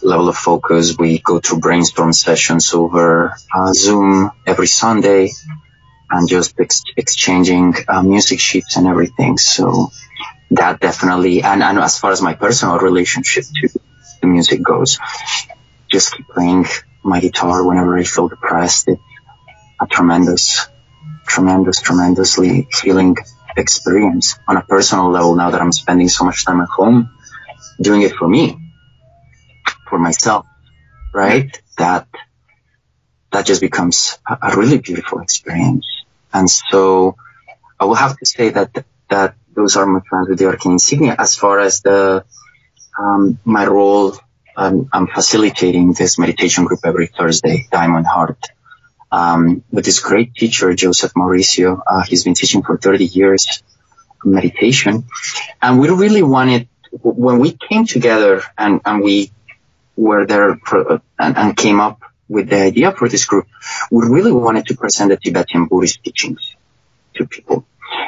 level 0.03 0.29
of 0.29 0.37
focus. 0.37 0.97
We 0.99 1.19
go 1.19 1.39
through 1.39 1.61
brainstorm 1.61 2.13
sessions 2.13 2.73
over 2.75 3.37
uh, 3.55 3.73
Zoom 3.73 4.31
every 4.47 4.67
Sunday 4.67 5.31
and 6.11 6.29
just 6.29 6.59
ex- 6.59 6.83
exchanging 6.97 7.75
uh, 7.89 8.03
music 8.03 8.41
sheets 8.41 8.77
and 8.77 8.87
everything. 8.87 9.39
So 9.39 9.91
that 10.51 10.81
definitely, 10.81 11.43
and, 11.43 11.63
and 11.63 11.79
as 11.79 11.99
far 11.99 12.13
as 12.13 12.23
my 12.23 12.35
personal 12.35 12.79
relationship 12.79 13.45
to 13.63 13.81
the 14.27 14.33
music 14.33 14.63
goes, 14.63 14.99
just 15.89 16.15
keep 16.15 16.29
playing 16.29 16.67
my 17.03 17.21
guitar 17.21 17.65
whenever 17.65 17.97
I 17.97 18.05
feel 18.05 18.29
depressed. 18.29 18.89
It's 18.89 19.01
a 19.81 19.87
tremendous, 19.87 20.67
tremendous, 21.27 21.81
tremendously 21.81 22.69
healing 22.83 23.17
experience 23.57 24.39
on 24.49 24.57
a 24.57 24.63
personal 24.63 25.11
level 25.11 25.35
now 25.35 25.51
that 25.51 25.61
I'm 25.61 25.73
spending 25.73 26.09
so 26.09 26.25
much 26.25 26.45
time 26.45 26.61
at 26.61 26.69
home 26.69 27.11
doing 27.81 28.03
it 28.03 28.13
for 28.13 28.29
me, 28.29 28.59
for 29.89 29.99
myself, 29.99 30.47
right? 31.15 31.51
That, 31.79 32.09
that 33.33 33.47
just 33.47 33.61
becomes 33.61 34.19
a, 34.29 34.39
a 34.43 34.57
really 34.57 34.79
beautiful 34.79 35.21
experience. 35.21 35.87
And 36.33 36.51
so 36.51 37.17
I 37.79 37.85
will 37.85 37.95
have 37.95 38.17
to 38.19 38.27
say 38.27 38.51
that, 38.51 38.85
that 39.09 39.35
those 39.55 39.77
are 39.77 39.87
my 39.87 40.01
plans 40.09 40.29
with 40.29 40.39
the 40.39 40.47
Arcane 40.47 40.73
Insignia. 40.73 41.17
As 41.19 41.37
far 41.37 41.61
as 41.61 41.81
the, 41.81 42.25
um, 42.99 43.39
my 43.45 43.67
role, 43.67 44.17
um, 44.57 44.89
I'm 44.93 45.07
facilitating 45.07 45.93
this 45.93 46.19
meditation 46.19 46.65
group 46.65 46.81
every 46.85 47.09
Thursday, 47.09 47.67
Diamond 47.71 48.07
Heart 48.07 48.39
um, 49.11 49.63
with 49.71 49.85
this 49.85 50.01
great 50.01 50.35
teacher, 50.35 50.75
Joseph 50.75 51.13
Mauricio. 51.15 51.81
Uh, 51.87 52.03
he's 52.03 52.25
been 52.25 52.35
teaching 52.35 52.63
for 52.63 52.77
30 52.77 53.05
years 53.07 53.63
meditation. 54.25 55.05
And 55.63 55.79
we 55.79 55.89
really 55.89 56.23
wanted, 56.23 56.69
when 57.03 57.39
we 57.39 57.53
came 57.53 57.87
together 57.87 58.43
and, 58.59 58.81
and 58.85 59.03
we 59.03 59.31
were 59.97 60.27
there 60.27 60.57
for, 60.57 61.01
and, 61.19 61.37
and 61.37 61.57
came 61.57 61.81
up 61.81 62.03
with 62.29 62.51
the 62.51 62.61
idea 62.61 62.93
for 62.93 63.09
this 63.09 63.25
group, 63.25 63.47
we 63.91 64.07
really 64.07 64.33
wanted 64.33 64.67
to 64.67 64.77
present 64.77 65.11
the 65.11 65.17
Tibetan 65.17 65.67
Buddhist 65.67 66.03
teachings 66.03 66.57
to 67.15 67.27
people 67.27 67.65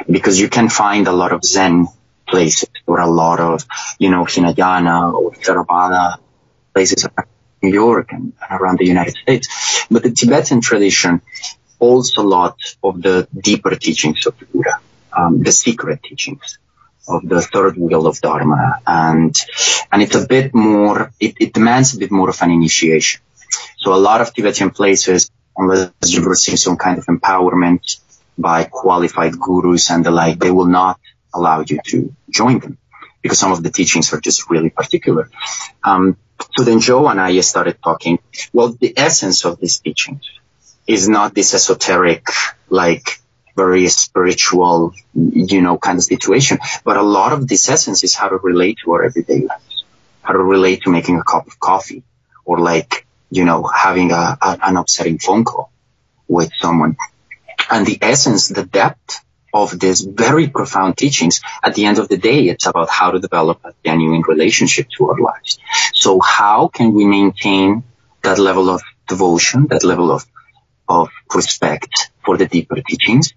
because 0.09 0.39
you 0.39 0.49
can 0.49 0.67
find 0.67 1.07
a 1.07 1.13
lot 1.13 1.31
of 1.31 1.43
Zen 1.43 1.87
places 2.29 2.69
or 2.85 2.99
a 2.99 3.07
lot 3.07 3.39
of, 3.39 3.65
you 3.97 4.09
know, 4.09 4.25
Hinayana 4.25 5.11
or 5.11 5.31
Theravada 5.31 6.17
places 6.73 7.07
New 7.61 7.73
York 7.73 8.11
and, 8.11 8.33
around 8.49 8.79
the 8.79 8.85
United 8.85 9.15
States. 9.15 9.85
But 9.91 10.03
the 10.03 10.11
Tibetan 10.11 10.61
tradition 10.61 11.21
holds 11.79 12.15
a 12.17 12.21
lot 12.21 12.57
of 12.83 13.01
the 13.01 13.27
deeper 13.33 13.75
teachings 13.75 14.25
of 14.25 14.37
the 14.39 14.45
Buddha, 14.45 14.79
um, 15.17 15.43
the 15.43 15.51
secret 15.51 16.03
teachings 16.03 16.59
of 17.07 17.27
the 17.27 17.41
third 17.41 17.77
wheel 17.77 18.05
of 18.07 18.19
Dharma. 18.21 18.81
And, 18.85 19.35
and 19.91 20.01
it's 20.01 20.15
a 20.15 20.27
bit 20.27 20.53
more, 20.53 21.11
it, 21.19 21.35
it 21.39 21.53
demands 21.53 21.95
a 21.95 21.99
bit 21.99 22.11
more 22.11 22.29
of 22.29 22.41
an 22.41 22.51
initiation. 22.51 23.21
So 23.77 23.93
a 23.93 24.01
lot 24.09 24.21
of 24.21 24.33
Tibetan 24.33 24.71
places, 24.71 25.31
unless 25.57 25.91
you've 26.05 26.25
received 26.25 26.59
some 26.59 26.77
kind 26.77 26.97
of 26.99 27.05
empowerment 27.05 27.99
by 28.37 28.65
qualified 28.65 29.33
gurus 29.39 29.89
and 29.89 30.05
the 30.05 30.11
like, 30.11 30.39
they 30.39 30.51
will 30.51 30.67
not 30.67 30.99
allow 31.33 31.61
you 31.61 31.79
to 31.87 32.15
join 32.29 32.59
them 32.59 32.77
because 33.21 33.39
some 33.39 33.51
of 33.51 33.63
the 33.63 33.69
teachings 33.69 34.13
are 34.13 34.19
just 34.19 34.49
really 34.49 34.69
particular. 34.69 35.29
Um, 35.83 36.17
so 36.57 36.63
then 36.63 36.79
Joe 36.79 37.07
and 37.07 37.19
I 37.19 37.39
started 37.41 37.77
talking. 37.83 38.19
Well, 38.53 38.69
the 38.69 38.93
essence 38.97 39.45
of 39.45 39.59
these 39.59 39.79
teachings 39.79 40.23
is 40.87 41.07
not 41.07 41.35
this 41.35 41.53
esoteric, 41.53 42.27
like 42.69 43.19
very 43.55 43.87
spiritual, 43.89 44.93
you 45.13 45.61
know, 45.61 45.77
kind 45.77 45.97
of 45.97 46.03
situation, 46.03 46.59
but 46.85 46.95
a 46.97 47.01
lot 47.01 47.33
of 47.33 47.47
this 47.47 47.69
essence 47.69 48.03
is 48.03 48.15
how 48.15 48.29
to 48.29 48.37
relate 48.37 48.77
to 48.83 48.91
our 48.93 49.03
everyday 49.03 49.41
lives, 49.41 49.83
how 50.21 50.33
to 50.33 50.39
relate 50.39 50.83
to 50.83 50.89
making 50.89 51.17
a 51.19 51.23
cup 51.23 51.45
of 51.47 51.59
coffee 51.59 52.03
or 52.45 52.59
like, 52.59 53.05
you 53.29 53.43
know, 53.43 53.63
having 53.63 54.11
a, 54.11 54.37
a 54.41 54.57
an 54.63 54.77
upsetting 54.77 55.19
phone 55.19 55.43
call 55.43 55.71
with 56.27 56.51
someone. 56.61 56.95
And 57.69 57.85
the 57.85 57.99
essence, 58.01 58.47
the 58.47 58.65
depth 58.65 59.21
of 59.53 59.79
these 59.79 60.01
very 60.01 60.47
profound 60.47 60.97
teachings, 60.97 61.41
at 61.63 61.75
the 61.75 61.85
end 61.85 61.99
of 61.99 62.07
the 62.07 62.17
day, 62.17 62.47
it's 62.49 62.65
about 62.65 62.89
how 62.89 63.11
to 63.11 63.19
develop 63.19 63.59
a 63.63 63.73
genuine 63.85 64.21
relationship 64.21 64.87
to 64.97 65.09
our 65.09 65.19
lives. 65.19 65.59
So 65.93 66.19
how 66.19 66.67
can 66.67 66.93
we 66.93 67.05
maintain 67.05 67.83
that 68.23 68.37
level 68.37 68.69
of 68.69 68.81
devotion, 69.07 69.67
that 69.67 69.83
level 69.83 70.11
of, 70.11 70.25
of 70.87 71.09
respect 71.33 72.11
for 72.23 72.37
the 72.37 72.45
deeper 72.45 72.81
teachings, 72.81 73.33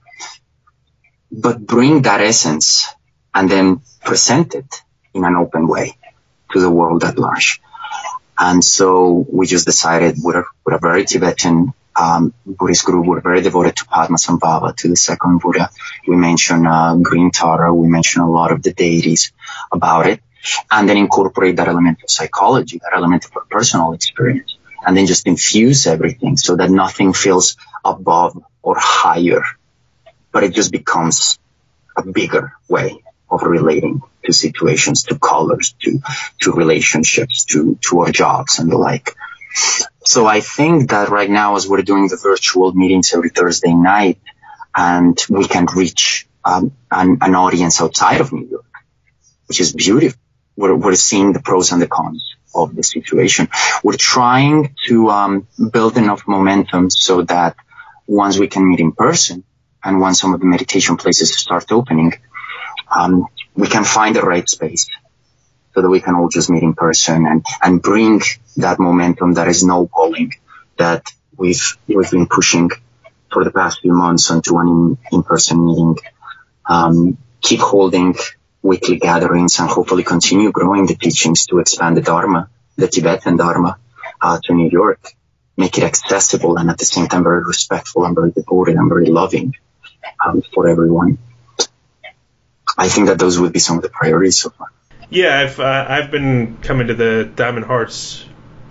but 1.31 1.65
bring 1.65 2.03
that 2.03 2.21
essence 2.21 2.87
and 3.35 3.51
then 3.51 3.81
present 4.05 4.55
it 4.55 4.83
in 5.15 5.25
an 5.25 5.37
open 5.37 5.67
way 5.67 5.97
to 6.53 6.61
the 6.61 6.71
world 6.71 7.05
at 7.05 7.19
large. 7.19 7.61
And 8.39 8.63
so 8.63 9.27
we 9.31 9.47
just 9.47 9.67
decided 9.67 10.17
we're, 10.19 10.45
we're 10.65 10.77
a 10.77 10.81
very 10.81 11.05
Tibetan 11.05 11.73
um, 11.97 12.35
Buddhist 12.47 12.85
group. 12.85 13.07
We're 13.07 13.21
very 13.21 13.43
devoted 13.43 13.77
to 13.77 13.85
Padmasambhava, 13.85 14.77
to 14.77 14.89
the 14.89 14.97
second 14.97 15.41
Buddha. 15.41 15.71
We 16.07 16.17
mention 16.17 16.67
uh, 16.67 16.97
Green 16.97 17.31
Tara. 17.31 17.73
We 17.75 17.89
mention 17.89 18.23
a 18.23 18.31
lot 18.31 18.53
of 18.53 18.63
the 18.63 18.73
deities 18.73 19.33
about 19.71 20.07
it, 20.07 20.21
and 20.71 20.89
then 20.89 20.97
incorporate 20.97 21.57
that 21.57 21.69
element 21.69 22.03
of 22.03 22.11
psychology, 22.11 22.79
that 22.79 22.93
element 22.95 23.25
of 23.25 23.49
personal 23.49 23.93
experience, 23.93 24.57
and 24.87 24.97
then 24.97 25.07
just 25.07 25.27
infuse 25.27 25.87
everything 25.87 26.37
so 26.37 26.57
that 26.57 26.71
nothing 26.71 27.13
feels 27.13 27.57
above 27.85 28.43
or 28.63 28.77
higher, 28.79 29.43
but 30.31 30.45
it 30.45 30.55
just 30.55 30.73
becomes 30.73 31.39
a 31.97 32.03
bigger 32.03 32.53
way 32.69 33.03
of 33.31 33.43
relating 33.43 34.03
to 34.25 34.33
situations, 34.33 35.05
to 35.05 35.19
colors, 35.19 35.75
to, 35.81 36.01
to 36.41 36.53
relationships, 36.53 37.45
to, 37.47 37.79
to 37.81 38.01
our 38.01 38.11
jobs 38.11 38.59
and 38.59 38.71
the 38.71 38.77
like. 38.77 39.15
So 40.05 40.27
I 40.27 40.41
think 40.41 40.91
that 40.91 41.11
right 41.11 41.31
now, 41.31 41.57
as 41.57 41.69
we're 41.69 41.83
doing 41.83 42.09
the 42.09 42.17
virtual 42.17 42.73
meetings 42.73 43.13
every 43.15 43.31
Thursday 43.31 43.73
night, 43.73 44.19
and 44.75 45.19
we 45.29 45.47
can 45.47 45.67
reach 45.67 46.27
um, 46.45 46.73
an, 46.91 47.19
an, 47.21 47.35
audience 47.35 47.81
outside 47.81 48.21
of 48.21 48.33
New 48.33 48.47
York, 48.49 48.73
which 49.47 49.61
is 49.61 49.73
beautiful. 49.73 50.19
We're, 50.57 50.75
we're 50.75 50.95
seeing 50.95 51.33
the 51.33 51.41
pros 51.41 51.73
and 51.73 51.81
the 51.81 51.87
cons 51.87 52.35
of 52.55 52.75
the 52.75 52.83
situation. 52.83 53.49
We're 53.85 53.97
trying 53.99 54.75
to 54.87 55.11
um, 55.11 55.47
build 55.73 55.97
enough 55.97 56.27
momentum 56.27 56.91
so 56.91 57.23
that 57.23 57.57
once 58.07 58.39
we 58.39 58.49
can 58.49 58.69
meet 58.69 58.81
in 58.81 58.93
person 58.93 59.45
and 59.85 60.01
once 60.01 60.21
some 60.21 60.35
of 60.35 60.41
the 60.41 60.47
meditation 60.47 60.97
places 60.97 61.37
start 61.37 61.71
opening, 61.71 62.15
um, 62.95 63.27
we 63.55 63.69
can 63.69 63.85
find 63.85 64.17
the 64.17 64.23
right 64.23 64.49
space 64.49 64.89
so 65.75 65.83
that 65.83 65.89
we 65.89 66.01
can 66.01 66.15
all 66.15 66.29
just 66.29 66.51
meet 66.51 66.63
in 66.63 66.75
person 66.75 67.27
and, 67.27 67.45
and 67.63 67.81
bring 67.81 68.21
that 68.57 68.79
momentum 68.79 69.35
that 69.35 69.49
is 69.49 69.63
no 69.63 69.87
snowballing 69.87 70.33
that 70.77 71.07
we've, 71.37 71.79
we've 71.87 72.11
been 72.11 72.27
pushing 72.27 72.71
for 73.33 73.45
the 73.45 73.51
past 73.51 73.81
few 73.81 73.93
months 73.93 74.31
onto 74.31 74.59
an 74.59 74.69
in, 74.69 74.99
in-person 75.13 75.65
meeting. 75.65 75.97
Um, 76.67 77.19
keep 77.41 77.61
holding 77.61 78.15
weekly 78.63 78.97
gatherings 78.99 79.59
and 79.59 79.69
hopefully 79.69 80.05
continue 80.05 80.53
growing 80.53 80.87
the 80.87 80.95
teachings 80.95 81.47
to 81.47 81.59
expand 81.59 81.97
the 81.97 82.03
Dharma, 82.03 82.49
the 82.77 82.89
Tibetan 82.89 83.37
Dharma, 83.37 83.79
uh, 84.21 84.39
to 84.45 84.55
New 84.55 84.71
York. 84.71 85.01
Make 85.57 85.77
it 85.79 85.85
accessible 85.85 86.57
and 86.57 86.71
at 86.71 86.79
the 86.79 86.85
same 86.85 87.09
time 87.09 87.25
very 87.25 87.43
respectful 87.45 88.05
and 88.05 88.15
very 88.15 88.31
devoted 88.31 88.77
and 88.77 88.89
very 88.89 89.07
loving 89.07 89.55
um, 90.25 90.43
for 90.55 90.69
everyone. 90.69 91.19
I 92.79 92.89
think 92.89 93.09
that 93.09 93.19
those 93.19 93.39
would 93.39 93.53
be 93.53 93.59
some 93.59 93.77
of 93.77 93.83
the 93.83 93.91
priorities 93.91 94.39
so 94.39 94.51
far. 94.51 94.69
Yeah, 95.13 95.39
I've 95.41 95.61
uh, 95.61 95.87
I've 95.91 96.11
been 96.11 96.57
coming 96.63 96.87
to 96.87 96.95
the 96.95 97.31
Diamond 97.37 97.67
Hearts 97.67 98.25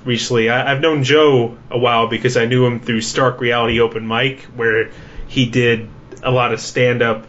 recently. 0.03 0.49
I, 0.49 0.69
have 0.69 0.81
known 0.81 1.03
Joe 1.03 1.55
a 1.69 1.77
while 1.77 2.07
because 2.07 2.35
I 2.35 2.45
knew 2.45 2.65
him 2.65 2.79
through 2.79 3.01
Stark 3.01 3.39
Reality 3.39 3.79
Open 3.79 4.07
Mic, 4.07 4.41
where 4.55 4.89
he 5.27 5.45
did 5.45 5.87
a 6.23 6.31
lot 6.31 6.51
of 6.51 6.59
stand 6.59 7.03
up 7.03 7.27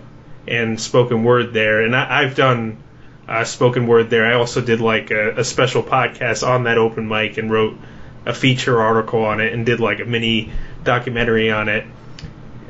and 0.49 0.81
spoken 0.81 1.25
word 1.25 1.53
there, 1.53 1.83
and 1.83 1.95
I, 1.95 2.23
have 2.23 2.37
done 2.37 2.83
uh, 3.29 3.45
spoken 3.45 3.87
word 3.87 4.09
there. 4.09 4.25
I 4.25 4.37
also 4.37 4.63
did 4.63 4.81
like 4.81 5.11
a, 5.11 5.41
a 5.41 5.45
special 5.45 5.83
podcast 5.83 6.43
on 6.49 6.65
that 6.65 6.79
open 6.79 7.07
mic 7.07 7.37
and 7.37 7.51
wrote 7.51 7.77
a 8.25 8.33
feature 8.33 8.81
article 8.81 9.27
on 9.27 9.43
it 9.43 9.53
and 9.53 9.67
did 9.67 9.79
like 9.79 10.01
a 10.01 10.07
mini 10.07 10.53
documentary 10.85 11.51
on 11.51 11.69
it. 11.69 11.85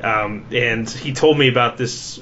Um, 0.03 0.47
and 0.51 0.91
he 0.91 1.13
told 1.13 1.39
me 1.39 1.47
about 1.47 1.79
this 1.79 2.21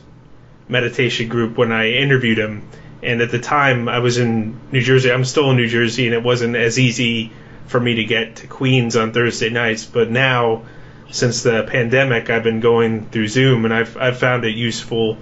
meditation 0.68 1.28
group 1.28 1.56
when 1.56 1.72
I 1.72 1.92
interviewed 1.92 2.36
him. 2.36 2.68
And 3.02 3.22
at 3.22 3.30
the 3.30 3.38
time, 3.38 3.88
I 3.88 4.00
was 4.00 4.18
in 4.18 4.60
New 4.72 4.82
Jersey. 4.82 5.10
I'm 5.10 5.24
still 5.24 5.50
in 5.50 5.56
New 5.56 5.68
Jersey, 5.68 6.06
and 6.06 6.14
it 6.14 6.22
wasn't 6.22 6.56
as 6.56 6.78
easy 6.78 7.32
for 7.66 7.80
me 7.80 7.94
to 7.94 8.04
get 8.04 8.36
to 8.36 8.46
Queens 8.46 8.96
on 8.96 9.12
Thursday 9.12 9.48
nights. 9.48 9.86
But 9.86 10.10
now, 10.10 10.64
since 11.10 11.42
the 11.42 11.62
pandemic, 11.62 12.28
I've 12.28 12.44
been 12.44 12.60
going 12.60 13.06
through 13.06 13.28
Zoom, 13.28 13.64
and 13.64 13.72
I've 13.72 13.96
I've 13.96 14.18
found 14.18 14.44
it 14.44 14.54
useful 14.54 15.16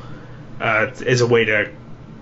uh, 0.61 0.91
as 1.07 1.21
a 1.21 1.27
way 1.27 1.45
to, 1.45 1.71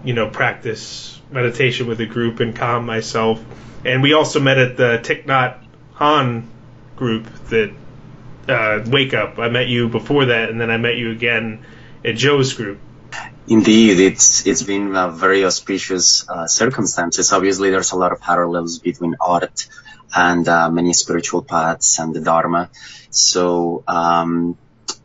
you 0.05 0.13
know, 0.13 0.29
practice 0.29 1.21
meditation 1.31 1.87
with 1.87 2.01
a 2.01 2.07
group 2.07 2.41
and 2.41 2.55
calm 2.55 2.87
myself. 2.87 3.43
And 3.85 4.03
we 4.03 4.13
also 4.13 4.41
met 4.41 4.59
at 4.59 4.77
the 4.77 5.01
Thich 5.03 5.27
Nhat 5.27 5.65
Hanh 5.95 6.45
group 6.97 7.27
that 7.49 7.73
uh, 8.49 8.83
Wake 8.87 9.15
Up. 9.15 9.39
I 9.39 9.49
met 9.49 9.69
you 9.69 9.89
before 9.89 10.27
that, 10.27 10.51
and 10.51 10.61
then 10.61 10.71
I 10.71 10.77
met 10.77 10.97
you 10.97 11.11
again 11.11 11.65
at 12.05 12.17
Joe's 12.17 12.53
group. 12.53 12.79
Indeed, 13.49 14.01
it's 14.01 14.45
it's 14.47 14.65
been 14.65 14.97
a 14.97 15.09
very 15.11 15.45
auspicious 15.45 16.29
uh, 16.29 16.49
circumstances. 16.49 17.33
Obviously, 17.33 17.71
there's 17.71 17.93
a 17.93 17.97
lot 17.97 18.11
of 18.11 18.21
parallels 18.21 18.81
between 18.81 19.15
art 19.21 19.69
and 20.15 20.49
uh, 20.49 20.69
many 20.71 20.93
spiritual 20.93 21.43
paths 21.43 21.99
and 22.01 22.13
the 22.13 22.21
Dharma. 22.21 22.71
So, 23.11 23.85
um, 23.87 24.59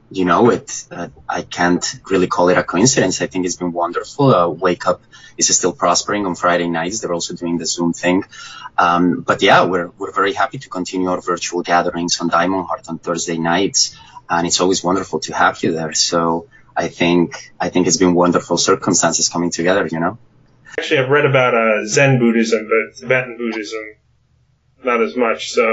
you 0.10 0.26
know, 0.26 0.50
it 0.50 0.86
uh, 0.90 1.10
I 1.30 1.44
can't 1.44 1.86
really 2.10 2.26
call 2.26 2.50
it 2.50 2.58
a 2.58 2.64
coincidence. 2.64 3.22
I 3.22 3.28
think 3.28 3.46
it's 3.46 3.58
been 3.58 3.74
wonderful. 3.74 4.34
Uh, 4.34 4.50
Wake 4.50 4.88
Up 4.88 5.04
is 5.38 5.56
still 5.56 5.74
prospering 5.74 6.26
on 6.26 6.34
Friday 6.34 6.68
nights. 6.68 7.00
They're 7.00 7.14
also 7.14 7.36
doing 7.36 7.60
the 7.60 7.68
Zoom 7.68 7.94
thing. 7.94 8.24
Um, 8.76 9.22
but 9.22 9.44
yeah, 9.44 9.66
we're 9.66 9.90
we're 10.00 10.14
very 10.14 10.34
happy 10.34 10.58
to 10.58 10.70
continue 10.70 11.10
our 11.10 11.22
virtual 11.22 11.62
gatherings 11.62 12.20
on 12.20 12.30
Diamond 12.30 12.66
Heart 12.66 12.90
on 12.90 12.98
Thursday 12.98 13.38
nights, 13.38 13.96
and 14.28 14.48
it's 14.48 14.60
always 14.60 14.84
wonderful 14.84 15.20
to 15.20 15.34
have 15.36 15.62
you 15.62 15.74
there. 15.74 15.94
So. 15.94 16.48
I 16.82 16.88
think 16.88 17.54
I 17.60 17.70
think 17.70 17.86
it's 17.86 17.98
been 17.98 18.16
wonderful 18.16 18.58
circumstances 18.58 19.30
coming 19.30 19.52
together. 19.52 19.88
You 19.88 20.00
know. 20.00 20.18
Actually, 20.80 21.00
I've 21.02 21.10
read 21.10 21.28
about 21.28 21.54
uh, 21.54 21.86
Zen 21.86 22.18
Buddhism, 22.18 22.68
but 22.72 22.98
Tibetan 22.98 23.38
Buddhism, 23.38 23.86
not 24.84 25.00
as 25.02 25.16
much. 25.16 25.52
So 25.52 25.64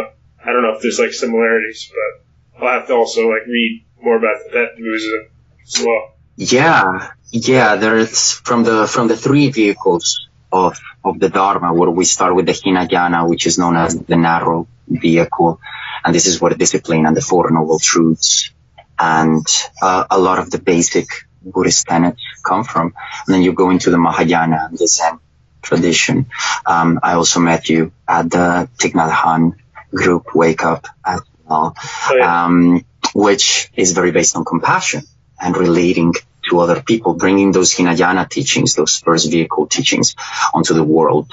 I 0.45 0.53
don't 0.53 0.63
know 0.63 0.75
if 0.77 0.83
there's 0.83 0.99
like 0.99 1.13
similarities, 1.13 1.91
but 1.97 2.63
I'll 2.63 2.79
have 2.79 2.89
to 2.89 2.95
also 2.95 3.23
like 3.29 3.47
read 3.47 3.87
more 4.03 4.19
about 4.19 4.37
Tibetan 4.45 4.85
Buddhism 4.85 5.21
as 5.67 5.85
well. 5.85 6.03
Yeah, 6.37 7.11
yeah. 7.31 7.77
There's 7.77 8.33
from 8.33 8.65
the 8.65 8.87
from 8.87 9.09
the 9.09 9.17
three 9.17 9.51
vehicles 9.51 10.29
of 10.53 10.79
of 11.03 11.19
the 11.19 11.31
Dharma, 11.31 11.73
where 11.73 11.91
we 11.91 12.05
start 12.05 12.35
with 12.37 12.45
the 12.45 12.53
Hinayana, 12.53 13.27
which 13.27 13.47
is 13.47 13.57
known 13.57 13.77
as 13.77 13.99
the 13.99 14.17
narrow 14.17 14.69
vehicle, 14.87 15.59
and 16.05 16.15
this 16.15 16.27
is 16.27 16.39
where 16.39 16.53
discipline 16.53 17.07
and 17.07 17.17
the 17.17 17.23
Four 17.23 17.51
Noble 17.51 17.79
Truths 17.79 18.51
and 18.99 19.47
uh, 19.81 20.05
a 20.11 20.19
lot 20.19 20.39
of 20.39 20.51
the 20.51 20.59
basic 20.59 21.09
Buddhist 21.43 21.87
tenets 21.87 22.23
come 22.45 22.65
from. 22.65 22.95
And 23.27 23.35
then 23.35 23.43
you 23.43 23.53
go 23.53 23.71
into 23.71 23.91
the 23.91 23.99
Mahayana 23.99 24.69
and 24.69 24.79
the 24.79 24.87
Zen 24.87 25.19
tradition. 25.63 26.27
Um, 26.67 27.01
I 27.03 27.15
also 27.15 27.41
met 27.41 27.69
you 27.69 27.93
at 28.07 28.31
the 28.31 28.69
Thich 28.79 28.93
Nhat 28.93 29.11
Hanh 29.11 29.57
group 29.93 30.35
Wake 30.35 30.65
Up 30.65 30.87
as 31.05 31.21
well, 31.45 31.75
oh, 31.77 32.17
yeah. 32.17 32.45
um, 32.45 32.85
which 33.15 33.71
is 33.75 33.93
very 33.93 34.11
based 34.11 34.37
on 34.37 34.45
compassion 34.45 35.03
and 35.41 35.57
relating 35.57 36.15
to 36.49 36.61
other 36.61 36.83
people, 36.83 37.15
bringing 37.15 37.53
those 37.53 37.73
Hinayana 37.73 38.29
teachings, 38.29 38.75
those 38.75 38.99
first 38.99 39.31
vehicle 39.31 39.67
teachings 39.67 40.15
onto 40.53 40.75
the 40.75 40.85
world, 40.85 41.33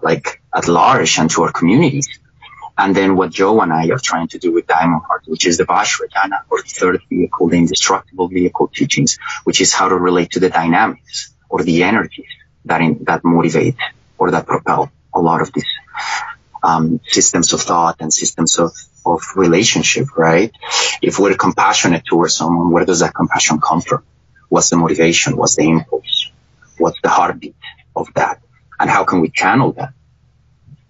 like 0.00 0.40
at 0.54 0.68
large 0.68 1.18
and 1.18 1.30
to 1.30 1.42
our 1.42 1.52
communities. 1.52 2.08
And 2.80 2.96
then 2.96 3.14
what 3.14 3.30
Joe 3.30 3.60
and 3.60 3.70
I 3.70 3.90
are 3.90 3.98
trying 4.02 4.28
to 4.28 4.38
do 4.38 4.52
with 4.52 4.66
Diamond 4.66 5.02
Heart, 5.06 5.24
which 5.26 5.46
is 5.46 5.58
the 5.58 5.64
Vajrayana 5.64 6.44
or 6.48 6.62
the 6.62 6.68
third 6.68 7.02
vehicle, 7.10 7.48
the 7.48 7.58
indestructible 7.58 8.28
vehicle 8.28 8.68
teachings, 8.68 9.18
which 9.44 9.60
is 9.60 9.74
how 9.74 9.88
to 9.90 9.96
relate 9.96 10.30
to 10.30 10.40
the 10.40 10.48
dynamics 10.48 11.30
or 11.50 11.62
the 11.62 11.82
energies 11.82 12.32
that 12.64 12.80
in, 12.80 13.04
that 13.04 13.22
motivate 13.22 13.76
or 14.16 14.30
that 14.30 14.46
propel 14.46 14.90
a 15.12 15.20
lot 15.20 15.42
of 15.42 15.52
these 15.52 15.66
um, 16.62 17.00
systems 17.06 17.52
of 17.52 17.60
thought 17.60 17.96
and 18.00 18.10
systems 18.14 18.58
of, 18.58 18.72
of 19.04 19.20
relationship, 19.36 20.16
right? 20.16 20.50
If 21.02 21.18
we're 21.18 21.34
compassionate 21.34 22.04
towards 22.08 22.34
someone, 22.34 22.70
where 22.70 22.86
does 22.86 23.00
that 23.00 23.14
compassion 23.14 23.60
come 23.60 23.82
from? 23.82 24.04
What's 24.48 24.70
the 24.70 24.78
motivation? 24.78 25.36
What's 25.36 25.56
the 25.56 25.68
impulse? 25.68 26.30
What's 26.78 27.00
the 27.02 27.10
heartbeat 27.10 27.56
of 27.94 28.08
that? 28.14 28.40
And 28.78 28.88
how 28.88 29.04
can 29.04 29.20
we 29.20 29.28
channel 29.28 29.72
that 29.72 29.92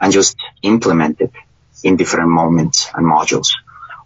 and 0.01 0.13
just 0.13 0.37
implement 0.63 1.21
it 1.21 1.33
in 1.83 1.97
different 1.97 2.31
moments 2.31 2.89
and 2.95 3.07
modules 3.07 3.51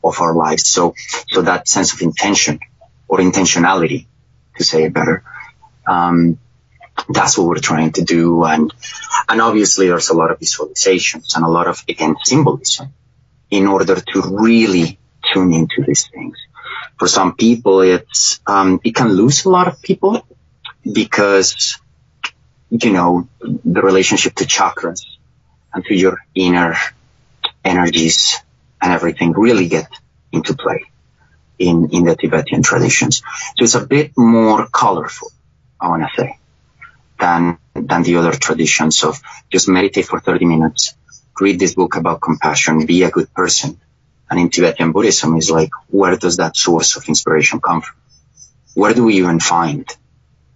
of 0.02 0.20
our 0.20 0.34
lives. 0.34 0.66
So, 0.66 0.94
so 1.28 1.42
that 1.42 1.68
sense 1.68 1.92
of 1.94 2.02
intention 2.02 2.60
or 3.08 3.18
intentionality, 3.18 4.06
to 4.56 4.64
say 4.64 4.84
it 4.84 4.92
better, 4.92 5.24
um, 5.86 6.38
that's 7.08 7.36
what 7.36 7.46
we're 7.48 7.58
trying 7.58 7.92
to 7.92 8.02
do. 8.02 8.44
And, 8.44 8.72
and 9.28 9.40
obviously 9.40 9.88
there's 9.88 10.10
a 10.10 10.14
lot 10.14 10.30
of 10.30 10.38
visualizations 10.38 11.36
and 11.36 11.44
a 11.44 11.48
lot 11.48 11.66
of, 11.66 11.82
again, 11.88 12.16
symbolism 12.22 12.92
in 13.50 13.66
order 13.66 14.00
to 14.00 14.22
really 14.22 14.98
tune 15.32 15.52
into 15.52 15.82
these 15.86 16.08
things. 16.08 16.36
For 16.98 17.08
some 17.08 17.34
people, 17.34 17.80
it's, 17.80 18.40
um, 18.46 18.80
it 18.84 18.94
can 18.94 19.08
lose 19.08 19.44
a 19.44 19.50
lot 19.50 19.68
of 19.68 19.82
people 19.82 20.26
because, 20.90 21.78
you 22.70 22.92
know, 22.92 23.28
the 23.40 23.82
relationship 23.82 24.34
to 24.36 24.44
chakras 24.44 25.00
and 25.72 25.84
to 25.84 25.94
your 25.94 26.18
inner 26.34 26.76
energies 27.64 28.38
and 28.80 28.92
everything 28.92 29.32
really 29.32 29.68
get 29.68 29.88
into 30.32 30.54
play 30.54 30.84
in, 31.58 31.88
in 31.90 32.04
the 32.04 32.16
Tibetan 32.16 32.62
traditions. 32.62 33.22
So 33.56 33.64
it's 33.64 33.74
a 33.74 33.86
bit 33.86 34.12
more 34.16 34.66
colorful, 34.66 35.30
I 35.80 35.88
want 35.88 36.02
to 36.02 36.22
say, 36.22 36.38
than, 37.18 37.58
than 37.74 38.02
the 38.02 38.16
other 38.16 38.32
traditions 38.32 39.02
of 39.04 39.20
just 39.50 39.68
meditate 39.68 40.06
for 40.06 40.20
30 40.20 40.44
minutes, 40.44 40.94
read 41.40 41.58
this 41.58 41.74
book 41.74 41.96
about 41.96 42.20
compassion, 42.20 42.86
be 42.86 43.02
a 43.02 43.10
good 43.10 43.32
person. 43.32 43.80
And 44.30 44.40
in 44.40 44.50
Tibetan 44.50 44.92
Buddhism 44.92 45.36
is 45.36 45.50
like, 45.50 45.70
where 45.88 46.16
does 46.16 46.38
that 46.38 46.56
source 46.56 46.96
of 46.96 47.08
inspiration 47.08 47.60
come 47.60 47.82
from? 47.82 47.96
Where 48.74 48.94
do 48.94 49.04
we 49.04 49.18
even 49.18 49.38
find 49.38 49.86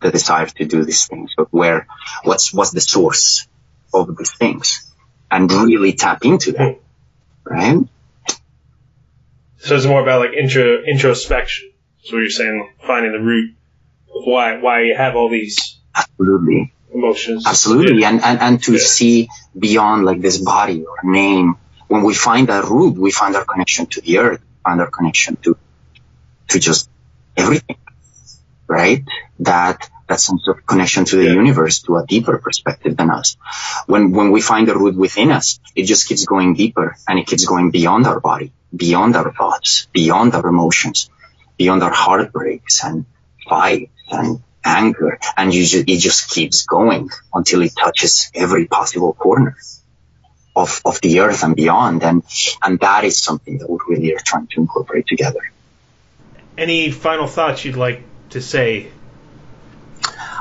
the 0.00 0.10
desire 0.10 0.46
to 0.46 0.64
do 0.64 0.84
these 0.84 1.06
things? 1.06 1.32
But 1.36 1.52
where, 1.52 1.86
what's, 2.24 2.52
what's 2.52 2.72
the 2.72 2.80
source 2.80 3.46
of 3.94 4.16
these 4.16 4.34
things? 4.34 4.92
And 5.30 5.52
really 5.52 5.92
tap 5.92 6.24
into 6.24 6.52
that 6.52 6.80
right? 7.48 7.78
So 9.58 9.74
it's 9.76 9.86
more 9.86 10.02
about 10.02 10.20
like 10.20 10.32
intro 10.34 10.82
introspection. 10.84 11.70
So 12.04 12.16
you're 12.16 12.30
saying 12.30 12.74
finding 12.86 13.12
the 13.12 13.18
root 13.20 13.56
of 14.14 14.22
why 14.24 14.58
why 14.60 14.82
you 14.82 14.94
have 14.96 15.16
all 15.16 15.28
these 15.28 15.80
Absolutely. 15.94 16.72
emotions. 16.94 17.44
Absolutely. 17.46 18.02
Yeah. 18.02 18.10
And, 18.10 18.22
and, 18.24 18.40
and 18.40 18.62
to 18.64 18.72
Yeah. 18.72 18.78
see 18.78 19.28
beyond 19.58 20.04
like 20.04 20.20
this 20.20 20.38
body 20.38 20.84
or 20.84 20.96
name, 21.02 21.56
when 21.88 22.02
we 22.04 22.14
find 22.14 22.48
that 22.48 22.64
root, 22.64 22.96
we 22.96 23.10
find 23.10 23.34
our 23.34 23.44
connection 23.44 23.86
to 23.86 24.00
the 24.00 24.18
earth, 24.18 24.40
find 24.64 24.80
our 24.80 24.90
connection 24.90 25.36
to, 25.42 25.56
to 26.48 26.58
just 26.60 26.88
everything, 27.36 27.76
right? 28.68 29.04
That, 29.40 29.88
that 30.08 30.20
sense 30.20 30.46
of 30.48 30.66
connection 30.66 31.04
to 31.04 31.16
the 31.16 31.24
Yeah. 31.24 31.32
universe, 31.42 31.80
to 31.80 31.96
a 31.96 32.06
deeper 32.06 32.38
perspective 32.38 32.96
than 32.96 33.10
us. 33.10 33.36
When, 33.86 34.12
when 34.12 34.30
we 34.30 34.40
find 34.40 34.66
the 34.66 34.76
root 34.76 34.96
within 34.96 35.30
us, 35.30 35.60
it 35.76 35.84
just 35.84 36.08
keeps 36.08 36.24
going 36.24 36.54
deeper 36.54 36.96
and 37.06 37.18
it 37.18 37.26
keeps 37.26 37.44
going 37.44 37.70
beyond 37.70 38.06
our 38.06 38.20
body, 38.20 38.52
beyond 38.74 39.16
our 39.16 39.32
thoughts, 39.32 39.86
beyond 39.92 40.34
our 40.34 40.46
emotions, 40.46 41.10
beyond 41.56 41.82
our 41.82 41.92
heartbreaks 41.92 42.82
and 42.84 43.04
fights 43.48 43.92
and 44.10 44.42
anger. 44.64 45.18
And 45.36 45.52
ju- 45.52 45.84
it 45.86 45.98
just 45.98 46.30
keeps 46.30 46.64
going 46.64 47.10
until 47.32 47.62
it 47.62 47.72
touches 47.76 48.30
every 48.34 48.66
possible 48.66 49.12
corner 49.12 49.56
of, 50.56 50.80
of 50.84 51.00
the 51.02 51.20
earth 51.20 51.44
and 51.44 51.54
beyond. 51.54 52.02
And, 52.02 52.22
and 52.62 52.80
that 52.80 53.04
is 53.04 53.18
something 53.20 53.58
that 53.58 53.68
we 53.70 53.78
really 53.88 54.14
are 54.14 54.20
trying 54.24 54.46
to 54.48 54.60
incorporate 54.60 55.06
together. 55.06 55.40
Any 56.56 56.90
final 56.90 57.26
thoughts 57.26 57.64
you'd 57.64 57.76
like 57.76 58.02
to 58.30 58.40
say? 58.40 58.88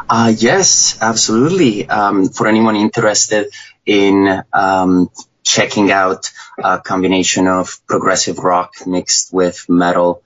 Uh, 0.10 0.34
yes, 0.38 0.98
absolutely. 1.02 1.88
Um, 1.90 2.30
for 2.30 2.48
anyone 2.48 2.76
interested 2.76 3.48
in 3.86 4.42
um, 4.54 5.10
checking 5.44 5.92
out 5.92 6.32
a 6.58 6.80
combination 6.80 7.48
of 7.48 7.86
progressive 7.88 8.40
rock 8.40 8.74
mixed 8.86 9.34
with 9.34 9.66
metal, 9.68 10.24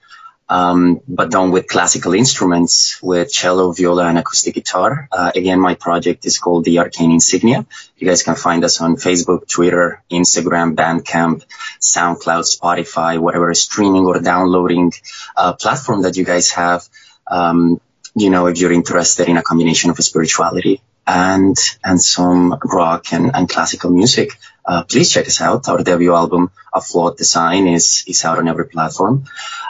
um, 0.49 1.01
but 1.07 1.31
done 1.31 1.49
with 1.49 1.67
classical 1.67 2.13
instruments, 2.13 3.01
with 3.01 3.31
cello, 3.31 3.71
viola, 3.71 4.05
and 4.05 4.19
acoustic 4.19 4.53
guitar. 4.53 5.07
Uh, 5.11 5.31
again, 5.35 5.59
my 5.59 5.73
project 5.73 6.25
is 6.25 6.37
called 6.37 6.65
The 6.65 6.79
Arcane 6.79 7.11
Insignia. 7.11 7.65
You 7.97 8.07
guys 8.07 8.21
can 8.21 8.35
find 8.35 8.63
us 8.63 8.81
on 8.81 8.97
Facebook, 8.97 9.47
Twitter, 9.47 10.03
Instagram, 10.11 10.75
Bandcamp, 10.75 11.43
SoundCloud, 11.79 12.45
Spotify, 12.55 13.17
whatever 13.17 13.51
streaming 13.55 14.05
or 14.05 14.19
downloading 14.19 14.91
uh, 15.35 15.53
platform 15.53 16.03
that 16.03 16.17
you 16.17 16.25
guys 16.25 16.51
have. 16.51 16.87
Um, 17.25 17.79
you 18.15 18.29
know, 18.29 18.47
if 18.47 18.57
you're 18.57 18.71
interested 18.71 19.27
in 19.27 19.37
a 19.37 19.43
combination 19.43 19.89
of 19.89 19.97
spirituality 19.97 20.81
and 21.07 21.57
and 21.83 22.01
some 22.01 22.57
rock 22.63 23.13
and, 23.13 23.31
and 23.33 23.49
classical 23.49 23.89
music, 23.89 24.37
uh, 24.65 24.83
please 24.83 25.11
check 25.11 25.27
us 25.27 25.41
out. 25.41 25.67
Our 25.67 25.83
debut 25.83 26.13
album, 26.13 26.51
A 26.73 26.81
Flawed 26.81 27.17
Design, 27.17 27.67
is 27.67 28.03
is 28.07 28.23
out 28.25 28.37
on 28.37 28.47
every 28.47 28.67
platform. 28.67 29.25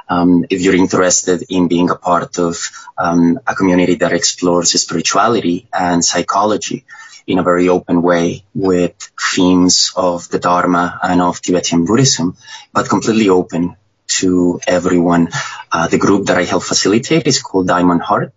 Um, 0.09 0.45
if 0.49 0.61
you're 0.61 0.75
interested 0.75 1.45
in 1.49 1.67
being 1.67 1.89
a 1.89 1.95
part 1.95 2.37
of 2.39 2.57
um, 2.97 3.39
a 3.47 3.55
community 3.55 3.95
that 3.95 4.11
explores 4.11 4.71
spirituality 4.71 5.67
and 5.71 6.03
psychology 6.03 6.85
in 7.27 7.39
a 7.39 7.43
very 7.43 7.69
open 7.69 8.01
way 8.01 8.43
with 8.53 8.95
themes 9.33 9.93
of 9.95 10.27
the 10.29 10.39
Dharma 10.39 10.99
and 11.01 11.21
of 11.21 11.41
Tibetan 11.41 11.85
Buddhism, 11.85 12.35
but 12.73 12.89
completely 12.89 13.29
open 13.29 13.77
to 14.19 14.59
everyone. 14.67 15.29
Uh, 15.71 15.87
the 15.87 15.97
group 15.97 16.27
that 16.27 16.37
I 16.37 16.43
help 16.43 16.63
facilitate 16.63 17.27
is 17.27 17.41
called 17.41 17.67
Diamond 17.67 18.01
Heart. 18.01 18.33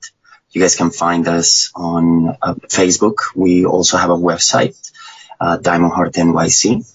You 0.50 0.60
guys 0.60 0.76
can 0.76 0.90
find 0.90 1.26
us 1.26 1.72
on 1.74 2.36
uh, 2.40 2.54
Facebook. 2.68 3.16
We 3.34 3.64
also 3.64 3.96
have 3.96 4.10
a 4.10 4.16
website, 4.16 4.76
uh, 5.40 5.56
Diamond 5.56 5.92
Heart 5.92 6.12
NYC. 6.14 6.86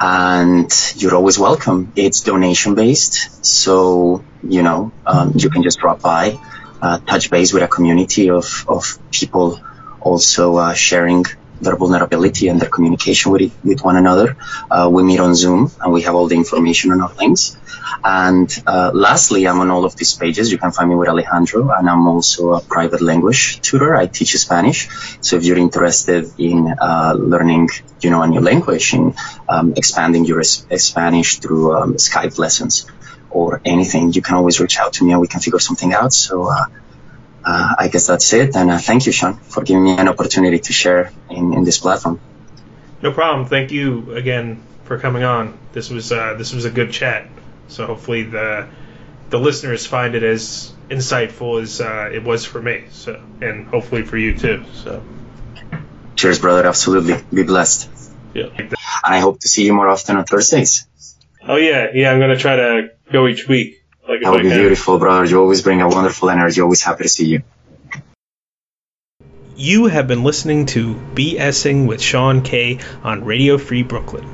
And 0.00 0.70
you're 0.96 1.14
always 1.14 1.38
welcome. 1.38 1.92
It's 1.94 2.22
donation 2.22 2.74
based. 2.74 3.44
So, 3.46 4.24
you 4.42 4.62
know, 4.62 4.90
um, 5.06 5.34
you 5.36 5.48
can 5.48 5.62
just 5.62 5.78
drop 5.78 6.00
by, 6.02 6.40
uh, 6.80 6.98
touch 6.98 7.30
base 7.30 7.52
with 7.52 7.62
a 7.62 7.68
community 7.68 8.30
of, 8.30 8.64
of 8.66 8.98
people 9.12 9.60
also 10.00 10.56
uh, 10.56 10.74
sharing 10.74 11.24
their 11.62 11.76
vulnerability 11.76 12.48
and 12.48 12.60
their 12.60 12.68
communication 12.68 13.32
with, 13.32 13.52
with 13.64 13.80
one 13.82 13.96
another. 13.96 14.36
Uh, 14.70 14.88
we 14.92 15.02
meet 15.02 15.20
on 15.20 15.34
Zoom 15.34 15.70
and 15.80 15.92
we 15.92 16.02
have 16.02 16.14
all 16.14 16.26
the 16.26 16.36
information 16.36 16.90
on 16.92 17.00
our 17.00 17.14
links. 17.14 17.56
And 18.04 18.50
uh, 18.66 18.90
lastly, 18.92 19.46
I'm 19.46 19.60
on 19.60 19.70
all 19.70 19.84
of 19.84 19.94
these 19.96 20.14
pages. 20.14 20.50
You 20.50 20.58
can 20.58 20.72
find 20.72 20.88
me 20.90 20.96
with 20.96 21.08
Alejandro, 21.08 21.70
and 21.70 21.88
I'm 21.88 22.06
also 22.08 22.54
a 22.54 22.60
private 22.60 23.00
language 23.00 23.60
tutor. 23.60 23.94
I 23.94 24.06
teach 24.06 24.32
Spanish. 24.36 24.88
So 25.20 25.36
if 25.36 25.44
you're 25.44 25.58
interested 25.58 26.26
in 26.38 26.74
uh, 26.80 27.14
learning, 27.16 27.68
you 28.00 28.10
know, 28.10 28.22
a 28.22 28.26
new 28.26 28.40
language, 28.40 28.92
and 28.94 29.14
um, 29.48 29.74
expanding 29.76 30.24
your 30.24 30.42
Spanish 30.42 31.38
through 31.38 31.74
um, 31.76 31.94
Skype 31.94 32.38
lessons 32.38 32.86
or 33.30 33.60
anything, 33.64 34.12
you 34.12 34.22
can 34.22 34.34
always 34.34 34.58
reach 34.60 34.78
out 34.78 34.94
to 34.94 35.04
me 35.04 35.12
and 35.12 35.20
we 35.20 35.28
can 35.28 35.40
figure 35.40 35.60
something 35.60 35.92
out. 35.92 36.12
So 36.12 36.50
uh, 37.44 37.74
I 37.78 37.88
guess 37.88 38.06
that's 38.06 38.32
it. 38.32 38.56
And 38.56 38.70
uh, 38.70 38.78
thank 38.78 39.06
you, 39.06 39.12
Sean, 39.12 39.34
for 39.34 39.62
giving 39.62 39.84
me 39.84 39.96
an 39.96 40.08
opportunity 40.08 40.58
to 40.58 40.72
share 40.72 41.12
in, 41.30 41.54
in 41.54 41.64
this 41.64 41.78
platform. 41.78 42.20
No 43.02 43.12
problem. 43.12 43.46
Thank 43.48 43.72
you 43.72 44.14
again 44.14 44.62
for 44.84 44.98
coming 44.98 45.24
on. 45.24 45.58
This 45.72 45.90
was 45.90 46.12
uh, 46.12 46.34
this 46.34 46.52
was 46.52 46.64
a 46.64 46.70
good 46.70 46.92
chat. 46.92 47.28
So 47.68 47.86
hopefully 47.86 48.24
the 48.24 48.68
the 49.30 49.38
listeners 49.38 49.86
find 49.86 50.14
it 50.14 50.22
as 50.22 50.72
insightful 50.88 51.60
as 51.62 51.80
uh, 51.80 52.10
it 52.12 52.22
was 52.22 52.44
for 52.44 52.60
me. 52.62 52.84
So 52.90 53.20
and 53.40 53.66
hopefully 53.66 54.02
for 54.02 54.16
you 54.16 54.36
too. 54.36 54.64
So 54.74 55.02
Cheers, 56.16 56.38
brother. 56.38 56.66
Absolutely. 56.68 57.16
Be 57.34 57.42
blessed. 57.42 57.88
yeah. 58.34 58.48
And 58.56 58.74
I 59.02 59.18
hope 59.18 59.40
to 59.40 59.48
see 59.48 59.64
you 59.64 59.72
more 59.72 59.88
often 59.88 60.16
on 60.16 60.24
Thursdays. 60.24 60.86
Oh 61.42 61.56
yeah, 61.56 61.88
yeah. 61.92 62.12
I'm 62.12 62.20
gonna 62.20 62.36
try 62.36 62.56
to 62.56 62.90
go 63.10 63.26
each 63.26 63.48
week. 63.48 63.81
Like 64.08 64.20
That 64.20 64.30
would 64.32 64.42
be 64.42 64.48
can. 64.48 64.58
beautiful, 64.58 64.98
brother. 64.98 65.24
You 65.24 65.40
always 65.40 65.62
bring 65.62 65.80
a 65.80 65.88
wonderful 65.88 66.28
energy. 66.30 66.60
Always 66.60 66.82
happy 66.82 67.04
to 67.04 67.08
see 67.08 67.26
you. 67.26 67.42
You 69.56 69.86
have 69.86 70.08
been 70.08 70.24
listening 70.24 70.66
to 70.66 70.94
BSing 71.14 71.86
with 71.86 72.00
Sean 72.00 72.42
K 72.42 72.80
on 73.04 73.24
Radio 73.24 73.58
Free 73.58 73.82
Brooklyn. 73.82 74.26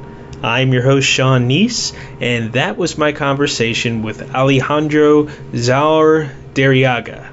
I'm 0.43 0.73
your 0.73 0.83
host, 0.83 1.07
Sean 1.09 1.49
Neese, 1.49 1.93
and 2.21 2.53
that 2.53 2.77
was 2.77 2.97
my 2.97 3.13
conversation 3.13 4.03
with 4.03 4.35
Alejandro 4.35 5.25
Zaur 5.53 6.31
Deriaga. 6.55 7.31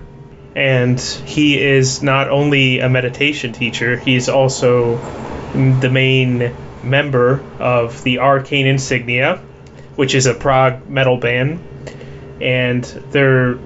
And 0.56 1.00
he 1.00 1.62
is 1.62 2.02
not 2.02 2.30
only 2.30 2.80
a 2.80 2.90
meditation 2.90 3.54
teacher, 3.54 3.98
he's 3.98 4.28
also 4.28 4.98
the 5.54 5.90
main 5.92 6.56
member 6.84 7.44
of 7.60 8.04
the 8.04 8.20
Arcane 8.20 8.66
Insignia, 8.66 9.38
which 9.96 10.16
is 10.16 10.26
a 10.26 10.34
prog 10.34 10.90
metal 10.90 11.18
band. 11.18 11.60
And 12.42 12.84
their 12.84 13.58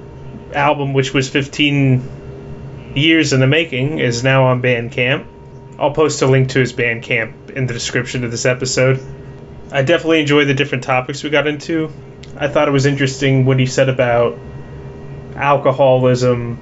album, 0.53 0.93
which 0.93 1.13
was 1.13 1.29
15 1.29 2.93
years 2.95 3.33
in 3.33 3.39
the 3.39 3.47
making 3.47 3.99
is 3.99 4.23
now 4.23 4.45
on 4.45 4.61
Bandcamp. 4.61 5.25
I'll 5.77 5.93
post 5.93 6.21
a 6.21 6.27
link 6.27 6.49
to 6.49 6.59
his 6.59 6.73
Bandcamp 6.73 7.51
in 7.51 7.65
the 7.65 7.73
description 7.73 8.23
of 8.23 8.31
this 8.31 8.45
episode. 8.45 8.99
I 9.71 9.83
definitely 9.83 10.21
enjoyed 10.21 10.47
the 10.47 10.53
different 10.53 10.83
topics 10.83 11.23
we 11.23 11.29
got 11.29 11.47
into. 11.47 11.91
I 12.37 12.47
thought 12.47 12.67
it 12.67 12.71
was 12.71 12.85
interesting 12.85 13.45
what 13.45 13.59
he 13.59 13.65
said 13.65 13.89
about 13.89 14.37
alcoholism 15.35 16.57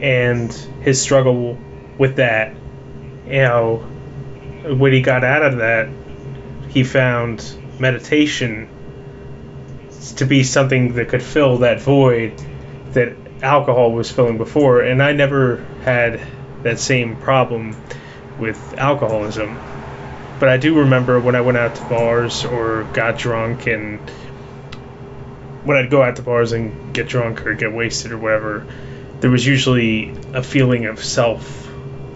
and 0.00 0.52
his 0.82 1.00
struggle 1.00 1.58
with 1.98 2.16
that. 2.16 2.54
You 3.26 3.32
know, 3.32 3.76
when 4.66 4.92
he 4.92 5.02
got 5.02 5.24
out 5.24 5.42
of 5.42 5.58
that, 5.58 5.88
he 6.68 6.84
found 6.84 7.44
meditation 7.78 8.68
to 10.14 10.26
be 10.26 10.42
something 10.44 10.94
that 10.94 11.08
could 11.08 11.22
fill 11.22 11.58
that 11.58 11.80
void 11.80 12.40
that 12.92 13.16
alcohol 13.42 13.92
was 13.92 14.10
filling 14.10 14.38
before, 14.38 14.80
and 14.80 15.02
I 15.02 15.12
never 15.12 15.64
had 15.84 16.20
that 16.62 16.78
same 16.78 17.16
problem 17.16 17.76
with 18.38 18.78
alcoholism. 18.78 19.58
But 20.38 20.48
I 20.48 20.56
do 20.56 20.80
remember 20.80 21.20
when 21.20 21.34
I 21.34 21.42
went 21.42 21.58
out 21.58 21.74
to 21.76 21.84
bars 21.84 22.44
or 22.44 22.84
got 22.92 23.18
drunk, 23.18 23.66
and 23.66 23.98
when 25.64 25.76
I'd 25.76 25.90
go 25.90 26.02
out 26.02 26.16
to 26.16 26.22
bars 26.22 26.52
and 26.52 26.94
get 26.94 27.08
drunk 27.08 27.46
or 27.46 27.54
get 27.54 27.72
wasted 27.72 28.12
or 28.12 28.18
whatever, 28.18 28.66
there 29.20 29.30
was 29.30 29.46
usually 29.46 30.14
a 30.32 30.42
feeling 30.42 30.86
of 30.86 31.02
self 31.04 31.68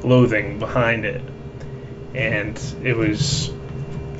loathing 0.02 0.58
behind 0.58 1.04
it. 1.04 1.22
And 2.14 2.60
it 2.82 2.96
was 2.96 3.50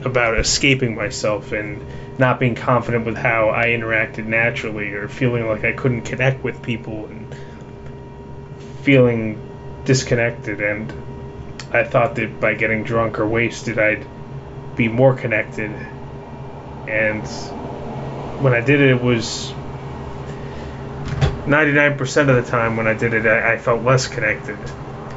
about 0.05 0.39
escaping 0.39 0.95
myself 0.95 1.53
and 1.53 1.81
not 2.19 2.39
being 2.39 2.55
confident 2.55 3.07
with 3.07 3.17
how 3.17 3.51
I 3.51 3.67
interacted 3.67 4.27
naturally 4.27 4.93
or 4.93 5.09
feeling 5.09 5.47
like 5.49 5.65
I 5.65 5.73
couldn't 5.73 6.03
connect 6.03 6.45
with 6.45 6.63
people 6.63 7.07
and 7.07 7.35
feeling 8.83 9.41
disconnected. 9.85 10.61
And 10.61 10.93
I 11.73 11.85
thought 11.85 12.15
that 12.17 12.41
by 12.41 12.55
getting 12.55 12.85
drunk 12.85 13.19
or 13.19 13.27
wasted 13.27 13.79
I'd 13.79 14.07
be 14.77 14.89
more 14.89 15.15
connected. 15.15 15.71
And 16.89 17.27
when 18.43 18.55
I 18.55 18.61
did 18.61 18.81
it 18.81 18.91
it 18.91 19.03
was 19.03 19.53
99% 21.47 22.29
of 22.29 22.45
the 22.45 22.51
time 22.51 22.77
when 22.77 22.87
I 22.87 22.95
did 22.95 23.13
it 23.13 23.27
I, 23.27 23.55
I 23.55 23.59
felt 23.59 23.83
less 23.83 24.07
connected. 24.07 24.59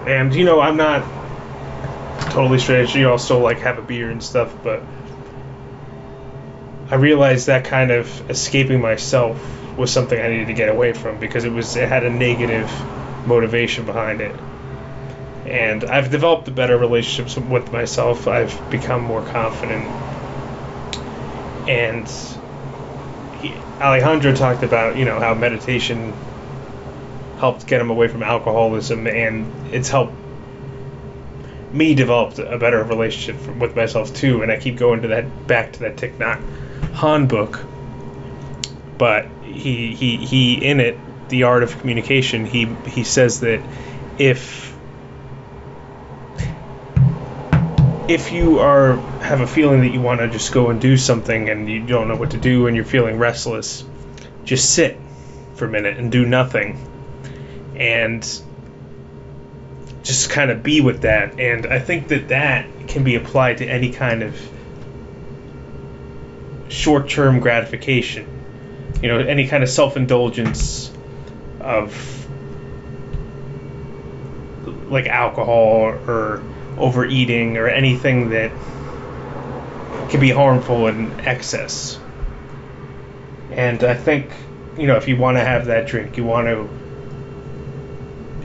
And 0.08 0.34
you 0.34 0.45
know 0.45 0.60
I'm 0.60 0.78
not 0.78 1.04
totally 2.32 2.58
straight. 2.58 2.93
You 2.95 3.04
know 3.04 3.12
I'll 3.12 3.20
still 3.20 3.39
like 3.39 3.60
have 3.60 3.78
a 3.78 3.84
beer 3.84 4.10
and 4.10 4.24
stuff 4.24 4.52
but 4.64 4.82
I 6.90 6.96
realized 6.96 7.48
that 7.48 7.66
kind 7.66 7.92
of 7.92 8.30
escaping 8.30 8.80
myself 8.80 9.38
was 9.78 9.92
something 9.92 10.20
I 10.20 10.30
needed 10.30 10.48
to 10.48 10.54
get 10.54 10.70
away 10.70 10.94
from 10.94 11.20
because 11.20 11.44
it 11.44 11.52
was 11.52 11.76
it 11.76 11.90
had 11.90 12.06
a 12.06 12.10
negative 12.10 12.72
motivation 13.26 13.86
behind 13.86 14.22
it. 14.22 14.34
And 15.46 15.84
I've 15.84 16.10
developed 16.10 16.48
a 16.48 16.52
better 16.52 16.78
relationships 16.78 17.38
with 17.38 17.72
myself. 17.72 18.28
I've 18.28 18.70
become 18.70 19.02
more 19.02 19.22
confident. 19.22 19.86
And 21.70 22.10
Alejandro 23.82 24.34
talked 24.34 24.64
about, 24.64 24.96
you 24.96 25.04
know, 25.04 25.20
how 25.20 25.34
meditation 25.34 26.14
helped 27.38 27.68
get 27.68 27.82
him 27.82 27.90
away 27.90 28.08
from 28.08 28.24
alcoholism 28.24 29.08
and 29.08 29.74
it's 29.74 29.90
helped 29.90 30.14
me 31.72 31.94
develop 31.94 32.40
a 32.40 32.58
better 32.58 32.84
relationship 32.84 33.58
with 33.58 33.76
myself 33.76 34.14
too 34.16 34.42
and 34.42 34.52
I 34.52 34.58
keep 34.58 34.78
going 34.78 35.04
to 35.04 35.10
that 35.10 35.48
back 35.48 35.74
to 35.74 35.80
that 35.82 35.98
Thich 35.98 36.18
Nhat 36.18 36.42
Hanh 36.82 37.28
book 37.28 37.63
but 38.97 39.28
he 39.43 39.93
he 39.93 40.17
he 40.17 40.53
in 40.53 40.80
it 40.80 40.97
the 41.30 41.43
art 41.43 41.63
of 41.63 41.78
communication 41.80 42.45
he 42.45 42.65
he 42.86 43.03
says 43.03 43.41
that 43.41 43.61
if 44.17 44.75
if 48.07 48.32
you 48.32 48.59
are 48.59 48.95
have 49.21 49.41
a 49.41 49.47
feeling 49.47 49.82
that 49.82 49.89
you 49.89 50.01
want 50.01 50.21
to 50.21 50.30
just 50.30 50.53
go 50.53 50.69
and 50.69 50.80
do 50.80 50.97
something 50.97 51.49
and 51.49 51.69
you 51.69 51.86
don't 51.86 52.07
know 52.07 52.15
what 52.15 52.32
to 52.32 52.38
do 52.38 52.67
and 52.67 52.75
you're 52.75 52.86
feeling 52.86 53.17
restless 53.17 53.84
just 54.47 54.73
sit 54.73 54.97
for 55.57 55.65
a 55.65 55.69
minute 55.69 55.97
and 55.97 56.11
do 56.11 56.25
nothing. 56.25 56.78
And 57.75 58.21
just 60.03 60.30
kind 60.30 60.49
of 60.49 60.63
be 60.63 60.80
with 60.82 61.01
that. 61.01 61.39
And 61.39 61.67
i 61.67 61.80
think 61.80 62.07
that 62.07 62.30
that 62.30 62.65
can 62.88 63.03
be 63.03 63.15
applied 63.15 63.57
to 63.57 63.65
any 63.65 63.91
kind 63.91 64.23
of 64.23 64.39
short-term 66.70 67.39
gratification 67.39 68.28
you 69.01 69.09
know 69.09 69.20
any 69.20 69.47
kind 69.47 69.63
of 69.63 69.70
self-indulgence 69.70 70.91
of 71.59 72.28
like 74.89 75.07
alcohol 75.07 75.93
or 76.07 76.43
overeating 76.78 77.57
or 77.57 77.68
anything 77.68 78.30
that 78.30 78.51
can 80.09 80.20
be 80.20 80.30
harmful 80.30 80.88
in 80.88 81.20
excess. 81.22 81.99
And 83.51 83.84
i 83.84 83.93
think 83.93 84.32
you 84.78 84.88
know 84.88 84.97
if 84.97 85.07
you 85.07 85.18
want 85.18 85.38
to 85.38 85.43
have 85.43 85.65
that 85.65 85.88
drink 85.88 86.18
you 86.18 86.24
want 86.24 86.47
to 86.47 86.70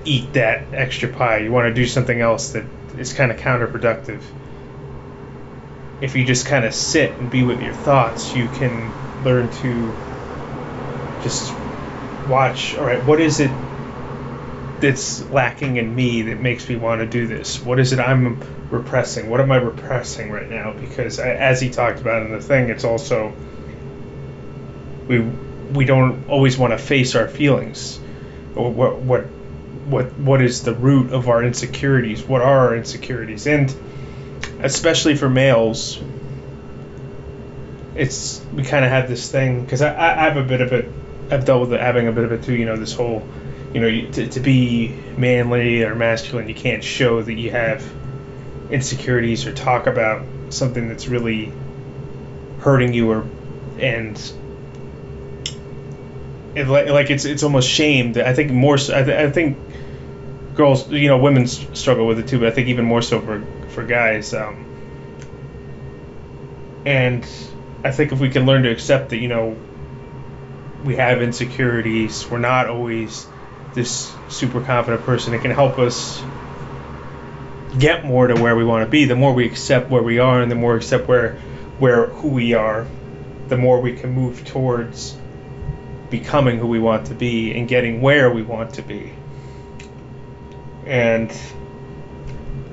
eat 0.04 0.32
that 0.32 0.72
extra 0.72 1.08
pie 1.08 1.38
you 1.38 1.52
want 1.52 1.68
to 1.68 1.74
do 1.74 1.86
something 1.86 2.20
else 2.20 2.52
that 2.52 2.64
is 2.96 3.12
kind 3.12 3.30
of 3.30 3.38
counterproductive 3.38 4.22
if 6.02 6.14
you 6.14 6.24
just 6.24 6.44
kind 6.46 6.66
of 6.66 6.74
sit 6.74 7.12
and 7.12 7.30
be 7.30 7.42
with 7.42 7.62
your 7.62 7.72
thoughts 7.72 8.34
you 8.36 8.46
can 8.48 8.92
learn 9.24 9.48
to 9.50 9.92
just 11.22 11.54
watch 12.28 12.76
all 12.76 12.84
right 12.84 13.04
what 13.06 13.20
is 13.20 13.40
it 13.40 13.50
that's 14.82 15.24
lacking 15.30 15.76
in 15.76 15.94
me 15.94 16.22
that 16.22 16.40
makes 16.40 16.68
me 16.68 16.74
want 16.74 17.00
to 17.00 17.06
do 17.06 17.28
this? 17.28 17.62
What 17.62 17.78
is 17.78 17.92
it 17.92 18.00
i'm 18.00 18.42
repressing? 18.68 19.30
What 19.30 19.40
am 19.40 19.50
i 19.52 19.56
repressing 19.56 20.30
right 20.30 20.50
now? 20.50 20.72
Because 20.72 21.18
as 21.18 21.60
he 21.60 21.70
talked 21.70 22.00
about 22.00 22.22
in 22.24 22.32
the 22.32 22.40
thing 22.40 22.68
it's 22.68 22.84
also 22.84 23.32
we 25.06 25.20
we 25.20 25.84
don't 25.84 26.28
always 26.28 26.58
want 26.58 26.72
to 26.72 26.78
face 26.78 27.14
our 27.14 27.28
feelings. 27.28 27.98
What 28.54 28.96
what 28.98 29.24
what 29.86 30.12
what 30.18 30.42
is 30.42 30.64
the 30.64 30.74
root 30.74 31.12
of 31.12 31.28
our 31.28 31.42
insecurities? 31.44 32.24
What 32.24 32.42
are 32.42 32.68
our 32.68 32.76
insecurities? 32.76 33.46
And 33.46 33.74
especially 34.62 35.16
for 35.16 35.28
males 35.28 36.00
it's 37.94 38.40
we 38.54 38.62
kind 38.64 38.84
of 38.84 38.90
have 38.90 39.08
this 39.08 39.30
thing 39.30 39.62
because 39.64 39.82
I, 39.82 39.90
I 39.94 40.24
have 40.24 40.36
a 40.36 40.44
bit 40.44 40.60
of 40.60 40.72
it 40.72 40.88
I've 41.30 41.44
dealt 41.44 41.62
with 41.62 41.72
it, 41.72 41.80
having 41.80 42.08
a 42.08 42.12
bit 42.12 42.24
of 42.24 42.32
it 42.32 42.42
too. 42.42 42.54
You 42.54 42.66
know, 42.66 42.76
this 42.76 42.92
whole, 42.92 43.26
you 43.72 43.80
know, 43.80 43.86
you- 43.86 44.10
to, 44.12 44.28
to 44.28 44.40
be 44.40 44.94
manly 45.16 45.82
or 45.82 45.94
masculine, 45.94 46.48
you 46.48 46.54
can't 46.54 46.84
show 46.84 47.22
that 47.22 47.32
you 47.32 47.50
have 47.50 47.82
insecurities 48.70 49.46
or 49.46 49.52
talk 49.54 49.86
about 49.86 50.26
something 50.50 50.88
that's 50.88 51.08
really 51.08 51.52
hurting 52.60 52.92
you 52.92 53.10
or 53.10 53.26
and 53.78 54.18
it, 56.54 56.66
like, 56.68 57.10
it's 57.10 57.24
it's 57.24 57.42
almost 57.42 57.68
shamed. 57.68 58.18
I 58.18 58.34
think 58.34 58.50
more. 58.50 58.74
I, 58.74 59.02
th- 59.02 59.08
I 59.08 59.30
think 59.30 59.56
girls, 60.54 60.90
you 60.90 61.08
know, 61.08 61.18
women 61.18 61.46
struggle 61.46 62.06
with 62.06 62.18
it 62.18 62.28
too, 62.28 62.38
but 62.38 62.48
I 62.48 62.50
think 62.50 62.68
even 62.68 62.84
more 62.84 63.02
so 63.02 63.20
for 63.20 63.44
for 63.68 63.84
guys. 63.84 64.34
Um, 64.34 64.66
and 66.84 67.26
I 67.84 67.90
think 67.92 68.12
if 68.12 68.20
we 68.20 68.28
can 68.28 68.46
learn 68.46 68.64
to 68.64 68.70
accept 68.70 69.10
that, 69.10 69.18
you 69.18 69.28
know, 69.28 69.56
we 70.84 70.96
have 70.96 71.22
insecurities, 71.22 72.28
we're 72.28 72.38
not 72.38 72.68
always 72.68 73.26
this 73.74 74.12
super 74.28 74.60
confident 74.60 75.04
person. 75.04 75.32
It 75.34 75.42
can 75.42 75.52
help 75.52 75.78
us 75.78 76.22
get 77.78 78.04
more 78.04 78.26
to 78.26 78.34
where 78.34 78.54
we 78.54 78.64
want 78.64 78.84
to 78.84 78.90
be. 78.90 79.06
The 79.06 79.16
more 79.16 79.32
we 79.32 79.46
accept 79.46 79.90
where 79.90 80.02
we 80.02 80.18
are, 80.18 80.42
and 80.42 80.50
the 80.50 80.56
more 80.56 80.72
we 80.72 80.78
accept 80.78 81.08
where 81.08 81.38
where 81.78 82.06
who 82.06 82.28
we 82.28 82.54
are, 82.54 82.86
the 83.48 83.56
more 83.56 83.80
we 83.80 83.94
can 83.94 84.10
move 84.10 84.44
towards 84.44 85.16
becoming 86.10 86.58
who 86.58 86.66
we 86.66 86.78
want 86.78 87.06
to 87.06 87.14
be 87.14 87.54
and 87.54 87.66
getting 87.66 88.02
where 88.02 88.30
we 88.30 88.42
want 88.42 88.74
to 88.74 88.82
be. 88.82 89.14
And 90.86 91.32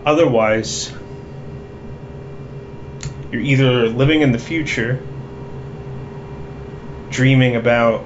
otherwise, 0.06 0.92
you're 3.32 3.42
either 3.42 3.88
living 3.88 4.22
in 4.22 4.32
the 4.32 4.40
future, 4.40 5.02
dreaming 7.10 7.56
about 7.56 8.02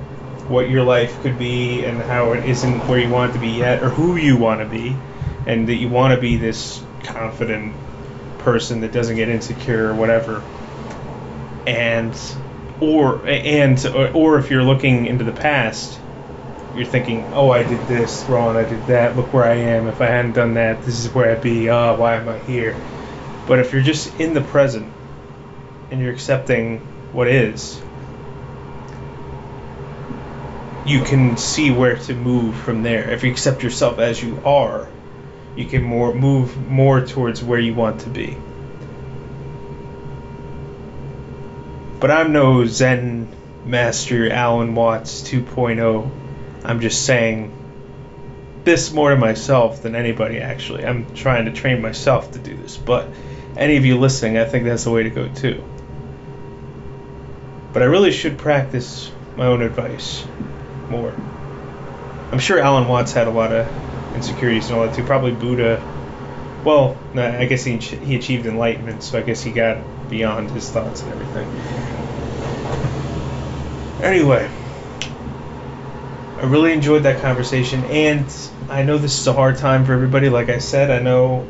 what 0.49 0.69
your 0.69 0.83
life 0.83 1.21
could 1.21 1.39
be 1.39 1.85
and 1.85 2.01
how 2.01 2.33
it 2.33 2.45
isn't 2.49 2.87
where 2.87 2.99
you 2.99 3.09
want 3.09 3.31
it 3.31 3.33
to 3.35 3.39
be 3.39 3.49
yet, 3.49 3.81
or 3.81 3.89
who 3.89 4.17
you 4.17 4.37
want 4.37 4.59
to 4.59 4.65
be, 4.65 4.95
and 5.47 5.67
that 5.69 5.75
you 5.75 5.87
want 5.87 6.13
to 6.13 6.19
be 6.19 6.35
this 6.35 6.81
confident 7.03 7.73
person 8.39 8.81
that 8.81 8.91
doesn't 8.91 9.15
get 9.15 9.29
insecure 9.29 9.89
or 9.89 9.93
whatever. 9.93 10.41
And 11.65 12.13
or 12.81 13.25
and 13.25 13.85
or, 14.13 14.37
if 14.37 14.51
you're 14.51 14.63
looking 14.63 15.05
into 15.05 15.23
the 15.23 15.31
past, 15.31 15.97
you're 16.75 16.85
thinking, 16.85 17.25
"Oh, 17.33 17.51
I 17.51 17.63
did 17.63 17.87
this 17.87 18.25
wrong. 18.27 18.57
I 18.57 18.63
did 18.63 18.87
that. 18.87 19.15
Look 19.15 19.33
where 19.33 19.45
I 19.45 19.55
am. 19.55 19.87
If 19.87 20.01
I 20.01 20.07
hadn't 20.07 20.33
done 20.33 20.55
that, 20.55 20.83
this 20.83 21.05
is 21.05 21.13
where 21.13 21.31
I'd 21.31 21.41
be. 21.41 21.69
Oh, 21.69 21.95
why 21.95 22.15
am 22.15 22.29
I 22.29 22.39
here?" 22.39 22.75
But 23.45 23.59
if 23.59 23.73
you're 23.73 23.81
just 23.81 24.19
in 24.19 24.33
the 24.33 24.41
present 24.41 24.91
and 25.91 26.01
you're 26.01 26.13
accepting 26.13 26.79
what 27.11 27.27
is, 27.27 27.81
you 30.85 31.01
can 31.01 31.37
see 31.37 31.71
where 31.71 31.95
to 31.95 32.13
move 32.13 32.55
from 32.55 32.83
there. 32.83 33.11
If 33.11 33.23
you 33.23 33.31
accept 33.31 33.63
yourself 33.63 33.99
as 33.99 34.21
you 34.21 34.39
are, 34.45 34.87
you 35.55 35.65
can 35.65 35.83
more 35.83 36.13
move 36.13 36.69
more 36.69 37.01
towards 37.01 37.43
where 37.43 37.59
you 37.59 37.73
want 37.73 38.01
to 38.01 38.09
be. 38.09 38.35
But 41.99 42.11
I'm 42.11 42.33
no 42.33 42.65
Zen 42.65 43.27
master 43.65 44.29
Alan 44.29 44.75
Watts 44.75 45.21
2.0. 45.21 46.22
I'm 46.63 46.79
just 46.79 47.05
saying 47.05 47.51
this 48.63 48.93
more 48.93 49.09
to 49.09 49.17
myself 49.17 49.81
than 49.83 49.95
anybody 49.95 50.39
actually. 50.39 50.85
I'm 50.85 51.13
trying 51.13 51.45
to 51.45 51.51
train 51.51 51.81
myself 51.81 52.31
to 52.31 52.39
do 52.39 52.55
this, 52.55 52.77
but 52.77 53.09
any 53.57 53.77
of 53.77 53.85
you 53.85 53.99
listening, 53.99 54.37
I 54.37 54.45
think 54.45 54.65
that's 54.65 54.85
the 54.85 54.91
way 54.91 55.03
to 55.03 55.09
go 55.09 55.27
too. 55.27 55.63
But 57.73 57.81
I 57.81 57.85
really 57.85 58.11
should 58.11 58.37
practice 58.37 59.11
my 59.35 59.47
own 59.47 59.61
advice 59.61 60.25
more. 60.89 61.13
I'm 62.31 62.39
sure 62.39 62.59
Alan 62.59 62.87
Watts 62.87 63.13
had 63.13 63.27
a 63.27 63.31
lot 63.31 63.51
of 63.51 63.67
insecurities 64.15 64.69
and 64.69 64.79
all 64.79 64.87
that 64.87 64.95
too. 64.95 65.03
Probably 65.03 65.31
Buddha. 65.31 65.81
Well, 66.63 66.97
I 67.15 67.45
guess 67.45 67.63
he 67.63 67.77
he 67.77 68.15
achieved 68.15 68.45
enlightenment, 68.45 69.03
so 69.03 69.19
I 69.19 69.21
guess 69.21 69.43
he 69.43 69.51
got 69.51 70.09
beyond 70.09 70.51
his 70.51 70.69
thoughts 70.69 71.01
and 71.01 71.11
everything. 71.11 71.47
Anyway, 74.01 74.49
I 76.43 76.45
really 76.47 76.73
enjoyed 76.73 77.03
that 77.03 77.21
conversation, 77.21 77.85
and 77.85 78.25
I 78.67 78.83
know 78.83 78.97
this 78.97 79.17
is 79.17 79.27
a 79.27 79.31
hard 79.31 79.59
time 79.59 79.85
for 79.85 79.93
everybody. 79.93 80.27
Like 80.27 80.49
I 80.49 80.57
said, 80.57 80.91
I 80.91 80.99
know 80.99 81.47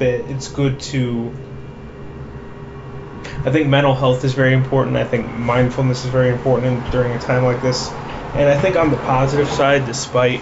that 0.00 0.28
it's 0.32 0.48
good 0.48 0.80
to. 0.90 1.32
I 3.44 3.52
think 3.52 3.68
mental 3.68 3.94
health 3.94 4.24
is 4.24 4.34
very 4.34 4.52
important. 4.52 4.96
I 4.96 5.04
think 5.04 5.32
mindfulness 5.32 6.04
is 6.04 6.10
very 6.10 6.30
important 6.30 6.90
during 6.90 7.12
a 7.12 7.20
time 7.20 7.44
like 7.44 7.62
this. 7.62 7.88
And 8.34 8.48
I 8.48 8.58
think 8.58 8.74
on 8.74 8.90
the 8.90 8.96
positive 8.96 9.48
side, 9.48 9.86
despite 9.86 10.40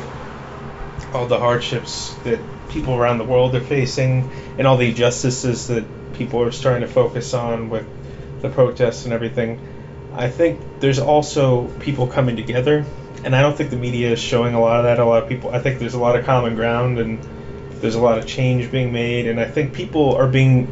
all 1.12 1.26
the 1.26 1.38
hardships 1.38 2.14
that 2.24 2.40
people 2.70 2.94
around 2.94 3.18
the 3.18 3.24
world 3.24 3.54
are 3.54 3.60
facing 3.60 4.30
and 4.56 4.66
all 4.66 4.78
the 4.78 4.88
injustices 4.88 5.68
that 5.68 5.84
people 6.14 6.40
are 6.40 6.52
starting 6.52 6.88
to 6.88 6.88
focus 6.90 7.34
on 7.34 7.68
with 7.68 7.86
the 8.40 8.48
protests 8.48 9.04
and 9.04 9.12
everything, 9.12 9.60
I 10.14 10.30
think 10.30 10.58
there's 10.80 10.98
also 10.98 11.66
people 11.80 12.06
coming 12.06 12.36
together. 12.36 12.86
And 13.24 13.36
I 13.36 13.42
don't 13.42 13.56
think 13.56 13.70
the 13.70 13.76
media 13.76 14.12
is 14.12 14.18
showing 14.18 14.54
a 14.54 14.60
lot 14.60 14.78
of 14.78 14.84
that. 14.84 14.98
A 14.98 15.04
lot 15.04 15.22
of 15.22 15.28
people, 15.28 15.50
I 15.50 15.60
think 15.60 15.78
there's 15.78 15.94
a 15.94 16.00
lot 16.00 16.18
of 16.18 16.24
common 16.24 16.54
ground 16.56 16.98
and 16.98 17.22
there's 17.80 17.94
a 17.94 18.00
lot 18.00 18.18
of 18.18 18.26
change 18.26 18.70
being 18.70 18.92
made. 18.92 19.26
And 19.26 19.40
I 19.40 19.46
think 19.46 19.74
people 19.74 20.16
are 20.16 20.26
being 20.26 20.68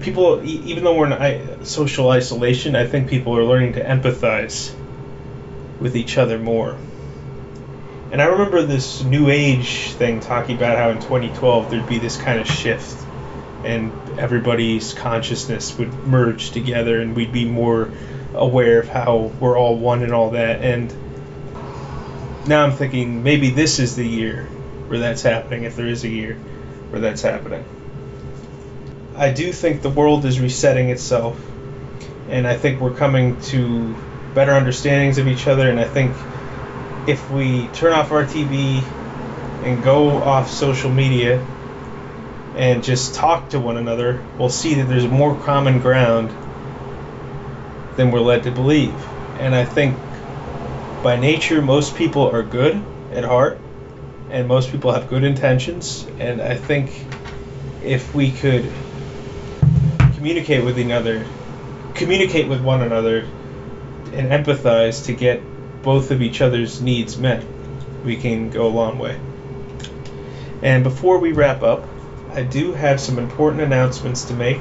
people, 0.00 0.42
even 0.44 0.84
though 0.84 0.96
we're 0.96 1.10
in 1.10 1.64
social 1.64 2.10
isolation, 2.10 2.76
I 2.76 2.86
think 2.86 3.08
people 3.08 3.36
are 3.36 3.44
learning 3.44 3.74
to 3.74 3.84
empathize 3.84 4.74
with 5.80 5.96
each 5.96 6.18
other 6.18 6.38
more. 6.38 6.76
And 8.10 8.22
I 8.22 8.26
remember 8.26 8.62
this 8.62 9.02
new 9.02 9.28
age 9.28 9.92
thing 9.92 10.20
talking 10.20 10.56
about 10.56 10.78
how 10.78 10.90
in 10.90 10.96
2012 10.96 11.70
there'd 11.70 11.88
be 11.88 11.98
this 11.98 12.16
kind 12.16 12.40
of 12.40 12.46
shift 12.46 12.96
and 13.64 13.92
everybody's 14.18 14.94
consciousness 14.94 15.76
would 15.76 15.92
merge 16.06 16.50
together 16.50 17.00
and 17.00 17.14
we'd 17.14 17.32
be 17.32 17.44
more 17.44 17.90
aware 18.34 18.80
of 18.80 18.88
how 18.88 19.30
we're 19.40 19.58
all 19.58 19.76
one 19.76 20.02
and 20.02 20.12
all 20.12 20.30
that. 20.30 20.62
And 20.62 20.92
now 22.48 22.64
I'm 22.64 22.72
thinking 22.72 23.22
maybe 23.22 23.50
this 23.50 23.78
is 23.78 23.94
the 23.94 24.06
year 24.06 24.44
where 24.88 24.98
that's 24.98 25.22
happening, 25.22 25.64
if 25.64 25.76
there 25.76 25.86
is 25.86 26.04
a 26.04 26.08
year 26.08 26.34
where 26.90 27.00
that's 27.00 27.22
happening. 27.22 27.64
I 29.16 29.30
do 29.32 29.52
think 29.52 29.82
the 29.82 29.90
world 29.90 30.24
is 30.24 30.40
resetting 30.40 30.90
itself, 30.90 31.38
and 32.30 32.46
I 32.46 32.56
think 32.56 32.80
we're 32.80 32.94
coming 32.94 33.40
to 33.42 33.94
better 34.34 34.52
understandings 34.52 35.18
of 35.18 35.28
each 35.28 35.46
other, 35.46 35.68
and 35.68 35.78
I 35.78 35.84
think 35.84 36.14
if 37.08 37.30
we 37.30 37.66
turn 37.68 37.92
off 37.92 38.12
our 38.12 38.24
TV 38.24 38.82
and 39.64 39.82
go 39.82 40.10
off 40.10 40.50
social 40.50 40.90
media 40.90 41.44
and 42.56 42.82
just 42.82 43.14
talk 43.14 43.50
to 43.50 43.60
one 43.60 43.76
another, 43.76 44.22
we'll 44.38 44.48
see 44.48 44.74
that 44.74 44.84
there's 44.84 45.06
more 45.06 45.34
common 45.42 45.80
ground 45.80 46.30
than 47.96 48.10
we're 48.10 48.20
led 48.20 48.44
to 48.44 48.50
believe. 48.50 48.94
And 49.38 49.54
I 49.54 49.64
think 49.64 49.96
by 51.02 51.16
nature, 51.16 51.62
most 51.62 51.96
people 51.96 52.30
are 52.30 52.42
good 52.42 52.82
at 53.12 53.24
heart, 53.24 53.58
and 54.30 54.48
most 54.48 54.70
people 54.70 54.92
have 54.92 55.08
good 55.08 55.24
intentions. 55.24 56.06
And 56.18 56.40
I 56.40 56.54
think 56.56 56.90
if 57.84 58.14
we 58.14 58.30
could 58.30 58.70
communicate 60.14 60.64
with 60.64 60.78
another, 60.78 61.24
communicate 61.94 62.48
with 62.48 62.60
one 62.60 62.82
another, 62.82 63.20
and 64.12 64.30
empathize 64.30 65.06
to 65.06 65.12
get 65.12 65.40
both 65.82 66.10
of 66.10 66.22
each 66.22 66.40
other's 66.40 66.80
needs 66.80 67.16
met, 67.18 67.44
we 68.04 68.16
can 68.16 68.50
go 68.50 68.66
a 68.66 68.68
long 68.68 68.98
way. 68.98 69.18
And 70.62 70.82
before 70.82 71.18
we 71.18 71.32
wrap 71.32 71.62
up, 71.62 71.84
I 72.30 72.42
do 72.42 72.72
have 72.72 73.00
some 73.00 73.18
important 73.18 73.62
announcements 73.62 74.24
to 74.24 74.34
make 74.34 74.60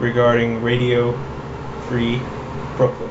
regarding 0.00 0.62
Radio 0.62 1.12
Free 1.88 2.20
Brooklyn. 2.76 3.07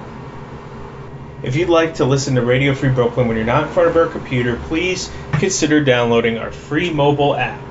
If 1.48 1.56
you'd 1.56 1.70
like 1.70 1.94
to 1.94 2.04
listen 2.04 2.36
to 2.36 2.42
Radio 2.42 2.76
Free 2.76 2.90
Brooklyn 2.90 3.30
when 3.30 3.38
you're 3.38 3.46
not 3.46 3.68
in 3.68 3.70
front 3.70 3.88
of 3.88 3.96
our 3.96 4.08
computer, 4.08 4.58
please 4.64 5.10
consider 5.32 5.82
downloading 5.82 6.38
our 6.38 6.52
free 6.52 6.90
mobile 6.90 7.38
app 7.38 7.62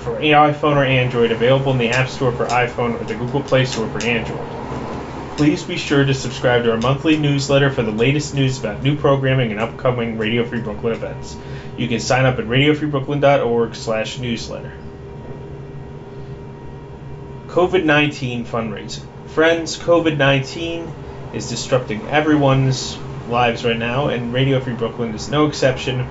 for 0.00 0.16
iPhone 0.16 0.74
or 0.74 0.82
Android, 0.82 1.30
available 1.30 1.70
in 1.70 1.78
the 1.78 1.90
App 1.90 2.08
Store 2.08 2.32
for 2.32 2.46
iPhone 2.46 3.00
or 3.00 3.04
the 3.04 3.14
Google 3.14 3.44
Play 3.44 3.64
Store 3.64 3.88
for 3.88 4.02
Android. 4.02 5.36
Please 5.36 5.62
be 5.62 5.76
sure 5.76 6.04
to 6.04 6.12
subscribe 6.12 6.64
to 6.64 6.72
our 6.72 6.78
monthly 6.78 7.16
newsletter 7.16 7.70
for 7.70 7.84
the 7.84 7.92
latest 7.92 8.34
news 8.34 8.58
about 8.58 8.82
new 8.82 8.96
programming 8.96 9.52
and 9.52 9.60
upcoming 9.60 10.18
Radio 10.18 10.44
Free 10.44 10.60
Brooklyn 10.60 10.94
events. 10.94 11.36
You 11.76 11.86
can 11.86 12.00
sign 12.00 12.24
up 12.24 12.40
at 12.40 12.46
radiofreebrooklyn.org 12.46 13.76
slash 13.76 14.18
newsletter. 14.18 14.72
COVID-19 17.46 18.46
fundraising. 18.46 19.06
Friends, 19.28 19.78
COVID-19 19.78 20.92
is 21.32 21.48
disrupting 21.48 22.00
everyone's 22.08 22.98
lives 23.28 23.64
right 23.64 23.76
now, 23.76 24.08
and 24.08 24.32
Radio 24.32 24.60
Free 24.60 24.74
Brooklyn 24.74 25.14
is 25.14 25.28
no 25.28 25.46
exception. 25.46 26.08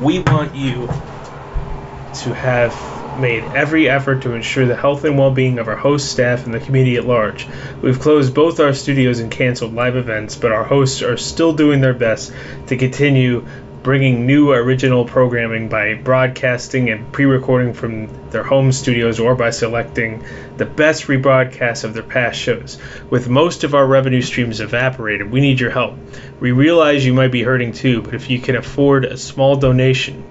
We 0.00 0.20
want 0.20 0.54
you 0.54 0.86
to 0.86 2.34
have 2.34 2.74
made 3.18 3.42
every 3.44 3.88
effort 3.88 4.22
to 4.22 4.32
ensure 4.32 4.66
the 4.66 4.76
health 4.76 5.04
and 5.04 5.18
well-being 5.18 5.58
of 5.58 5.68
our 5.68 5.76
host 5.76 6.10
staff 6.10 6.44
and 6.44 6.54
the 6.54 6.60
community 6.60 6.96
at 6.96 7.04
large. 7.04 7.46
We've 7.82 7.98
closed 7.98 8.34
both 8.34 8.60
our 8.60 8.72
studios 8.72 9.18
and 9.18 9.30
canceled 9.30 9.74
live 9.74 9.96
events, 9.96 10.36
but 10.36 10.52
our 10.52 10.64
hosts 10.64 11.02
are 11.02 11.16
still 11.16 11.52
doing 11.52 11.80
their 11.80 11.94
best 11.94 12.32
to 12.68 12.76
continue 12.76 13.46
bringing 13.82 14.26
new 14.26 14.52
original 14.52 15.04
programming 15.04 15.68
by 15.68 15.94
broadcasting 15.94 16.90
and 16.90 17.12
pre-recording 17.12 17.72
from 17.72 18.30
their 18.30 18.42
home 18.42 18.72
studios 18.72 19.20
or 19.20 19.34
by 19.34 19.50
selecting 19.50 20.24
the 20.56 20.66
best 20.66 21.04
rebroadcasts 21.04 21.84
of 21.84 21.94
their 21.94 22.02
past 22.02 22.38
shows. 22.38 22.78
With 23.08 23.28
most 23.28 23.64
of 23.64 23.74
our 23.74 23.86
revenue 23.86 24.22
streams 24.22 24.60
evaporated, 24.60 25.30
we 25.30 25.40
need 25.40 25.60
your 25.60 25.70
help. 25.70 25.94
We 26.40 26.52
realize 26.52 27.06
you 27.06 27.14
might 27.14 27.32
be 27.32 27.42
hurting 27.42 27.72
too, 27.72 28.02
but 28.02 28.14
if 28.14 28.30
you 28.30 28.40
can 28.40 28.56
afford 28.56 29.04
a 29.04 29.16
small 29.16 29.56
donation, 29.56 30.24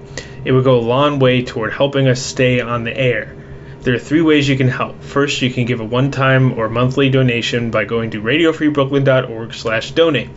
it 0.44 0.52
would 0.52 0.64
go 0.64 0.78
a 0.78 0.82
long 0.82 1.20
way 1.20 1.44
toward 1.44 1.74
helping 1.74 2.08
us 2.08 2.22
stay 2.22 2.60
on 2.60 2.84
the 2.84 2.96
air. 2.96 3.36
There 3.82 3.96
are 3.96 4.00
three 4.00 4.22
ways 4.22 4.50
you 4.50 4.58
can 4.58 4.68
help. 4.68 5.02
First, 5.02 5.42
you 5.42 5.50
can 5.50 5.66
give 5.66 5.80
a 5.80 5.86
one-time 5.86 6.60
or 6.60 6.68
monthly 6.68 7.10
donation 7.10 7.72
by 7.72 7.86
going 7.86 8.12
to 8.12 8.22
radiofreebrooklyn.org/donate. 8.22 10.30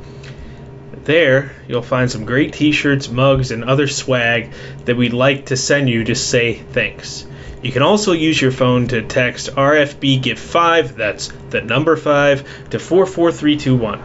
There, 1.04 1.52
you'll 1.66 1.82
find 1.82 2.10
some 2.10 2.24
great 2.24 2.52
t-shirts, 2.52 3.08
mugs, 3.08 3.50
and 3.50 3.64
other 3.64 3.88
swag 3.88 4.52
that 4.84 4.96
we'd 4.96 5.12
like 5.12 5.46
to 5.46 5.56
send 5.56 5.88
you 5.88 6.04
to 6.04 6.14
say 6.14 6.54
thanks. 6.54 7.26
You 7.62 7.72
can 7.72 7.82
also 7.82 8.12
use 8.12 8.40
your 8.40 8.52
phone 8.52 8.88
to 8.88 9.02
text 9.02 9.50
RFB 9.54 10.22
Give 10.22 10.38
5, 10.38 10.96
that's 10.96 11.32
the 11.50 11.60
number 11.60 11.96
5, 11.96 12.70
to 12.70 12.78
44321. 12.78 14.00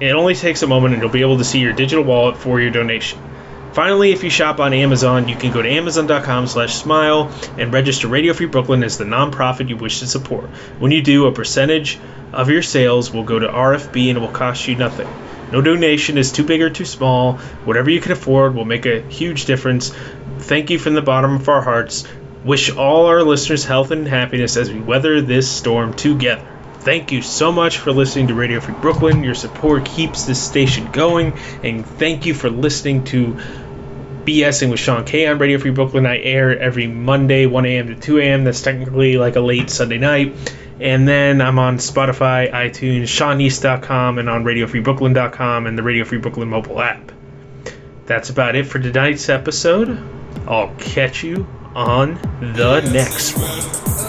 It 0.00 0.12
only 0.12 0.34
takes 0.34 0.62
a 0.62 0.66
moment 0.66 0.94
and 0.94 1.02
you'll 1.02 1.12
be 1.12 1.20
able 1.20 1.38
to 1.38 1.44
see 1.44 1.60
your 1.60 1.72
digital 1.72 2.04
wallet 2.04 2.36
for 2.36 2.60
your 2.60 2.70
donation. 2.70 3.18
Finally, 3.72 4.12
if 4.12 4.22
you 4.22 4.28
shop 4.28 4.60
on 4.60 4.74
Amazon, 4.74 5.28
you 5.28 5.36
can 5.36 5.50
go 5.50 5.62
to 5.62 5.68
amazon.com 5.68 6.46
slash 6.46 6.74
smile 6.74 7.32
and 7.56 7.72
register 7.72 8.06
Radio 8.06 8.34
Free 8.34 8.46
Brooklyn 8.46 8.82
as 8.82 8.98
the 8.98 9.04
nonprofit 9.04 9.70
you 9.70 9.78
wish 9.78 10.00
to 10.00 10.06
support. 10.06 10.44
When 10.78 10.92
you 10.92 11.00
do, 11.00 11.26
a 11.26 11.32
percentage 11.32 11.98
of 12.34 12.50
your 12.50 12.62
sales 12.62 13.10
will 13.10 13.24
go 13.24 13.38
to 13.38 13.48
RFB 13.48 14.08
and 14.08 14.18
it 14.18 14.20
will 14.20 14.28
cost 14.28 14.68
you 14.68 14.76
nothing. 14.76 15.08
No 15.52 15.62
donation 15.62 16.18
is 16.18 16.32
too 16.32 16.44
big 16.44 16.60
or 16.60 16.68
too 16.68 16.84
small. 16.84 17.38
Whatever 17.64 17.88
you 17.88 18.00
can 18.00 18.12
afford 18.12 18.54
will 18.54 18.66
make 18.66 18.84
a 18.84 19.00
huge 19.00 19.46
difference. 19.46 19.90
Thank 20.38 20.68
you 20.68 20.78
from 20.78 20.92
the 20.92 21.02
bottom 21.02 21.36
of 21.36 21.48
our 21.48 21.62
hearts. 21.62 22.04
Wish 22.44 22.70
all 22.76 23.06
our 23.06 23.22
listeners 23.22 23.64
health 23.64 23.90
and 23.90 24.06
happiness 24.06 24.58
as 24.58 24.70
we 24.70 24.80
weather 24.80 25.22
this 25.22 25.50
storm 25.50 25.94
together. 25.94 26.46
Thank 26.80 27.12
you 27.12 27.22
so 27.22 27.52
much 27.52 27.78
for 27.78 27.92
listening 27.92 28.26
to 28.26 28.34
Radio 28.34 28.58
Free 28.58 28.74
Brooklyn. 28.74 29.22
Your 29.22 29.36
support 29.36 29.84
keeps 29.84 30.24
this 30.24 30.42
station 30.42 30.90
going, 30.90 31.34
and 31.62 31.86
thank 31.86 32.26
you 32.26 32.34
for 32.34 32.50
listening 32.50 33.04
to 33.04 33.38
BSing 34.24 34.70
with 34.70 34.80
Sean 34.80 35.04
K 35.04 35.26
on 35.26 35.38
Radio 35.38 35.58
Free 35.58 35.70
Brooklyn. 35.70 36.06
I 36.06 36.18
air 36.18 36.58
every 36.58 36.86
Monday, 36.86 37.46
1 37.46 37.66
a.m. 37.66 37.88
to 37.88 37.94
2 37.94 38.18
a.m. 38.18 38.44
That's 38.44 38.62
technically 38.62 39.16
like 39.16 39.36
a 39.36 39.40
late 39.40 39.70
Sunday 39.70 39.98
night. 39.98 40.54
And 40.80 41.06
then 41.06 41.40
I'm 41.40 41.58
on 41.58 41.76
Spotify, 41.76 42.50
iTunes, 42.50 43.04
SeanEast.com, 43.04 44.18
and 44.18 44.28
on 44.28 44.44
RadioFreeBrooklyn.com 44.44 45.66
and 45.66 45.78
the 45.78 45.82
Radio 45.82 46.04
Free 46.04 46.18
Brooklyn 46.18 46.48
mobile 46.48 46.80
app. 46.80 47.12
That's 48.06 48.30
about 48.30 48.56
it 48.56 48.66
for 48.66 48.78
tonight's 48.78 49.28
episode. 49.28 50.02
I'll 50.46 50.74
catch 50.76 51.22
you 51.22 51.46
on 51.74 52.14
the 52.40 52.80
next 52.92 53.36
one. 53.36 54.01